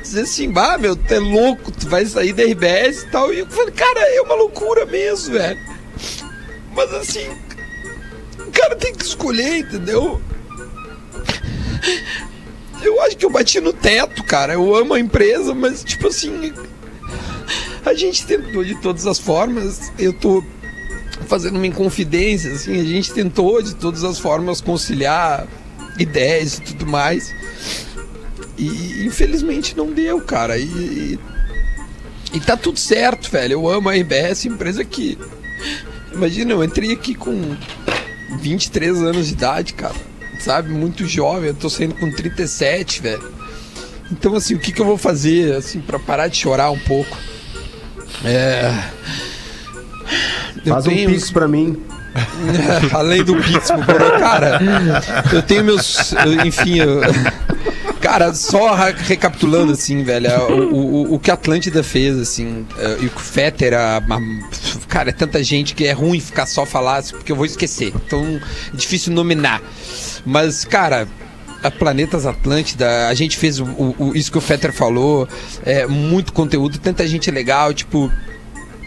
dizem 0.00 0.22
assim, 0.22 0.50
bah, 0.50 0.76
meu, 0.76 0.96
tu 0.96 1.14
é 1.14 1.18
louco, 1.18 1.70
tu 1.70 1.88
vai 1.88 2.04
sair 2.04 2.32
da 2.32 2.42
RBS 2.42 3.02
e 3.02 3.10
tal. 3.10 3.32
E 3.32 3.40
eu 3.40 3.46
falei, 3.46 3.72
cara, 3.72 4.00
é 4.00 4.20
uma 4.20 4.34
loucura 4.34 4.84
mesmo, 4.84 5.34
velho. 5.34 5.58
Mas 6.74 6.92
assim, 6.94 7.26
o 8.38 8.50
cara 8.50 8.76
tem 8.76 8.94
que 8.94 9.04
escolher, 9.04 9.58
entendeu? 9.58 10.20
Eu 12.82 13.00
acho 13.02 13.16
que 13.16 13.24
eu 13.24 13.30
bati 13.30 13.60
no 13.60 13.72
teto, 13.72 14.24
cara. 14.24 14.54
Eu 14.54 14.74
amo 14.74 14.94
a 14.94 15.00
empresa, 15.00 15.54
mas 15.54 15.84
tipo 15.84 16.08
assim, 16.08 16.52
a 17.84 17.94
gente 17.94 18.26
tentou 18.26 18.64
de 18.64 18.74
todas 18.80 19.06
as 19.06 19.18
formas. 19.18 19.92
Eu 19.98 20.12
tô 20.12 20.42
fazendo 21.26 21.56
uma 21.56 21.66
inconfidência, 21.66 22.52
assim, 22.52 22.80
a 22.80 22.84
gente 22.84 23.12
tentou 23.12 23.62
de 23.62 23.74
todas 23.74 24.04
as 24.04 24.18
formas 24.18 24.60
conciliar 24.60 25.46
ideias 25.98 26.58
e 26.58 26.62
tudo 26.62 26.86
mais. 26.86 27.34
E 28.58 29.04
infelizmente 29.06 29.76
não 29.76 29.92
deu, 29.92 30.20
cara. 30.20 30.58
E, 30.58 31.18
e, 32.32 32.40
tá 32.40 32.56
tudo 32.56 32.78
certo, 32.78 33.30
velho. 33.30 33.54
Eu 33.54 33.68
amo 33.68 33.88
a 33.88 33.94
RBS, 33.94 34.46
empresa 34.46 34.84
que. 34.84 35.18
Imagina, 36.12 36.52
eu 36.52 36.62
entrei 36.62 36.92
aqui 36.92 37.14
com 37.14 37.56
23 38.38 39.02
anos 39.02 39.28
de 39.28 39.32
idade, 39.32 39.74
cara. 39.74 39.94
Sabe? 40.38 40.70
Muito 40.70 41.06
jovem. 41.06 41.48
Eu 41.48 41.54
tô 41.54 41.70
saindo 41.70 41.94
com 41.94 42.10
37, 42.10 43.02
velho. 43.02 43.32
Então, 44.10 44.34
assim, 44.34 44.54
o 44.54 44.58
que, 44.58 44.72
que 44.72 44.80
eu 44.80 44.86
vou 44.86 44.98
fazer, 44.98 45.54
assim, 45.54 45.80
pra 45.80 45.98
parar 45.98 46.28
de 46.28 46.36
chorar 46.36 46.70
um 46.70 46.78
pouco? 46.78 47.16
É. 48.24 48.72
Eu 50.64 50.74
Faz 50.74 50.86
um 50.86 50.90
tenho- 50.90 51.10
pix 51.10 51.30
pra 51.30 51.48
mim. 51.48 51.80
Além 52.92 53.24
do 53.24 53.34
Pix, 53.36 53.68
cara, 54.18 54.60
eu 55.32 55.40
tenho 55.42 55.64
meus. 55.64 56.12
eu- 56.12 56.44
Enfim, 56.46 56.78
eu- 56.78 57.00
cara, 58.02 58.34
só 58.34 58.74
recapitulando, 58.74 59.72
assim, 59.72 60.04
velho, 60.04 60.28
o, 60.50 60.74
o, 60.74 61.14
o 61.14 61.18
que 61.18 61.30
a 61.30 61.34
Atlântida 61.34 61.82
fez, 61.82 62.18
assim, 62.18 62.66
eh, 62.78 62.98
e 63.00 63.06
o 63.06 63.10
que 63.10 63.16
o 63.16 63.20
Fetter, 63.20 63.72
a, 63.72 63.96
a- 63.96 64.84
cara, 64.88 65.08
é 65.08 65.12
tanta 65.12 65.42
gente 65.42 65.74
que 65.74 65.86
é 65.86 65.92
ruim 65.92 66.20
ficar 66.20 66.44
só 66.44 66.66
falar, 66.66 67.02
porque 67.04 67.32
eu 67.32 67.36
vou 67.36 67.46
esquecer. 67.46 67.94
Então, 67.96 68.38
é 68.72 68.76
difícil 68.76 69.10
nominar. 69.14 69.62
Mas, 70.26 70.66
cara. 70.66 71.08
A 71.62 71.70
Planetas 71.70 72.26
Atlântida, 72.26 73.08
a 73.08 73.14
gente 73.14 73.36
fez 73.36 73.60
o, 73.60 73.64
o- 73.98 74.12
isso 74.14 74.30
que 74.32 74.38
o 74.38 74.40
Fetter 74.40 74.72
falou, 74.72 75.28
é, 75.64 75.86
muito 75.86 76.32
conteúdo, 76.32 76.78
tanta 76.78 77.06
gente 77.06 77.30
legal, 77.30 77.72
tipo, 77.72 78.10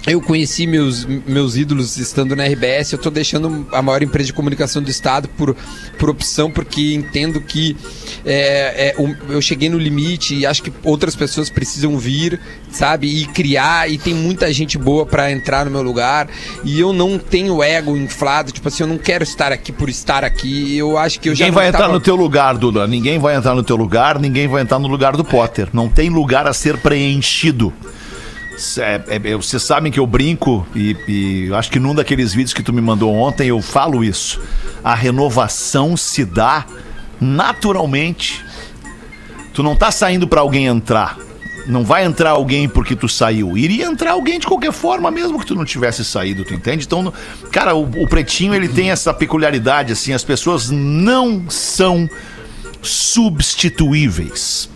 eu 0.07 0.21
conheci 0.21 0.67
meus, 0.67 1.03
meus 1.05 1.57
ídolos 1.57 1.97
estando 1.97 2.35
na 2.35 2.45
RBS. 2.45 2.93
Eu 2.93 2.99
tô 2.99 3.09
deixando 3.09 3.67
a 3.71 3.81
maior 3.81 4.03
empresa 4.03 4.27
de 4.27 4.33
comunicação 4.33 4.81
do 4.81 4.89
estado 4.89 5.27
por, 5.29 5.55
por 5.97 6.09
opção, 6.09 6.51
porque 6.51 6.93
entendo 6.93 7.41
que 7.41 7.75
é, 8.23 8.93
é, 8.93 8.95
eu 9.29 9.41
cheguei 9.41 9.67
no 9.67 9.79
limite 9.79 10.35
e 10.35 10.45
acho 10.45 10.61
que 10.61 10.71
outras 10.83 11.15
pessoas 11.15 11.49
precisam 11.49 11.97
vir, 11.97 12.39
sabe? 12.71 13.07
E 13.07 13.25
criar. 13.25 13.89
E 13.89 13.97
tem 13.97 14.13
muita 14.13 14.51
gente 14.53 14.77
boa 14.77 15.05
pra 15.05 15.31
entrar 15.31 15.65
no 15.65 15.71
meu 15.71 15.81
lugar. 15.81 16.27
E 16.63 16.79
eu 16.79 16.93
não 16.93 17.17
tenho 17.17 17.63
ego 17.63 17.97
inflado. 17.97 18.51
Tipo 18.51 18.67
assim, 18.67 18.83
eu 18.83 18.87
não 18.87 18.99
quero 18.99 19.23
estar 19.23 19.51
aqui 19.51 19.71
por 19.71 19.89
estar 19.89 20.23
aqui. 20.23 20.77
Eu 20.77 20.97
acho 20.99 21.19
que 21.19 21.29
eu 21.29 21.35
já 21.35 21.45
Ninguém 21.45 21.55
vai 21.55 21.67
entrar 21.69 21.79
tava- 21.81 21.93
no 21.93 21.99
teu 21.99 22.15
lugar, 22.15 22.55
Duda. 22.57 22.85
Ninguém 22.85 23.17
vai 23.17 23.35
entrar 23.35 23.55
no 23.55 23.63
teu 23.63 23.75
lugar, 23.75 24.19
ninguém 24.19 24.47
vai 24.47 24.61
entrar 24.61 24.77
no 24.77 24.87
lugar 24.87 25.17
do 25.17 25.25
Potter. 25.25 25.69
Não 25.73 25.89
tem 25.89 26.09
lugar 26.09 26.45
a 26.47 26.53
ser 26.53 26.77
preenchido. 26.77 27.73
É- 28.77 29.01
é- 29.07 29.35
Vocês 29.35 29.61
sabem 29.63 29.91
que 29.91 29.99
eu 29.99 30.07
brinco 30.07 30.65
e, 30.75 30.95
e 31.07 31.53
acho 31.53 31.69
que 31.69 31.79
num 31.79 31.93
daqueles 31.93 32.33
vídeos 32.33 32.53
que 32.53 32.63
tu 32.63 32.71
me 32.73 32.81
mandou 32.81 33.13
ontem 33.13 33.47
eu 33.47 33.61
falo 33.61 34.03
isso. 34.03 34.39
A 34.83 34.95
renovação 34.95 35.97
se 35.97 36.23
dá 36.23 36.65
naturalmente. 37.19 38.43
Tu 39.53 39.61
não 39.63 39.75
tá 39.75 39.91
saindo 39.91 40.27
pra 40.27 40.41
alguém 40.41 40.65
entrar. 40.65 41.17
Não 41.67 41.83
vai 41.83 42.05
entrar 42.05 42.31
alguém 42.31 42.69
porque 42.69 42.95
tu 42.95 43.09
saiu. 43.09 43.57
Iria 43.57 43.85
entrar 43.85 44.11
alguém 44.11 44.37
de 44.39 44.45
qualquer 44.45 44.71
forma, 44.71 45.09
mesmo 45.09 45.39
que 45.39 45.45
tu 45.47 45.55
não 45.55 45.65
tivesse 45.65 46.05
saído, 46.05 46.45
tu 46.45 46.53
entende? 46.53 46.85
Então, 46.85 47.11
cara, 47.51 47.73
o, 47.75 47.83
o 48.03 48.07
pretinho 48.07 48.53
ele 48.53 48.67
tem 48.67 48.91
essa 48.91 49.11
peculiaridade, 49.13 49.91
assim, 49.91 50.13
as 50.13 50.23
pessoas 50.23 50.69
não 50.69 51.49
são 51.49 52.07
substituíveis. 52.83 54.69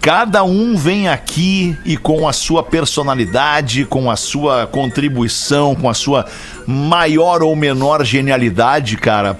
Cada 0.00 0.44
um 0.44 0.76
vem 0.76 1.08
aqui 1.08 1.76
e 1.84 1.96
com 1.96 2.28
a 2.28 2.32
sua 2.32 2.62
personalidade, 2.62 3.84
com 3.84 4.10
a 4.10 4.16
sua 4.16 4.66
contribuição, 4.66 5.74
com 5.74 5.88
a 5.88 5.94
sua 5.94 6.24
maior 6.66 7.42
ou 7.42 7.54
menor 7.56 8.04
genialidade, 8.04 8.96
cara, 8.96 9.38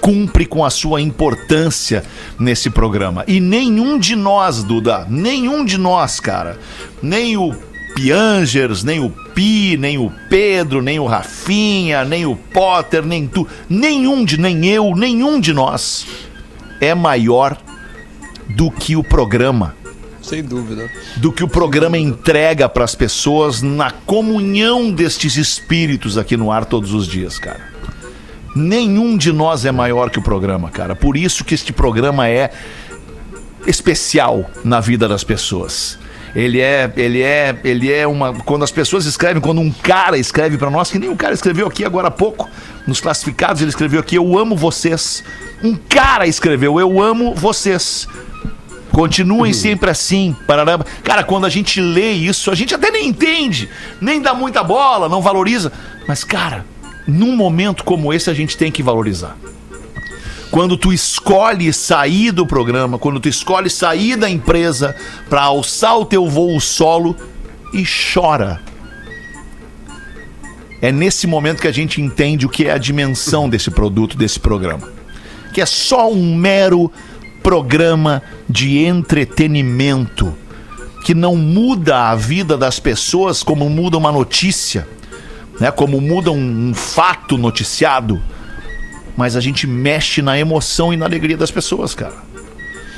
cumpre 0.00 0.46
com 0.46 0.64
a 0.64 0.70
sua 0.70 1.00
importância 1.00 2.02
nesse 2.38 2.70
programa. 2.70 3.22
E 3.28 3.38
nenhum 3.38 3.98
de 3.98 4.16
nós, 4.16 4.64
Duda, 4.64 5.06
nenhum 5.08 5.64
de 5.64 5.76
nós, 5.76 6.18
cara, 6.18 6.58
nem 7.02 7.36
o 7.36 7.54
Piangers, 7.94 8.82
nem 8.82 8.98
o 8.98 9.10
Pi, 9.10 9.76
nem 9.76 9.98
o 9.98 10.10
Pedro, 10.30 10.80
nem 10.80 10.98
o 10.98 11.06
Rafinha, 11.06 12.04
nem 12.04 12.24
o 12.24 12.34
Potter, 12.34 13.04
nem 13.04 13.26
tu. 13.26 13.46
Nenhum 13.68 14.24
de, 14.24 14.40
nem 14.40 14.66
eu, 14.66 14.96
nenhum 14.96 15.38
de 15.38 15.52
nós 15.52 16.06
é 16.80 16.94
maior 16.94 17.56
do 18.56 18.70
que 18.70 18.96
o 18.96 19.04
programa 19.04 19.81
Sem 20.22 20.42
dúvida. 20.42 20.90
do 21.16 21.32
que 21.32 21.42
o 21.42 21.48
programa 21.48 21.98
entrega 21.98 22.68
para 22.68 22.84
as 22.84 22.94
pessoas 22.94 23.60
na 23.60 23.90
comunhão 23.90 24.90
destes 24.90 25.36
espíritos 25.36 26.16
aqui 26.16 26.36
no 26.36 26.50
ar 26.50 26.64
todos 26.64 26.94
os 26.94 27.06
dias, 27.06 27.38
cara. 27.38 27.72
Nenhum 28.54 29.16
de 29.16 29.32
nós 29.32 29.64
é 29.64 29.72
maior 29.72 30.10
que 30.10 30.18
o 30.18 30.22
programa, 30.22 30.70
cara. 30.70 30.94
Por 30.94 31.16
isso 31.16 31.44
que 31.44 31.54
este 31.54 31.72
programa 31.72 32.28
é 32.28 32.50
especial 33.66 34.50
na 34.64 34.80
vida 34.80 35.08
das 35.08 35.24
pessoas. 35.24 35.98
Ele 36.34 36.60
é, 36.60 36.90
ele 36.96 37.22
é, 37.22 37.54
ele 37.62 37.92
é 37.92 38.06
uma. 38.06 38.32
Quando 38.32 38.62
as 38.62 38.70
pessoas 38.70 39.04
escrevem, 39.04 39.40
quando 39.40 39.60
um 39.60 39.70
cara 39.70 40.16
escreve 40.16 40.56
para 40.56 40.70
nós, 40.70 40.90
que 40.90 40.98
nem 40.98 41.10
um 41.10 41.16
cara 41.16 41.34
escreveu 41.34 41.66
aqui 41.66 41.84
agora 41.84 42.08
há 42.08 42.10
pouco, 42.10 42.48
nos 42.86 43.00
classificados, 43.00 43.60
ele 43.60 43.70
escreveu 43.70 44.00
aqui: 44.00 44.16
Eu 44.16 44.38
amo 44.38 44.56
vocês. 44.56 45.22
Um 45.62 45.76
cara 45.76 46.26
escreveu: 46.26 46.80
Eu 46.80 47.02
amo 47.02 47.34
vocês. 47.34 48.08
Continuem 48.92 49.52
sempre 49.52 49.90
assim. 49.90 50.36
Parará. 50.46 50.78
Cara, 51.02 51.24
quando 51.24 51.46
a 51.46 51.48
gente 51.48 51.80
lê 51.80 52.12
isso, 52.12 52.50
a 52.50 52.54
gente 52.54 52.74
até 52.74 52.90
nem 52.90 53.08
entende, 53.08 53.68
nem 54.00 54.20
dá 54.20 54.34
muita 54.34 54.62
bola, 54.62 55.08
não 55.08 55.22
valoriza. 55.22 55.72
Mas, 56.06 56.22
cara, 56.22 56.64
num 57.06 57.34
momento 57.34 57.84
como 57.84 58.12
esse, 58.12 58.28
a 58.30 58.34
gente 58.34 58.56
tem 58.56 58.70
que 58.70 58.82
valorizar. 58.82 59.36
Quando 60.50 60.76
tu 60.76 60.92
escolhe 60.92 61.72
sair 61.72 62.30
do 62.30 62.46
programa, 62.46 62.98
quando 62.98 63.18
tu 63.18 63.28
escolhe 63.28 63.70
sair 63.70 64.16
da 64.16 64.28
empresa 64.28 64.94
para 65.28 65.42
alçar 65.42 65.98
o 65.98 66.04
teu 66.04 66.28
voo 66.28 66.60
solo 66.60 67.16
e 67.72 67.84
chora. 68.12 68.60
É 70.82 70.92
nesse 70.92 71.26
momento 71.26 71.62
que 71.62 71.68
a 71.68 71.72
gente 71.72 72.02
entende 72.02 72.44
o 72.44 72.50
que 72.50 72.66
é 72.66 72.72
a 72.72 72.78
dimensão 72.78 73.48
desse 73.48 73.70
produto, 73.70 74.16
desse 74.16 74.38
programa. 74.38 74.90
Que 75.54 75.62
é 75.62 75.66
só 75.66 76.12
um 76.12 76.34
mero 76.36 76.92
programa 77.42 78.22
de 78.48 78.78
entretenimento 78.78 80.34
que 81.04 81.14
não 81.14 81.36
muda 81.36 82.10
a 82.10 82.14
vida 82.14 82.56
das 82.56 82.78
pessoas 82.78 83.42
como 83.42 83.68
muda 83.68 83.98
uma 83.98 84.12
notícia, 84.12 84.86
né? 85.58 85.70
Como 85.70 86.00
muda 86.00 86.30
um, 86.30 86.70
um 86.70 86.74
fato 86.74 87.36
noticiado, 87.36 88.22
mas 89.16 89.36
a 89.36 89.40
gente 89.40 89.66
mexe 89.66 90.22
na 90.22 90.38
emoção 90.38 90.92
e 90.92 90.96
na 90.96 91.04
alegria 91.04 91.36
das 91.36 91.50
pessoas, 91.50 91.94
cara. 91.94 92.14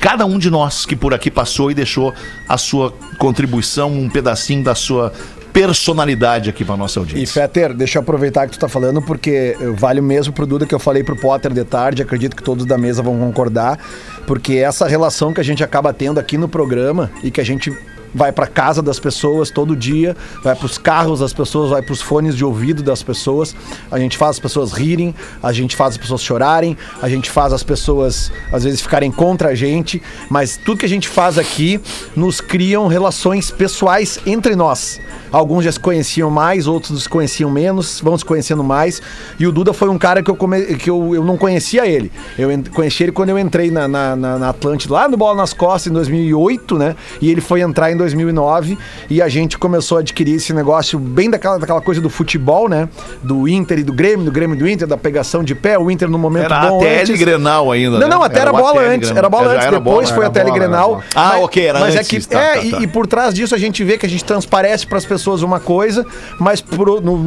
Cada 0.01 0.27
um 0.27 0.39
de 0.39 0.51
nós 0.51 0.85
que 0.85 0.95
por 0.95 1.15
aqui 1.15 1.31
passou 1.31 1.71
e 1.71 1.75
deixou 1.75 2.13
a 2.47 2.59
sua 2.59 2.93
contribuição, 3.17 3.91
um 3.91 4.11
pedacinho 4.11 4.63
da 4.63 4.75
sua 4.75 5.13
personalidade 5.55 6.51
aqui 6.51 6.65
para 6.65 6.77
nossa 6.77 6.99
E 6.99 7.01
audiência. 7.01 7.33
Fetter, 7.33 7.73
deixa 7.73 7.99
eu 7.99 8.03
aproveitar 8.03 8.47
que 8.49 8.53
tu 8.53 8.59
tá 8.59 8.69
falando, 8.69 9.01
porque 9.01 9.57
vale 9.77 10.01
o 10.01 10.03
mesmo 10.03 10.33
pro 10.33 10.45
Duda 10.45 10.67
que 10.67 10.75
eu 10.75 10.81
falei 10.81 11.05
pro 11.05 11.15
Potter 11.15 11.53
de 11.53 11.65
tarde, 11.65 12.03
acredito 12.03 12.35
que 12.35 12.43
todos 12.43 12.67
da 12.67 12.77
mesa 12.77 13.01
vão 13.03 13.17
concordar, 13.21 13.79
porque 14.27 14.55
essa 14.55 14.87
relação 14.89 15.33
que 15.33 15.41
a 15.41 15.45
gente 15.45 15.63
acaba 15.63 15.93
tendo 15.93 16.19
aqui 16.19 16.37
no 16.37 16.49
programa 16.49 17.09
e 17.23 17.31
que 17.31 17.41
a 17.41 17.45
gente 17.45 17.73
vai 18.15 18.33
pra 18.33 18.47
casa 18.47 18.81
das 18.81 18.99
pessoas 18.99 19.51
todo 19.51 19.75
dia, 19.75 20.17
vai 20.43 20.55
pros 20.55 20.79
carros 20.79 21.21
das 21.21 21.33
pessoas, 21.33 21.71
vai 21.71 21.83
pros 21.83 22.01
fones 22.01 22.37
de 22.37 22.45
ouvido 22.45 22.83
das 22.83 23.03
pessoas, 23.03 23.55
a 23.91 23.99
gente 23.99 24.17
faz 24.17 24.31
as 24.31 24.39
pessoas 24.39 24.73
rirem, 24.73 25.15
a 25.43 25.53
gente 25.53 25.75
faz 25.75 25.95
as 25.95 25.99
pessoas 25.99 26.23
chorarem, 26.23 26.77
a 27.03 27.09
gente 27.09 27.31
faz 27.31 27.53
as 27.53 27.63
pessoas 27.63 28.31
às 28.53 28.65
vezes 28.65 28.81
ficarem 28.81 29.11
contra 29.11 29.51
a 29.51 29.55
gente, 29.55 30.03
mas 30.31 30.57
tudo 30.57 30.79
que 30.79 30.87
a 30.87 30.89
gente 30.89 31.09
faz 31.09 31.39
aqui 31.39 31.81
nos 32.15 32.41
criam 32.41 32.87
relações 32.87 33.51
pessoais 33.51 34.21
entre 34.27 34.55
nós. 34.55 35.01
Alguns 35.35 35.65
já 35.65 35.73
se 35.73 35.81
conheciam 35.81 36.31
mais, 36.31 36.69
outros 36.69 37.03
se 37.03 37.09
conheciam 37.09 37.51
menos, 37.51 38.01
vão 38.01 38.17
se 38.17 38.25
conhecendo 38.25 38.63
mais. 38.63 39.03
E 39.37 39.49
o 39.49 39.51
Duda 39.51 39.73
foi 39.73 39.89
um 39.89 39.99
cara 39.99 40.23
que 40.23 40.31
eu, 40.31 40.37
come... 40.37 40.63
que 40.77 40.89
eu, 40.89 41.13
eu 41.13 41.25
não 41.25 41.37
conhecia 41.37 41.85
ele. 41.85 42.13
Eu 42.39 42.49
conheci 42.73 43.03
ele 43.03 43.11
quando 43.11 43.31
eu 43.31 43.39
entrei 43.39 43.69
na, 43.69 43.89
na, 43.89 44.15
na, 44.15 44.39
na 44.39 44.49
Atlântida, 44.51 44.95
lá 44.95 45.09
no 45.09 45.17
Bola 45.17 45.37
nas 45.37 45.53
Costas, 45.53 45.91
em 45.91 45.93
2008, 45.93 46.79
né? 46.79 46.95
E 47.21 47.29
ele 47.33 47.41
foi 47.41 47.63
entrar 47.63 47.91
em 47.91 47.97
2009 48.05 48.79
e 49.09 49.21
a 49.23 49.29
gente 49.29 49.59
começou 49.59 49.99
a 49.99 50.01
adquirir 50.01 50.35
esse 50.37 50.53
negócio 50.53 50.99
bem 50.99 51.31
daquela, 51.31 51.59
daquela 51.59 51.81
coisa 51.81 52.01
do 52.01 52.11
futebol, 52.11 52.69
né? 52.69 52.89
Do 53.23 53.49
Inter 53.49 53.79
e 53.79 53.83
do 53.83 53.93
Grêmio, 53.93 54.25
do 54.25 54.33
Grêmio 54.33 54.55
e 54.57 54.59
do 54.59 54.69
Inter, 54.69 54.87
da 54.87 54.97
pegação 54.97 55.43
de 55.43 55.55
pé, 55.55 55.79
o 55.79 55.91
Inter 55.91 56.09
no 56.09 56.19
momento 56.19 56.45
Era 56.47 56.69
bom 56.69 56.79
ATL 56.81 57.01
antes. 57.01 57.19
Grenal 57.19 57.73
ainda. 57.73 57.99
Não, 57.99 58.09
né? 58.09 58.15
não, 58.15 58.23
até 58.23 58.41
era, 58.41 58.53
o 58.53 58.57
bola 58.57 58.81
antes. 58.83 59.11
Era 59.11 59.29
bola 59.29 59.53
antes, 59.53 59.67
era 59.67 59.79
depois 59.79 60.09
bola, 60.11 60.15
foi 60.15 60.25
era 60.25 60.27
a 60.27 60.31
Tele 60.31 60.51
era 60.51 60.59
Grenal. 60.59 61.03
Ah, 61.15 61.39
ok, 61.39 61.65
era 61.67 61.81
mas 61.81 61.95
antes 61.97 62.13
é 62.13 62.21
que, 62.21 62.27
tá, 62.27 62.39
é, 62.41 62.55
tá, 62.55 62.63
e- 62.65 62.71
tá. 62.71 62.81
E, 62.83 62.87
por 62.87 63.07
trás 63.07 63.35
disso 63.35 63.55
a 63.55 63.59
gente 63.59 63.83
vê 63.85 63.97
que 63.99 64.07
a 64.07 64.09
gente 64.09 64.25
transparece 64.25 64.87
para 64.87 64.99
as 64.99 65.05
pessoas 65.05 65.43
uma 65.43 65.59
coisa, 65.61 66.05
mas 66.39 66.61
pro- 66.61 67.01
no- 67.01 67.19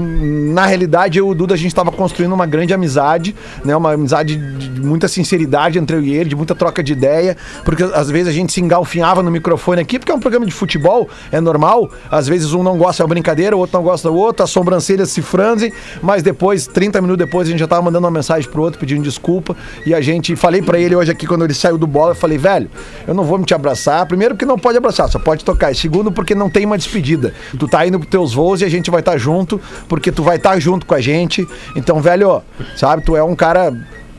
na 0.54 0.66
realidade 0.66 1.18
eu 1.20 1.28
e 1.28 1.32
o 1.32 1.36
Duda 1.36 1.54
a 1.54 1.58
gente 1.58 1.68
estava 1.68 1.92
construindo 1.92 2.34
uma 2.34 2.46
grande 2.46 2.74
amizade, 2.74 3.36
né? 3.64 3.76
Uma 3.76 3.94
amizade 3.94 4.36
de, 4.36 4.70
de 4.70 4.82
muita 4.82 5.08
sinceridade 5.08 5.78
entre 5.80 5.96
eu 5.96 6.02
e 6.02 6.14
ele, 6.14 6.30
de 6.30 6.36
muita 6.36 6.54
troca 6.56 6.84
de 6.84 6.94
ideia, 6.94 7.36
porque 7.66 7.84
às 7.84 8.10
vezes 8.10 8.28
a 8.28 8.32
gente 8.32 8.52
se 8.54 8.62
engalfinhava 8.62 9.22
no 9.24 9.32
microfone 9.32 9.82
aqui, 9.82 9.98
porque 10.00 10.12
é 10.12 10.16
um 10.16 10.20
programa 10.20 10.46
de 10.46 10.52
futebol, 10.58 11.10
é 11.32 11.40
normal. 11.40 11.90
Às 12.10 12.28
vezes 12.28 12.54
um 12.54 12.64
não 12.64 12.78
gosta 12.78 13.04
da 13.04 13.08
brincadeira, 13.08 13.56
o 13.56 13.60
outro 13.60 13.78
não 13.78 13.84
gosta 13.84 14.10
do 14.10 14.16
outro, 14.16 14.44
as 14.44 14.50
sobrancelhas 14.50 15.10
se 15.10 15.22
franzem, 15.22 15.72
mas 16.02 16.24
depois, 16.24 16.68
30 16.68 17.02
minutos 17.02 17.26
depois, 17.26 17.48
a 17.48 17.52
gente 17.52 17.60
já 17.60 17.68
tava 17.68 17.82
mandando 17.82 18.06
uma 18.06 18.12
mensagem 18.12 18.50
pro 18.50 18.62
outro 18.62 18.80
pedindo 18.80 19.04
desculpa. 19.04 19.56
E 19.86 19.94
a 19.94 20.02
gente, 20.02 20.36
falei 20.36 20.62
pra 20.62 20.80
ele 20.80 20.96
hoje 20.96 21.12
aqui, 21.12 21.26
quando 21.26 21.44
ele 21.44 21.54
saiu 21.54 21.78
do 21.78 21.88
bola, 21.88 22.12
eu 22.12 22.16
falei, 22.16 22.38
velho, 22.38 22.70
eu 23.08 23.14
não 23.14 23.24
vou 23.24 23.38
me 23.38 23.46
te 23.46 23.54
abraçar. 23.54 24.06
Primeiro, 24.06 24.36
porque 24.36 24.46
não 24.46 24.58
pode 24.58 24.78
abraçar, 24.78 25.10
só 25.10 25.20
pode 25.20 25.44
tocar. 25.44 25.72
E 25.72 25.76
segundo, 25.76 26.12
porque 26.12 26.36
não 26.36 26.50
tem 26.50 26.66
uma 26.66 26.78
despedida. 26.78 27.34
Tu 27.58 27.68
tá 27.68 27.86
indo 27.86 28.00
pros 28.00 28.10
teus 28.10 28.34
voos 28.34 28.62
e 28.62 28.66
a 28.66 28.70
gente 28.70 28.90
vai 28.90 29.00
estar 29.00 29.18
junto, 29.18 29.60
porque 29.88 30.12
tu 30.12 30.24
vai 30.24 30.38
estar 30.38 30.60
junto 30.60 30.86
com 30.86 30.94
a 30.94 31.02
gente. 31.02 31.48
Então, 31.76 32.02
velho, 32.02 32.42
sabe, 32.76 33.04
tu 33.04 33.16
é 33.16 33.24
um 33.24 33.36
cara 33.36 33.72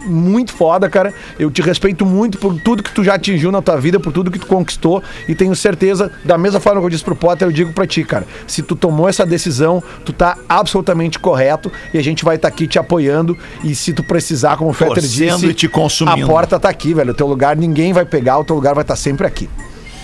muito 0.08 0.52
foda, 0.52 0.88
cara. 0.88 1.12
Eu 1.38 1.50
te 1.50 1.62
respeito 1.62 2.04
muito 2.04 2.38
por 2.38 2.58
tudo 2.60 2.82
que 2.82 2.92
tu 2.92 3.04
já 3.04 3.14
atingiu 3.14 3.52
na 3.52 3.62
tua 3.62 3.76
vida, 3.76 4.00
por 4.00 4.12
tudo 4.12 4.30
que 4.30 4.38
tu 4.38 4.46
conquistou 4.46 5.02
e 5.28 5.34
tenho 5.34 5.54
certeza, 5.54 6.10
da 6.24 6.38
mesma 6.38 6.60
forma 6.60 6.80
que 6.80 6.86
eu 6.86 6.90
disse 6.90 7.04
pro 7.04 7.16
Potter, 7.16 7.48
eu 7.48 7.52
digo 7.52 7.72
pra 7.72 7.86
ti, 7.86 8.04
cara. 8.04 8.26
Se 8.46 8.62
tu 8.62 8.74
tomou 8.74 9.08
essa 9.08 9.24
decisão, 9.24 9.82
tu 10.04 10.12
tá 10.12 10.36
absolutamente 10.48 11.18
correto 11.18 11.70
e 11.92 11.98
a 11.98 12.02
gente 12.02 12.24
vai 12.24 12.36
estar 12.36 12.48
aqui 12.48 12.66
te 12.66 12.78
apoiando 12.78 13.36
e 13.62 13.74
se 13.74 13.92
tu 13.92 14.02
precisar, 14.02 14.56
como 14.56 14.70
o 14.70 14.72
Fetter 14.72 15.02
disse, 15.02 15.46
e 15.46 15.54
te 15.54 15.68
consumindo. 15.68 16.24
a 16.24 16.26
porta 16.26 16.58
tá 16.58 16.68
aqui, 16.68 16.94
velho. 16.94 17.10
O 17.10 17.14
teu 17.14 17.26
lugar 17.26 17.56
ninguém 17.56 17.92
vai 17.92 18.04
pegar, 18.04 18.38
o 18.38 18.44
teu 18.44 18.56
lugar 18.56 18.74
vai 18.74 18.82
estar 18.82 18.96
sempre 18.96 19.26
aqui. 19.26 19.48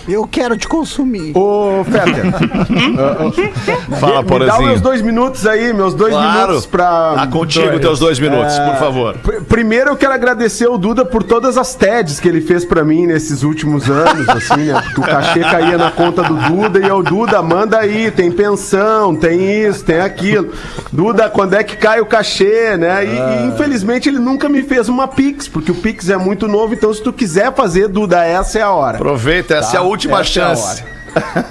Eu 0.07 0.27
quero 0.27 0.55
te 0.57 0.67
consumir. 0.67 1.35
Ô, 1.35 1.83
Fetter, 1.83 2.25
Fala, 3.99 4.21
me 4.21 4.45
dá 4.45 4.59
meus 4.59 4.81
dois 4.81 5.01
minutos 5.01 5.47
aí, 5.47 5.73
meus 5.73 5.93
dois 5.93 6.13
Claro. 6.13 6.39
minutos 6.47 6.65
pra... 6.65 7.13
Tá 7.15 7.27
contigo, 7.27 7.79
teus 7.79 7.99
dois 7.99 8.19
minutos, 8.19 8.57
por 8.59 8.75
favor. 8.77 9.15
Pr- 9.17 9.41
Primeiro 9.47 9.89
eu 9.91 9.95
quero 9.95 10.13
agradecer 10.13 10.67
o 10.67 10.77
Duda 10.77 11.03
por 11.05 11.23
todas 11.23 11.57
as 11.57 11.75
TEDs 11.75 12.19
que 12.19 12.27
ele 12.27 12.41
fez 12.41 12.63
pra 12.65 12.83
mim 12.83 13.07
nesses 13.07 13.41
últimos 13.43 13.89
anos, 13.89 14.27
assim, 14.29 14.65
né? 14.65 14.81
Porque 14.81 15.01
o 15.01 15.03
cachê 15.03 15.39
caía 15.39 15.77
na 15.77 15.89
conta 15.91 16.23
do 16.23 16.35
Duda 16.35 16.79
e 16.79 16.87
eu, 16.87 17.01
Duda, 17.01 17.41
manda 17.41 17.77
aí, 17.79 18.11
tem 18.11 18.31
pensão, 18.31 19.15
tem 19.15 19.63
isso, 19.65 19.83
tem 19.83 19.99
aquilo. 20.01 20.51
Duda, 20.91 21.29
quando 21.29 21.53
é 21.55 21.63
que 21.63 21.75
cai 21.77 21.99
o 22.01 22.05
cachê, 22.05 22.77
né? 22.77 23.05
E, 23.05 23.09
e, 23.09 23.47
infelizmente 23.47 24.09
ele 24.09 24.19
nunca 24.19 24.47
me 24.49 24.61
fez 24.63 24.87
uma 24.89 25.07
Pix, 25.07 25.47
porque 25.47 25.71
o 25.71 25.75
Pix 25.75 26.09
é 26.09 26.17
muito 26.17 26.47
novo, 26.47 26.73
então 26.73 26.93
se 26.93 27.01
tu 27.01 27.11
quiser 27.13 27.53
fazer, 27.55 27.87
Duda, 27.87 28.23
essa 28.23 28.59
é 28.59 28.61
a 28.61 28.69
hora. 28.71 28.97
Aproveita, 28.97 29.55
essa 29.55 29.77
é 29.77 29.79
a 29.79 29.83
última 29.83 29.94
Essa 29.95 30.15
é 30.17 30.21
a 30.21 30.23
chance. 30.55 30.83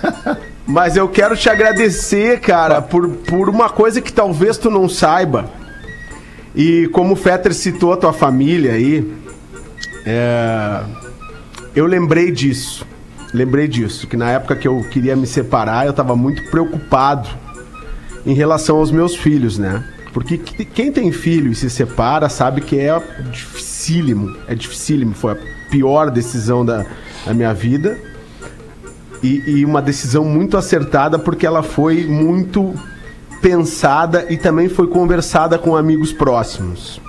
Mas 0.67 0.97
eu 0.97 1.07
quero 1.09 1.37
te 1.37 1.49
agradecer, 1.51 2.41
cara, 2.41 2.81
por, 2.81 3.09
por 3.09 3.49
uma 3.51 3.69
coisa 3.69 4.01
que 4.01 4.13
talvez 4.13 4.57
tu 4.57 4.71
não 4.71 4.89
saiba. 4.89 5.51
E 6.55 6.89
como 6.93 7.13
o 7.13 7.17
Fetter 7.17 7.53
citou 7.53 7.93
a 7.93 7.97
tua 7.97 8.13
família 8.13 8.73
aí, 8.73 9.13
é, 10.07 10.81
eu 11.75 11.87
lembrei 11.87 12.31
disso. 12.31 12.87
Lembrei 13.33 13.67
disso, 13.67 14.07
que 14.07 14.17
na 14.17 14.31
época 14.31 14.55
que 14.55 14.67
eu 14.69 14.83
queria 14.91 15.17
me 15.17 15.27
separar, 15.27 15.87
eu 15.87 15.93
tava 15.93 16.15
muito 16.15 16.49
preocupado 16.51 17.29
em 18.25 18.33
relação 18.33 18.77
aos 18.77 18.91
meus 18.93 19.17
filhos, 19.17 19.59
né? 19.59 19.85
Porque 20.13 20.39
que- 20.39 20.65
quem 20.65 20.93
tem 20.93 21.11
filho 21.11 21.51
e 21.51 21.55
se 21.57 21.69
separa 21.69 22.29
sabe 22.29 22.61
que 22.61 22.79
é 22.79 22.97
dificílimo. 23.33 24.37
É 24.47 24.55
dificílimo. 24.55 25.15
Foi 25.15 25.33
a 25.33 25.37
pior 25.69 26.11
decisão 26.11 26.65
da, 26.65 26.87
da 27.27 27.35
minha 27.35 27.53
vida. 27.53 27.99
E, 29.25 29.43
e 29.47 29.65
uma 29.65 29.81
decisão 29.81 30.23
muito 30.23 30.55
acertada 30.55 31.19
porque 31.19 31.47
ela 31.47 31.63
foi 31.63 32.05
muito 32.05 32.75
pensada 33.41 34.27
e 34.29 34.37
também 34.37 34.69
foi 34.69 34.87
conversada 34.87 35.57
com 35.57 35.75
amigos 35.75 36.13
próximos. 36.13 37.01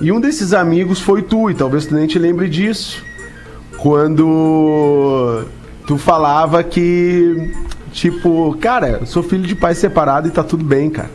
E 0.00 0.12
um 0.12 0.20
desses 0.20 0.52
amigos 0.52 1.00
foi 1.00 1.22
tu, 1.22 1.50
e 1.50 1.54
talvez 1.54 1.86
tu 1.86 1.94
nem 1.96 2.06
te 2.06 2.20
lembre 2.20 2.48
disso. 2.48 3.04
Quando 3.78 5.44
tu 5.88 5.98
falava 5.98 6.62
que, 6.62 7.52
tipo, 7.90 8.56
cara, 8.60 9.04
sou 9.04 9.20
filho 9.20 9.42
de 9.42 9.56
pai 9.56 9.74
separado 9.74 10.28
e 10.28 10.30
tá 10.30 10.44
tudo 10.44 10.64
bem, 10.64 10.88
cara. 10.88 11.10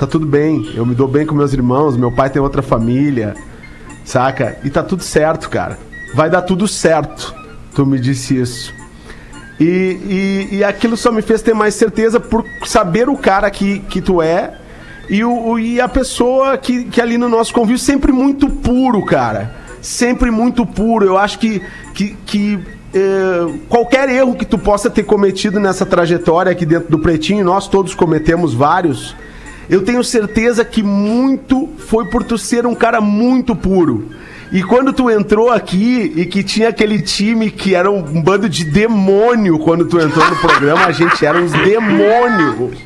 Tá 0.00 0.06
tudo 0.06 0.26
bem. 0.26 0.68
Eu 0.74 0.84
me 0.84 0.96
dou 0.96 1.06
bem 1.06 1.24
com 1.24 1.34
meus 1.36 1.52
irmãos, 1.52 1.96
meu 1.96 2.10
pai 2.10 2.28
tem 2.28 2.42
outra 2.42 2.60
família, 2.60 3.34
saca? 4.04 4.58
E 4.64 4.68
tá 4.70 4.82
tudo 4.82 5.04
certo, 5.04 5.48
cara. 5.48 5.78
Vai 6.12 6.28
dar 6.28 6.42
tudo 6.42 6.66
certo. 6.66 7.32
Tu 7.72 7.86
me 7.86 8.00
disse 8.00 8.36
isso. 8.36 8.79
E, 9.60 10.48
e, 10.50 10.56
e 10.56 10.64
aquilo 10.64 10.96
só 10.96 11.12
me 11.12 11.20
fez 11.20 11.42
ter 11.42 11.54
mais 11.54 11.74
certeza 11.74 12.18
por 12.18 12.44
saber 12.64 13.10
o 13.10 13.16
cara 13.16 13.50
que, 13.50 13.80
que 13.80 14.00
tu 14.00 14.22
é 14.22 14.54
e, 15.10 15.24
o, 15.24 15.58
e 15.58 15.80
a 15.80 15.88
pessoa 15.88 16.56
que, 16.56 16.84
que 16.84 17.00
ali 17.00 17.18
no 17.18 17.28
nosso 17.28 17.52
convívio 17.52 17.78
sempre 17.78 18.12
muito 18.12 18.48
puro, 18.48 19.04
cara. 19.04 19.54
Sempre 19.82 20.30
muito 20.30 20.64
puro. 20.64 21.04
Eu 21.04 21.18
acho 21.18 21.38
que, 21.40 21.60
que, 21.92 22.16
que 22.24 22.60
eh, 22.94 23.58
qualquer 23.68 24.08
erro 24.08 24.36
que 24.36 24.44
tu 24.44 24.56
possa 24.56 24.88
ter 24.88 25.02
cometido 25.02 25.58
nessa 25.58 25.84
trajetória 25.84 26.52
aqui 26.52 26.64
dentro 26.64 26.88
do 26.88 26.98
Pretinho, 27.00 27.44
nós 27.44 27.66
todos 27.66 27.92
cometemos 27.92 28.54
vários. 28.54 29.16
Eu 29.68 29.82
tenho 29.82 30.02
certeza 30.04 30.64
que 30.64 30.80
muito 30.80 31.68
foi 31.76 32.08
por 32.08 32.22
tu 32.22 32.38
ser 32.38 32.64
um 32.64 32.74
cara 32.74 33.00
muito 33.00 33.56
puro. 33.56 34.10
E 34.52 34.62
quando 34.64 34.92
tu 34.92 35.08
entrou 35.08 35.50
aqui 35.50 36.12
e 36.16 36.26
que 36.26 36.42
tinha 36.42 36.70
aquele 36.70 37.00
time 37.00 37.50
que 37.50 37.74
era 37.74 37.90
um 37.90 38.02
bando 38.20 38.48
de 38.48 38.64
demônio 38.64 39.58
quando 39.60 39.84
tu 39.84 40.00
entrou 40.00 40.28
no 40.28 40.36
programa, 40.36 40.86
a 40.86 40.92
gente 40.92 41.24
era 41.24 41.40
uns 41.40 41.52
demônios. 41.52 42.78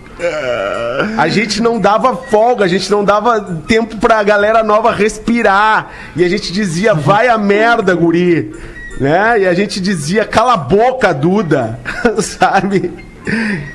A 1.16 1.26
gente 1.28 1.62
não 1.62 1.80
dava 1.80 2.14
folga, 2.14 2.64
a 2.64 2.68
gente 2.68 2.90
não 2.90 3.02
dava 3.02 3.40
tempo 3.66 3.96
pra 3.96 4.22
galera 4.22 4.62
nova 4.62 4.92
respirar. 4.92 5.90
E 6.14 6.22
a 6.22 6.28
gente 6.28 6.52
dizia, 6.52 6.94
vai 6.94 7.28
a 7.28 7.38
merda, 7.38 7.94
guri. 7.94 8.54
Né? 9.00 9.40
E 9.40 9.46
a 9.46 9.54
gente 9.54 9.80
dizia, 9.80 10.24
cala 10.24 10.54
a 10.54 10.58
boca, 10.58 11.12
Duda. 11.14 11.78
Sabe? 12.20 12.92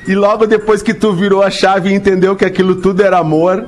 E 0.06 0.14
logo 0.14 0.46
depois 0.46 0.80
que 0.80 0.94
tu 0.94 1.12
virou 1.12 1.42
a 1.42 1.50
chave 1.50 1.90
e 1.90 1.94
entendeu 1.94 2.36
que 2.36 2.44
aquilo 2.44 2.76
tudo 2.76 3.02
era 3.02 3.18
amor, 3.18 3.66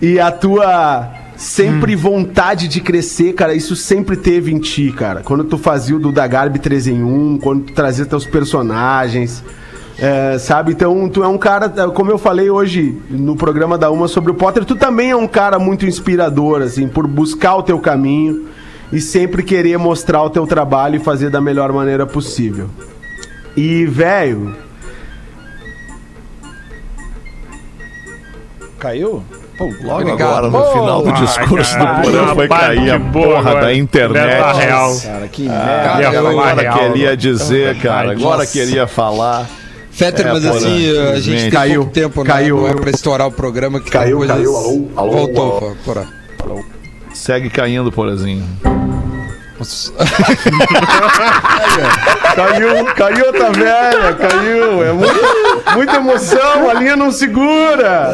e 0.00 0.18
a 0.18 0.30
tua 0.30 1.17
sempre 1.38 1.94
vontade 1.94 2.68
de 2.68 2.80
crescer, 2.80 3.32
cara, 3.32 3.54
isso 3.54 3.74
sempre 3.74 4.16
teve 4.16 4.52
em 4.52 4.58
ti, 4.58 4.92
cara. 4.92 5.22
Quando 5.22 5.44
tu 5.44 5.56
fazia 5.56 5.96
o 5.96 5.98
Duda 5.98 6.26
Garbi 6.26 6.58
3 6.58 6.88
em 6.88 7.02
1, 7.02 7.38
quando 7.38 7.64
tu 7.64 7.72
trazia 7.72 8.04
teus 8.04 8.26
personagens, 8.26 9.42
é, 9.98 10.36
sabe? 10.38 10.72
Então, 10.72 11.08
tu 11.08 11.22
é 11.22 11.28
um 11.28 11.38
cara, 11.38 11.68
como 11.90 12.10
eu 12.10 12.18
falei 12.18 12.50
hoje 12.50 13.00
no 13.08 13.36
programa 13.36 13.78
da 13.78 13.90
Uma 13.90 14.08
sobre 14.08 14.32
o 14.32 14.34
Potter, 14.34 14.64
tu 14.64 14.76
também 14.76 15.10
é 15.10 15.16
um 15.16 15.28
cara 15.28 15.58
muito 15.58 15.86
inspirador, 15.86 16.60
assim, 16.60 16.88
por 16.88 17.06
buscar 17.06 17.56
o 17.56 17.62
teu 17.62 17.78
caminho 17.78 18.48
e 18.92 19.00
sempre 19.00 19.42
querer 19.42 19.78
mostrar 19.78 20.22
o 20.22 20.30
teu 20.30 20.46
trabalho 20.46 20.96
e 20.96 20.98
fazer 20.98 21.30
da 21.30 21.40
melhor 21.40 21.72
maneira 21.72 22.04
possível. 22.04 22.68
E, 23.56 23.86
velho, 23.86 24.54
Caiu? 28.78 29.24
Pô, 29.58 29.64
Logo 29.82 30.02
Obrigado. 30.02 30.22
agora, 30.22 30.48
no 30.48 30.72
final 30.72 31.02
do 31.02 31.12
discurso 31.14 31.76
do 31.76 31.84
caralho, 31.84 32.10
Porã, 32.12 32.34
foi 32.36 32.48
cair 32.48 32.90
a 32.92 32.98
boa 32.98 33.26
porra 33.26 33.50
agora. 33.50 33.60
da 33.66 33.74
internet. 33.74 34.56
Real. 34.56 34.96
Cara, 35.00 35.28
que 35.28 35.48
Ah, 35.48 35.94
merda. 35.98 36.12
Falar 36.16 36.30
agora 36.30 36.60
real, 36.62 36.78
que 36.78 36.84
ele 36.84 36.98
ia 37.00 37.10
não. 37.10 37.16
dizer, 37.16 37.78
cara. 37.80 38.12
Agora 38.12 38.36
Nossa. 38.38 38.52
que 38.52 38.58
ele 38.60 38.72
ia 38.76 38.86
falar. 38.86 39.46
Fetter, 39.90 40.26
É, 40.28 40.32
mas 40.32 40.44
porra, 40.44 40.56
assim, 40.58 40.98
a 41.12 41.20
gente 41.20 41.40
tem 41.42 41.50
Caiu, 41.50 41.80
pouco 41.80 41.92
tempo, 41.92 42.24
caiu. 42.24 42.56
né? 42.58 42.62
Não 42.62 42.68
é 42.68 42.80
pra 42.80 42.90
estourar 42.90 43.26
o 43.26 43.32
programa 43.32 43.80
que 43.80 43.90
Caiu, 43.90 44.20
caiu, 44.20 44.56
alô, 44.56 44.88
alô, 44.96 45.10
Voltou, 45.10 45.56
alô. 45.58 45.76
Porã. 45.84 46.04
Segue 47.12 47.50
caindo, 47.50 47.90
Porazinho. 47.90 48.44
Caiu, 52.34 52.84
caiu 52.94 53.26
outra 53.26 53.50
velha, 53.50 54.12
caiu. 54.14 54.82
É 54.84 54.92
muito, 54.92 55.20
muita 55.74 55.96
emoção, 55.96 56.68
a 56.70 56.74
linha 56.74 56.96
não 56.96 57.10
segura. 57.10 58.08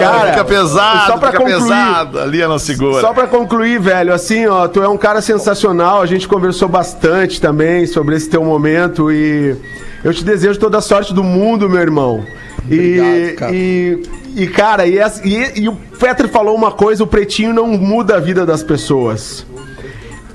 Cara, 0.00 0.30
fica 0.32 0.44
pesado, 0.44 1.06
só 1.06 1.16
pra 1.18 1.30
fica 1.32 1.44
concluir, 1.44 1.62
pesado. 1.62 2.18
Ali 2.20 2.46
não 2.46 2.58
segura. 2.58 3.00
Só 3.00 3.12
pra 3.12 3.26
concluir, 3.26 3.78
velho, 3.80 4.12
assim, 4.12 4.46
ó, 4.46 4.66
tu 4.66 4.82
é 4.82 4.88
um 4.88 4.96
cara 4.96 5.20
sensacional. 5.20 6.02
A 6.02 6.06
gente 6.06 6.26
conversou 6.26 6.68
bastante 6.68 7.40
também 7.40 7.86
sobre 7.86 8.16
esse 8.16 8.28
teu 8.28 8.42
momento 8.44 9.10
e 9.12 9.56
eu 10.02 10.12
te 10.12 10.24
desejo 10.24 10.58
toda 10.58 10.78
a 10.78 10.80
sorte 10.80 11.14
do 11.14 11.22
mundo, 11.22 11.68
meu 11.68 11.80
irmão. 11.80 12.24
E, 12.68 12.74
Obrigado, 12.74 13.36
cara. 13.36 13.52
e, 13.54 14.02
e, 14.36 14.46
cara, 14.48 14.86
e, 14.86 14.98
e- 15.24 15.60
e 15.62 15.68
o 15.68 15.74
Petro 15.98 16.28
falou 16.28 16.54
uma 16.54 16.70
coisa: 16.72 17.02
o 17.04 17.06
pretinho 17.06 17.52
não 17.52 17.66
muda 17.68 18.16
a 18.16 18.20
vida 18.20 18.44
das 18.44 18.62
pessoas. 18.62 19.46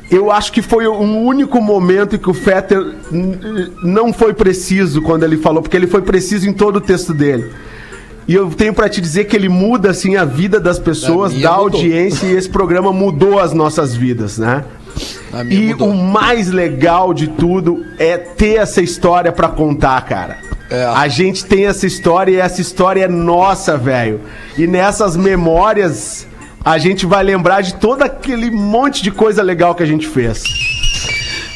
Eu 0.10 0.32
acho 0.32 0.52
que 0.52 0.62
foi 0.62 0.88
um 0.88 1.26
único 1.26 1.60
momento 1.60 2.16
em 2.16 2.20
que 2.20 2.30
o 2.30 2.34
Fetter 2.34 2.94
não 3.82 4.14
foi 4.14 4.34
preciso 4.34 5.02
quando 5.02 5.24
ele 5.24 5.38
falou, 5.38 5.62
porque 5.62 5.76
ele 5.76 5.88
foi 5.88 6.02
preciso 6.02 6.48
em 6.48 6.54
todo 6.54 6.78
o 6.78 6.82
texto 6.82 7.14
dele. 7.14 7.52
E 8.28 8.34
eu 8.34 8.50
tenho 8.50 8.74
pra 8.74 8.90
te 8.90 9.00
dizer 9.02 9.26
que 9.26 9.36
ele 9.36 9.50
muda 9.50 9.92
assim 9.92 10.16
a 10.16 10.26
vida 10.26 10.60
das 10.60 10.80
pessoas, 10.80 11.32
da 11.34 11.52
mudou. 11.52 11.64
audiência 11.76 12.26
e 12.28 12.36
esse 12.36 12.50
programa 12.50 12.92
mudou 12.92 13.40
as 13.40 13.54
nossas 13.54 13.96
vidas, 13.96 14.38
né? 14.38 14.64
E 15.50 15.68
mudou. 15.70 15.90
o 15.90 15.96
mais 15.96 16.50
legal 16.50 17.14
de 17.14 17.28
tudo 17.28 17.84
é 18.00 18.18
ter 18.18 18.56
essa 18.56 18.82
história 18.82 19.32
pra 19.32 19.50
contar, 19.50 20.02
cara. 20.06 20.38
É. 20.70 20.86
A 20.86 21.08
gente 21.08 21.46
tem 21.46 21.68
essa 21.68 21.86
história 21.86 22.32
e 22.32 22.38
essa 22.38 22.62
história 22.62 23.06
é 23.06 23.08
nossa, 23.08 23.78
velho. 23.78 24.22
E 24.58 24.66
nessas 24.66 25.16
memórias 25.16 26.26
a 26.66 26.78
gente 26.80 27.06
vai 27.06 27.24
lembrar 27.24 27.62
de 27.62 27.76
todo 27.76 28.02
aquele 28.02 28.50
monte 28.52 29.02
de 29.04 29.12
coisa 29.12 29.42
legal 29.44 29.76
que 29.76 29.84
a 29.84 29.86
gente 29.86 30.08
fez. 30.08 30.44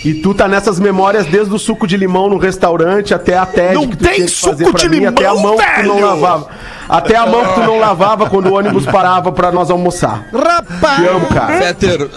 E 0.05 0.13
tu 0.13 0.33
tá 0.33 0.47
nessas 0.47 0.79
memórias 0.79 1.25
desde 1.25 1.53
o 1.53 1.59
suco 1.59 1.85
de 1.85 1.97
limão 1.97 2.29
no 2.29 2.37
restaurante 2.37 3.13
até 3.13 3.37
a 3.37 3.45
TED 3.45 3.73
Não 3.73 3.85
que 3.85 3.97
tu 3.97 4.03
tem 4.05 4.13
tinha 4.13 4.27
que 4.27 4.33
fazer 4.35 4.63
suco 4.65 4.77
pra 4.77 4.87
de 4.87 4.89
mim, 4.97 5.05
até 5.05 5.25
a 5.25 5.33
limão, 5.33 5.43
mão 5.43 5.57
que 5.57 5.81
tu 5.81 5.87
não 5.87 5.95
velho! 5.95 6.05
lavava. 6.07 6.47
Até 6.87 7.15
a 7.17 7.25
mão 7.25 7.45
que 7.45 7.53
tu 7.55 7.59
não 7.61 7.79
lavava 7.79 8.29
quando 8.29 8.47
o 8.47 8.53
ônibus 8.53 8.85
parava 8.85 9.29
pra 9.33 9.51
nós 9.51 9.69
almoçar. 9.69 10.25
Te 10.31 11.05
amo, 11.05 11.25
cara. 11.27 11.57
Fetter, 11.59 12.09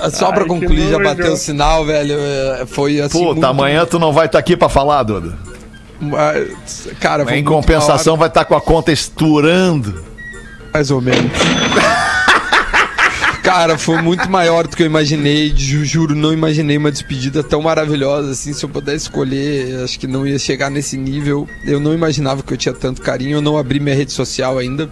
ah, 0.00 0.10
só 0.10 0.30
pra 0.30 0.42
Ai, 0.42 0.46
concluir, 0.48 0.90
já 0.90 0.98
bateu 1.00 1.32
o 1.32 1.36
sinal, 1.36 1.84
velho. 1.84 2.14
eh, 2.16 2.64
Foi 2.68 3.00
assim. 3.00 3.18
Puta, 3.18 3.32
muito- 3.32 3.44
amanhã 3.46 3.84
tu 3.84 3.98
não 3.98 4.12
vai 4.12 4.26
estar 4.26 4.38
aqui 4.38 4.56
pra 4.56 4.68
falar, 4.68 5.02
Duda. 5.02 5.36
ah, 6.14 6.34
Cara, 7.00 7.24
foi 7.24 7.36
Em 7.36 7.42
compensação, 7.44 8.16
vai 8.16 8.28
estar 8.28 8.44
com 8.44 8.54
a 8.54 8.60
conta 8.60 8.92
estourando. 8.92 10.04
mais 10.72 10.90
ou 10.92 11.00
menos. 11.00 11.32
Cara, 13.48 13.78
foi 13.78 14.02
muito 14.02 14.28
maior 14.28 14.66
do 14.66 14.76
que 14.76 14.82
eu 14.82 14.86
imaginei. 14.86 15.50
Ju- 15.56 15.82
Juro, 15.82 16.14
não 16.14 16.34
imaginei 16.34 16.76
uma 16.76 16.92
despedida 16.92 17.42
tão 17.42 17.62
maravilhosa 17.62 18.32
assim. 18.32 18.52
Se 18.52 18.62
eu 18.62 18.68
pudesse 18.68 19.04
escolher, 19.06 19.82
acho 19.82 19.98
que 19.98 20.06
não 20.06 20.26
ia 20.26 20.38
chegar 20.38 20.70
nesse 20.70 20.98
nível. 20.98 21.48
Eu 21.64 21.80
não 21.80 21.94
imaginava 21.94 22.42
que 22.42 22.52
eu 22.52 22.58
tinha 22.58 22.74
tanto 22.74 23.00
carinho. 23.00 23.38
Eu 23.38 23.40
não 23.40 23.56
abri 23.56 23.80
minha 23.80 23.96
rede 23.96 24.12
social 24.12 24.58
ainda. 24.58 24.90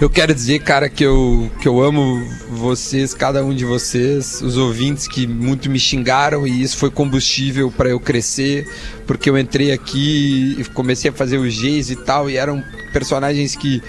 Eu 0.00 0.08
quero 0.08 0.32
dizer, 0.32 0.60
cara, 0.60 0.88
que 0.88 1.04
eu, 1.04 1.50
que 1.60 1.66
eu 1.66 1.82
amo 1.82 2.24
vocês, 2.50 3.12
cada 3.12 3.44
um 3.44 3.52
de 3.52 3.64
vocês, 3.64 4.40
os 4.40 4.56
ouvintes 4.56 5.08
que 5.08 5.26
muito 5.26 5.68
me 5.68 5.78
xingaram 5.78 6.46
e 6.46 6.62
isso 6.62 6.76
foi 6.76 6.90
combustível 6.90 7.70
para 7.70 7.90
eu 7.90 8.00
crescer, 8.00 8.66
porque 9.06 9.28
eu 9.28 9.36
entrei 9.36 9.70
aqui 9.72 10.56
e 10.58 10.64
comecei 10.72 11.10
a 11.10 11.14
fazer 11.14 11.36
os 11.38 11.54
Gs 11.60 11.92
e 11.92 11.96
tal, 11.96 12.30
e 12.30 12.36
eram 12.36 12.62
personagens 12.92 13.54
que, 13.54 13.82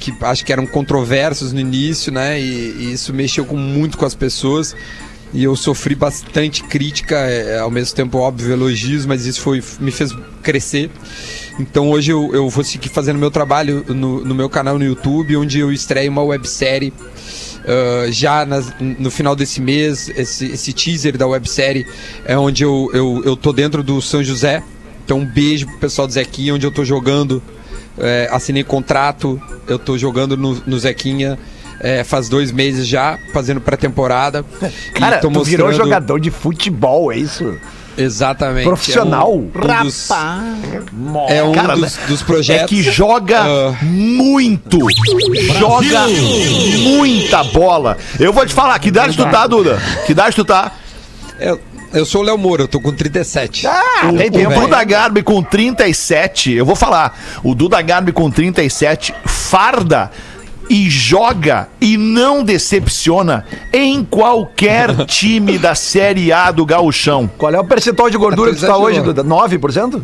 que 0.00 0.12
acho 0.22 0.44
que 0.44 0.52
eram 0.52 0.66
controversos 0.66 1.52
no 1.52 1.60
início, 1.60 2.10
né? 2.10 2.40
E, 2.40 2.44
e 2.44 2.92
isso 2.92 3.12
mexeu 3.12 3.44
com, 3.44 3.56
muito 3.56 3.96
com 3.96 4.04
as 4.04 4.14
pessoas. 4.14 4.74
E 5.32 5.44
eu 5.44 5.54
sofri 5.54 5.94
bastante 5.94 6.64
crítica, 6.64 7.16
é, 7.16 7.60
ao 7.60 7.70
mesmo 7.70 7.94
tempo, 7.94 8.18
óbvio, 8.18 8.50
elogios, 8.50 9.06
mas 9.06 9.26
isso 9.26 9.40
foi, 9.40 9.62
me 9.78 9.92
fez 9.92 10.12
crescer. 10.42 10.90
Então 11.60 11.90
hoje 11.90 12.10
eu, 12.10 12.34
eu 12.34 12.48
vou 12.48 12.64
seguir 12.64 12.88
fazendo 12.88 13.18
meu 13.18 13.30
trabalho 13.30 13.84
no, 13.88 14.24
no 14.24 14.34
meu 14.34 14.48
canal 14.48 14.76
no 14.76 14.84
YouTube, 14.84 15.36
onde 15.36 15.60
eu 15.60 15.70
estreio 15.70 16.10
uma 16.10 16.22
websérie 16.22 16.92
ah, 17.66 18.10
já 18.10 18.46
no 18.98 19.10
final 19.10 19.36
desse 19.36 19.60
mês. 19.60 20.08
Esse, 20.16 20.46
esse 20.46 20.72
teaser 20.72 21.16
da 21.16 21.26
websérie 21.26 21.86
é 22.24 22.36
onde 22.36 22.64
eu, 22.64 22.90
eu, 22.92 23.22
eu 23.24 23.36
tô 23.36 23.52
dentro 23.52 23.82
do 23.82 24.00
São 24.00 24.22
José. 24.22 24.62
Então 25.04 25.18
um 25.18 25.26
beijo 25.26 25.66
pro 25.66 25.78
pessoal 25.78 26.06
do 26.06 26.12
Zequinha, 26.12 26.54
onde 26.54 26.66
eu 26.66 26.70
tô 26.70 26.84
jogando. 26.84 27.42
É, 28.00 28.28
assinei 28.32 28.64
contrato, 28.64 29.40
eu 29.68 29.78
tô 29.78 29.96
jogando 29.98 30.36
no, 30.36 30.54
no 30.66 30.78
Zequinha. 30.78 31.38
é, 31.82 32.04
faz 32.04 32.28
dois 32.28 32.52
meses 32.52 32.86
já, 32.86 33.18
fazendo 33.32 33.60
pré-temporada. 33.60 34.44
E 34.62 34.98
Cara, 35.00 35.18
tô 35.18 35.30
tu 35.30 35.42
virou 35.44 35.68
mostrando- 35.68 35.86
jogador 35.88 36.20
de 36.20 36.30
futebol, 36.30 37.10
é 37.12 37.16
isso? 37.16 37.56
Exatamente. 37.98 38.64
Profissional? 38.64 39.28
É 39.30 39.34
um, 39.34 39.80
um 39.80 39.82
dos, 39.84 40.10
é 41.28 41.42
um 41.42 41.52
Cara, 41.52 41.74
dos, 41.74 41.96
né? 41.96 42.02
dos 42.08 42.20
É 42.22 42.24
projetos. 42.24 42.68
que 42.68 42.82
joga 42.82 43.40
Ah. 43.42 43.76
muito. 43.82 44.78
Joga 45.58 46.06
muita 46.78 47.44
bola. 47.44 47.96
Eu 48.18 48.32
vou 48.32 48.46
te 48.46 48.54
falar, 48.54 48.78
que 48.78 48.88
idade 48.88 49.16
tu 49.16 49.24
tá, 49.30 49.46
Duda? 49.46 49.78
Que 50.06 50.12
idade 50.12 50.34
tu 50.36 50.44
tá? 50.44 50.72
Eu, 51.38 51.58
eu 51.92 52.04
sou 52.04 52.22
o 52.22 52.24
Léo 52.24 52.38
Moura, 52.38 52.62
eu 52.62 52.68
tô 52.68 52.80
com 52.80 52.92
37. 52.92 53.66
Ah, 53.66 54.12
tem 54.16 54.28
O 54.28 54.30
tempo. 54.30 54.60
Duda 54.60 54.82
Garbi 54.84 55.22
com 55.22 55.42
37, 55.42 56.52
eu 56.52 56.64
vou 56.64 56.76
falar, 56.76 57.18
o 57.42 57.54
Duda 57.54 57.80
Garbi 57.82 58.12
com 58.12 58.30
37 58.30 59.14
farda 59.24 60.10
e 60.68 60.88
joga 60.88 61.68
e 61.80 61.96
não 61.96 62.44
decepciona 62.44 63.44
em 63.72 64.04
qualquer 64.04 65.04
time 65.06 65.58
da 65.58 65.74
Série 65.74 66.32
A 66.32 66.52
do 66.52 66.64
Gauchão. 66.64 67.28
Qual 67.36 67.52
é 67.52 67.58
o 67.58 67.64
percentual 67.64 68.08
de 68.08 68.16
gordura 68.16 68.54
que 68.54 68.60
tá 68.60 68.68
de 68.68 68.72
hoje, 68.72 69.00
Duda? 69.00 69.24
9%? 69.24 70.00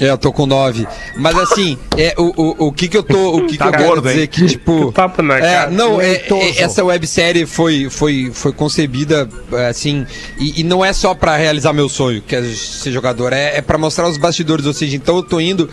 É, 0.00 0.10
eu 0.10 0.18
tô 0.18 0.32
com 0.32 0.44
nove. 0.44 0.86
Mas 1.16 1.36
assim, 1.38 1.78
é, 1.96 2.14
o, 2.18 2.24
o, 2.64 2.66
o 2.68 2.72
que 2.72 2.88
que 2.88 2.96
eu 2.96 3.02
tô. 3.02 3.36
O 3.36 3.46
que, 3.46 3.56
Tá 3.56 3.64
que 3.66 3.68
eu 3.68 3.78
quero 3.78 3.88
gordo, 3.88 4.08
hein? 4.08 4.14
dizer 4.14 4.26
que, 4.26 4.46
tipo. 4.46 4.90
Tapa 4.94 5.22
na 5.22 5.38
É, 5.38 5.40
cara. 5.40 5.70
não, 5.70 6.00
é, 6.00 6.14
é- 6.14 6.62
essa 6.62 6.84
websérie 6.84 7.46
foi, 7.46 7.88
foi, 7.88 8.30
foi 8.34 8.52
concebida 8.52 9.28
é, 9.52 9.66
assim, 9.68 10.04
e, 10.38 10.60
e 10.60 10.64
não 10.64 10.84
é 10.84 10.92
só 10.92 11.14
pra 11.14 11.36
realizar 11.36 11.72
meu 11.72 11.88
sonho, 11.88 12.20
que 12.22 12.34
é 12.34 12.42
ser 12.42 12.90
jogador, 12.90 13.32
é, 13.32 13.56
é 13.58 13.62
para 13.62 13.78
mostrar 13.78 14.08
os 14.08 14.16
bastidores, 14.18 14.66
ou 14.66 14.72
seja, 14.72 14.96
então 14.96 15.16
eu 15.16 15.22
tô 15.22 15.40
indo 15.40 15.70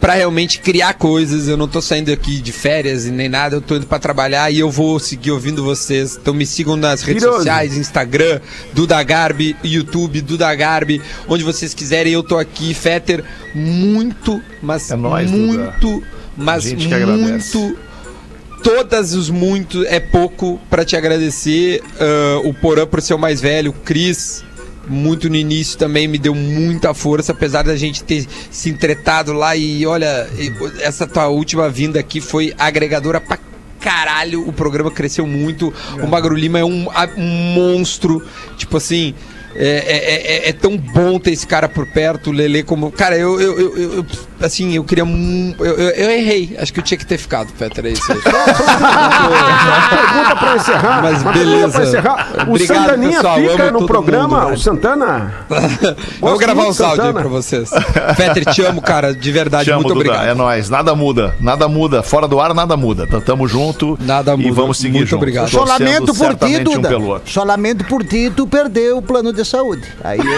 pra 0.00 0.14
realmente 0.14 0.60
criar 0.60 0.94
coisas, 0.94 1.48
eu 1.48 1.56
não 1.56 1.66
tô 1.66 1.80
saindo 1.80 2.12
aqui 2.12 2.38
de 2.40 2.52
férias 2.52 3.06
e 3.06 3.10
nem 3.10 3.28
nada, 3.28 3.56
eu 3.56 3.60
tô 3.60 3.76
indo 3.76 3.86
pra 3.86 3.98
trabalhar 3.98 4.50
e 4.50 4.58
eu 4.58 4.70
vou 4.70 4.98
seguir 4.98 5.30
ouvindo 5.30 5.64
vocês. 5.64 6.16
Então 6.20 6.34
me 6.34 6.44
sigam 6.46 6.76
nas 6.76 7.02
redes 7.02 7.22
sociais, 7.22 7.76
Instagram, 7.76 8.40
Duda 8.72 9.02
Garbi, 9.02 9.56
YouTube, 9.64 10.20
Duda 10.20 10.54
Garbi, 10.54 11.00
onde 11.28 11.42
vocês 11.42 11.74
quiserem, 11.74 12.12
eu 12.12 12.22
tô 12.22 12.36
aqui, 12.38 12.74
Fetter, 12.74 13.24
muito, 13.54 14.40
mas 14.62 14.90
É 14.90 14.96
nóis, 14.96 15.30
Duda. 15.30 15.42
muito, 15.42 16.02
mas 16.36 16.64
que 16.64 16.92
agradece. 16.94 17.56
muito 17.56 17.86
todas 18.62 19.14
os 19.14 19.30
muito 19.30 19.84
é 19.86 20.00
pouco 20.00 20.60
pra 20.68 20.84
te 20.84 20.96
agradecer. 20.96 21.80
Ah, 22.00 22.40
o 22.44 22.52
Porã 22.52 22.86
por 22.86 23.00
ser 23.00 23.14
o 23.14 23.18
mais 23.18 23.40
velho, 23.40 23.70
o 23.70 23.74
Cris, 23.74 24.42
muito 24.86 25.28
no 25.28 25.36
início 25.36 25.78
também 25.78 26.06
me 26.08 26.18
deu 26.18 26.34
muita 26.34 26.92
força, 26.94 27.32
apesar 27.32 27.62
da 27.64 27.76
gente 27.76 28.02
ter 28.04 28.26
se 28.50 28.70
entretado 28.70 29.32
lá. 29.32 29.56
E 29.56 29.84
olha, 29.86 30.28
essa 30.80 31.06
tua 31.06 31.26
última 31.28 31.68
vinda 31.68 31.98
aqui 32.00 32.20
foi 32.20 32.54
agregadora 32.58 33.20
pra 33.20 33.38
caralho. 33.80 34.46
O 34.48 34.52
programa 34.52 34.90
cresceu 34.90 35.26
muito. 35.26 35.72
O 36.02 36.06
Magro 36.06 36.34
Lima 36.34 36.58
é 36.58 36.64
um, 36.64 36.86
um 37.16 37.24
monstro. 37.54 38.22
Tipo 38.56 38.76
assim. 38.76 39.14
É, 39.58 39.64
é- 39.64 40.46
é- 40.46 40.48
é 40.50 40.52
tão 40.52 40.76
bom 40.76 41.18
ter 41.18 41.30
esse 41.30 41.46
cara 41.46 41.66
por 41.66 41.86
perto, 41.86 42.28
o 42.28 42.32
Lele 42.32 42.62
como. 42.62 42.92
Cara, 42.92 43.16
eu, 43.16 43.40
eu- 43.40 43.58
eu- 43.58 43.92
eu- 43.94 44.06
assim, 44.40 44.74
eu 44.74 44.84
queria. 44.84 45.04
Eu, 45.04 45.66
eu, 45.66 45.90
eu 45.90 46.10
errei. 46.10 46.56
Acho 46.60 46.72
que 46.72 46.80
eu 46.80 46.84
tinha 46.84 46.98
que 46.98 47.06
ter 47.06 47.18
ficado, 47.18 47.52
Petra. 47.58 47.88
É 47.88 47.92
isso 47.92 48.10
aí. 48.12 48.18
Pergunta 49.90 50.36
pra 50.36 50.56
encerrar. 50.56 51.02
Mas 51.02 51.22
uma 51.22 51.32
beleza. 51.32 51.56
pergunta 51.56 51.78
pra 51.78 51.84
encerrar. 51.84 52.28
O 52.46 52.50
Obrigado, 52.50 52.78
Santaninha 52.78 53.12
pessoal. 53.16 53.36
fica 53.36 53.64
Amo 53.68 53.80
no 53.80 53.86
programa, 53.86 54.40
mundo, 54.42 54.54
o 54.54 54.58
Santana? 54.58 55.34
Vou 56.20 56.38
gravar 56.38 56.66
um 56.66 56.72
salve 56.72 57.00
aí 57.02 57.12
pra 57.12 57.28
vocês. 57.28 57.70
Peter, 58.16 58.44
te 58.52 58.62
amo, 58.62 58.80
cara. 58.82 59.14
De 59.14 59.32
verdade, 59.32 59.70
amo, 59.70 59.82
muito 59.82 59.94
Duda. 59.94 60.08
obrigado. 60.10 60.28
É 60.28 60.34
nóis. 60.34 60.68
Nada 60.70 60.94
muda. 60.94 61.34
Nada 61.40 61.68
muda. 61.68 62.02
Fora 62.02 62.28
do 62.28 62.40
ar, 62.40 62.54
nada 62.54 62.76
muda. 62.76 63.06
Tamo 63.20 63.46
junto. 63.48 63.98
Nada 64.00 64.34
E 64.34 64.36
muda. 64.36 64.52
vamos 64.52 64.78
seguir 64.78 64.98
Muito 64.98 65.08
junto. 65.10 65.22
obrigado. 65.22 65.48
Só 65.50 65.64
lamento 65.64 66.14
por 66.14 66.34
ti, 66.34 66.58
Duda. 66.60 66.98
Um. 66.98 67.20
Só 67.26 67.44
lamento 67.44 67.84
por 67.84 68.04
ti, 68.04 68.30
tu 68.34 68.46
perdeu 68.46 68.98
o 68.98 69.02
plano 69.02 69.32
de 69.32 69.44
saúde. 69.44 69.82
Aí 70.02 70.18
eu... 70.18 70.24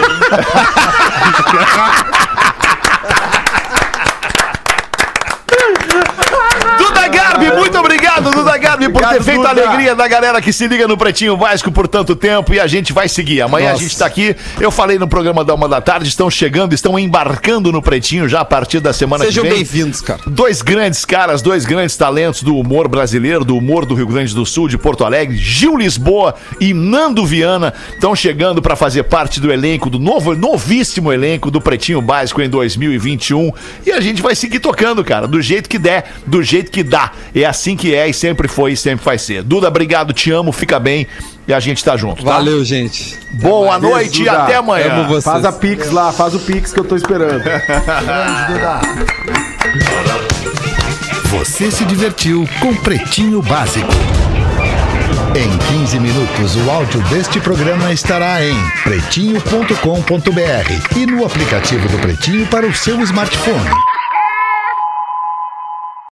Duda 6.77 7.07
Garbi, 7.07 7.51
muito 7.53 7.77
obrigado, 8.19 8.31
Duda 8.31 8.57
por 8.91 9.01
ter 9.01 9.05
Obrigado, 9.05 9.23
feito 9.23 9.45
a 9.45 9.53
Duda. 9.53 9.67
alegria 9.67 9.95
da 9.95 10.07
galera 10.07 10.41
que 10.41 10.51
se 10.53 10.67
liga 10.67 10.87
no 10.87 10.97
Pretinho 10.97 11.35
Básico 11.37 11.71
por 11.71 11.87
tanto 11.87 12.15
tempo 12.15 12.53
e 12.53 12.59
a 12.59 12.67
gente 12.67 12.91
vai 12.93 13.07
seguir. 13.07 13.41
Amanhã 13.41 13.69
a 13.69 13.71
Nossa. 13.73 13.83
gente 13.83 13.97
tá 13.97 14.05
aqui. 14.05 14.35
Eu 14.59 14.71
falei 14.71 14.97
no 14.99 15.07
programa 15.07 15.43
da 15.43 15.53
Uma 15.53 15.67
da 15.67 15.81
Tarde, 15.81 16.07
estão 16.09 16.29
chegando, 16.29 16.73
estão 16.73 16.97
embarcando 16.97 17.71
no 17.71 17.81
Pretinho 17.81 18.27
já 18.27 18.41
a 18.41 18.45
partir 18.45 18.79
da 18.79 18.93
semana 18.93 19.25
Sejam 19.25 19.43
que 19.43 19.49
vem. 19.49 19.59
bem-vindos, 19.59 20.01
cara. 20.01 20.21
Dois 20.27 20.61
grandes 20.61 21.05
caras, 21.05 21.41
dois 21.41 21.65
grandes 21.65 21.95
talentos 21.95 22.43
do 22.43 22.55
humor 22.57 22.87
brasileiro, 22.87 23.43
do 23.45 23.55
humor 23.57 23.85
do 23.85 23.95
Rio 23.95 24.07
Grande 24.07 24.33
do 24.33 24.45
Sul, 24.45 24.67
de 24.67 24.77
Porto 24.77 25.03
Alegre, 25.05 25.37
Gil 25.37 25.77
Lisboa 25.77 26.35
e 26.59 26.73
Nando 26.73 27.25
Viana, 27.25 27.73
estão 27.93 28.15
chegando 28.15 28.61
para 28.61 28.75
fazer 28.75 29.03
parte 29.03 29.39
do 29.39 29.51
elenco, 29.51 29.89
do 29.89 29.99
novo, 29.99 30.35
novíssimo 30.35 31.11
elenco 31.11 31.49
do 31.51 31.59
Pretinho 31.61 32.01
Básico 32.01 32.41
em 32.41 32.49
2021. 32.49 33.51
E 33.85 33.91
a 33.91 33.99
gente 34.01 34.21
vai 34.21 34.35
seguir 34.35 34.59
tocando, 34.59 35.03
cara, 35.03 35.27
do 35.27 35.41
jeito 35.41 35.69
que 35.69 35.77
der, 35.77 36.11
do 36.25 36.41
jeito 36.43 36.71
que 36.71 36.83
dá. 36.83 37.11
É 37.33 37.45
assim 37.45 37.75
que 37.75 37.93
é 37.93 38.07
e 38.07 38.13
sempre 38.13 38.47
foi 38.47 38.75
sempre 38.79 39.05
vai 39.05 39.17
ser. 39.17 39.43
Duda, 39.43 39.67
obrigado, 39.67 40.13
te 40.13 40.31
amo, 40.31 40.51
fica 40.51 40.79
bem 40.79 41.07
e 41.47 41.53
a 41.53 41.59
gente 41.59 41.83
tá 41.83 41.97
junto. 41.97 42.23
tá? 42.23 42.33
Valeu, 42.33 42.63
gente. 42.63 43.17
Boa 43.33 43.79
Beijo, 43.79 43.93
noite 43.93 44.23
e 44.23 44.29
até 44.29 44.55
amanhã. 44.55 44.93
Amo 44.93 45.07
vocês. 45.07 45.23
Faz 45.23 45.45
a 45.45 45.51
Pix 45.51 45.91
lá, 45.91 46.11
faz 46.11 46.35
o 46.35 46.39
Pix 46.39 46.73
que 46.73 46.79
eu 46.79 46.85
tô 46.85 46.95
esperando. 46.95 47.43
Você 51.31 51.69
se 51.69 51.85
divertiu 51.85 52.47
com 52.59 52.73
Pretinho 52.75 53.41
Básico. 53.41 53.87
Em 55.35 55.57
15 55.79 55.99
minutos, 55.99 56.55
o 56.55 56.71
áudio 56.71 57.01
deste 57.03 57.39
programa 57.39 57.93
estará 57.93 58.43
em 58.43 58.55
pretinho.com.br 58.83 60.97
e 60.97 61.05
no 61.05 61.23
aplicativo 61.23 61.87
do 61.87 61.99
Pretinho 61.99 62.47
para 62.47 62.65
o 62.65 62.73
seu 62.73 62.99
smartphone. 63.01 63.69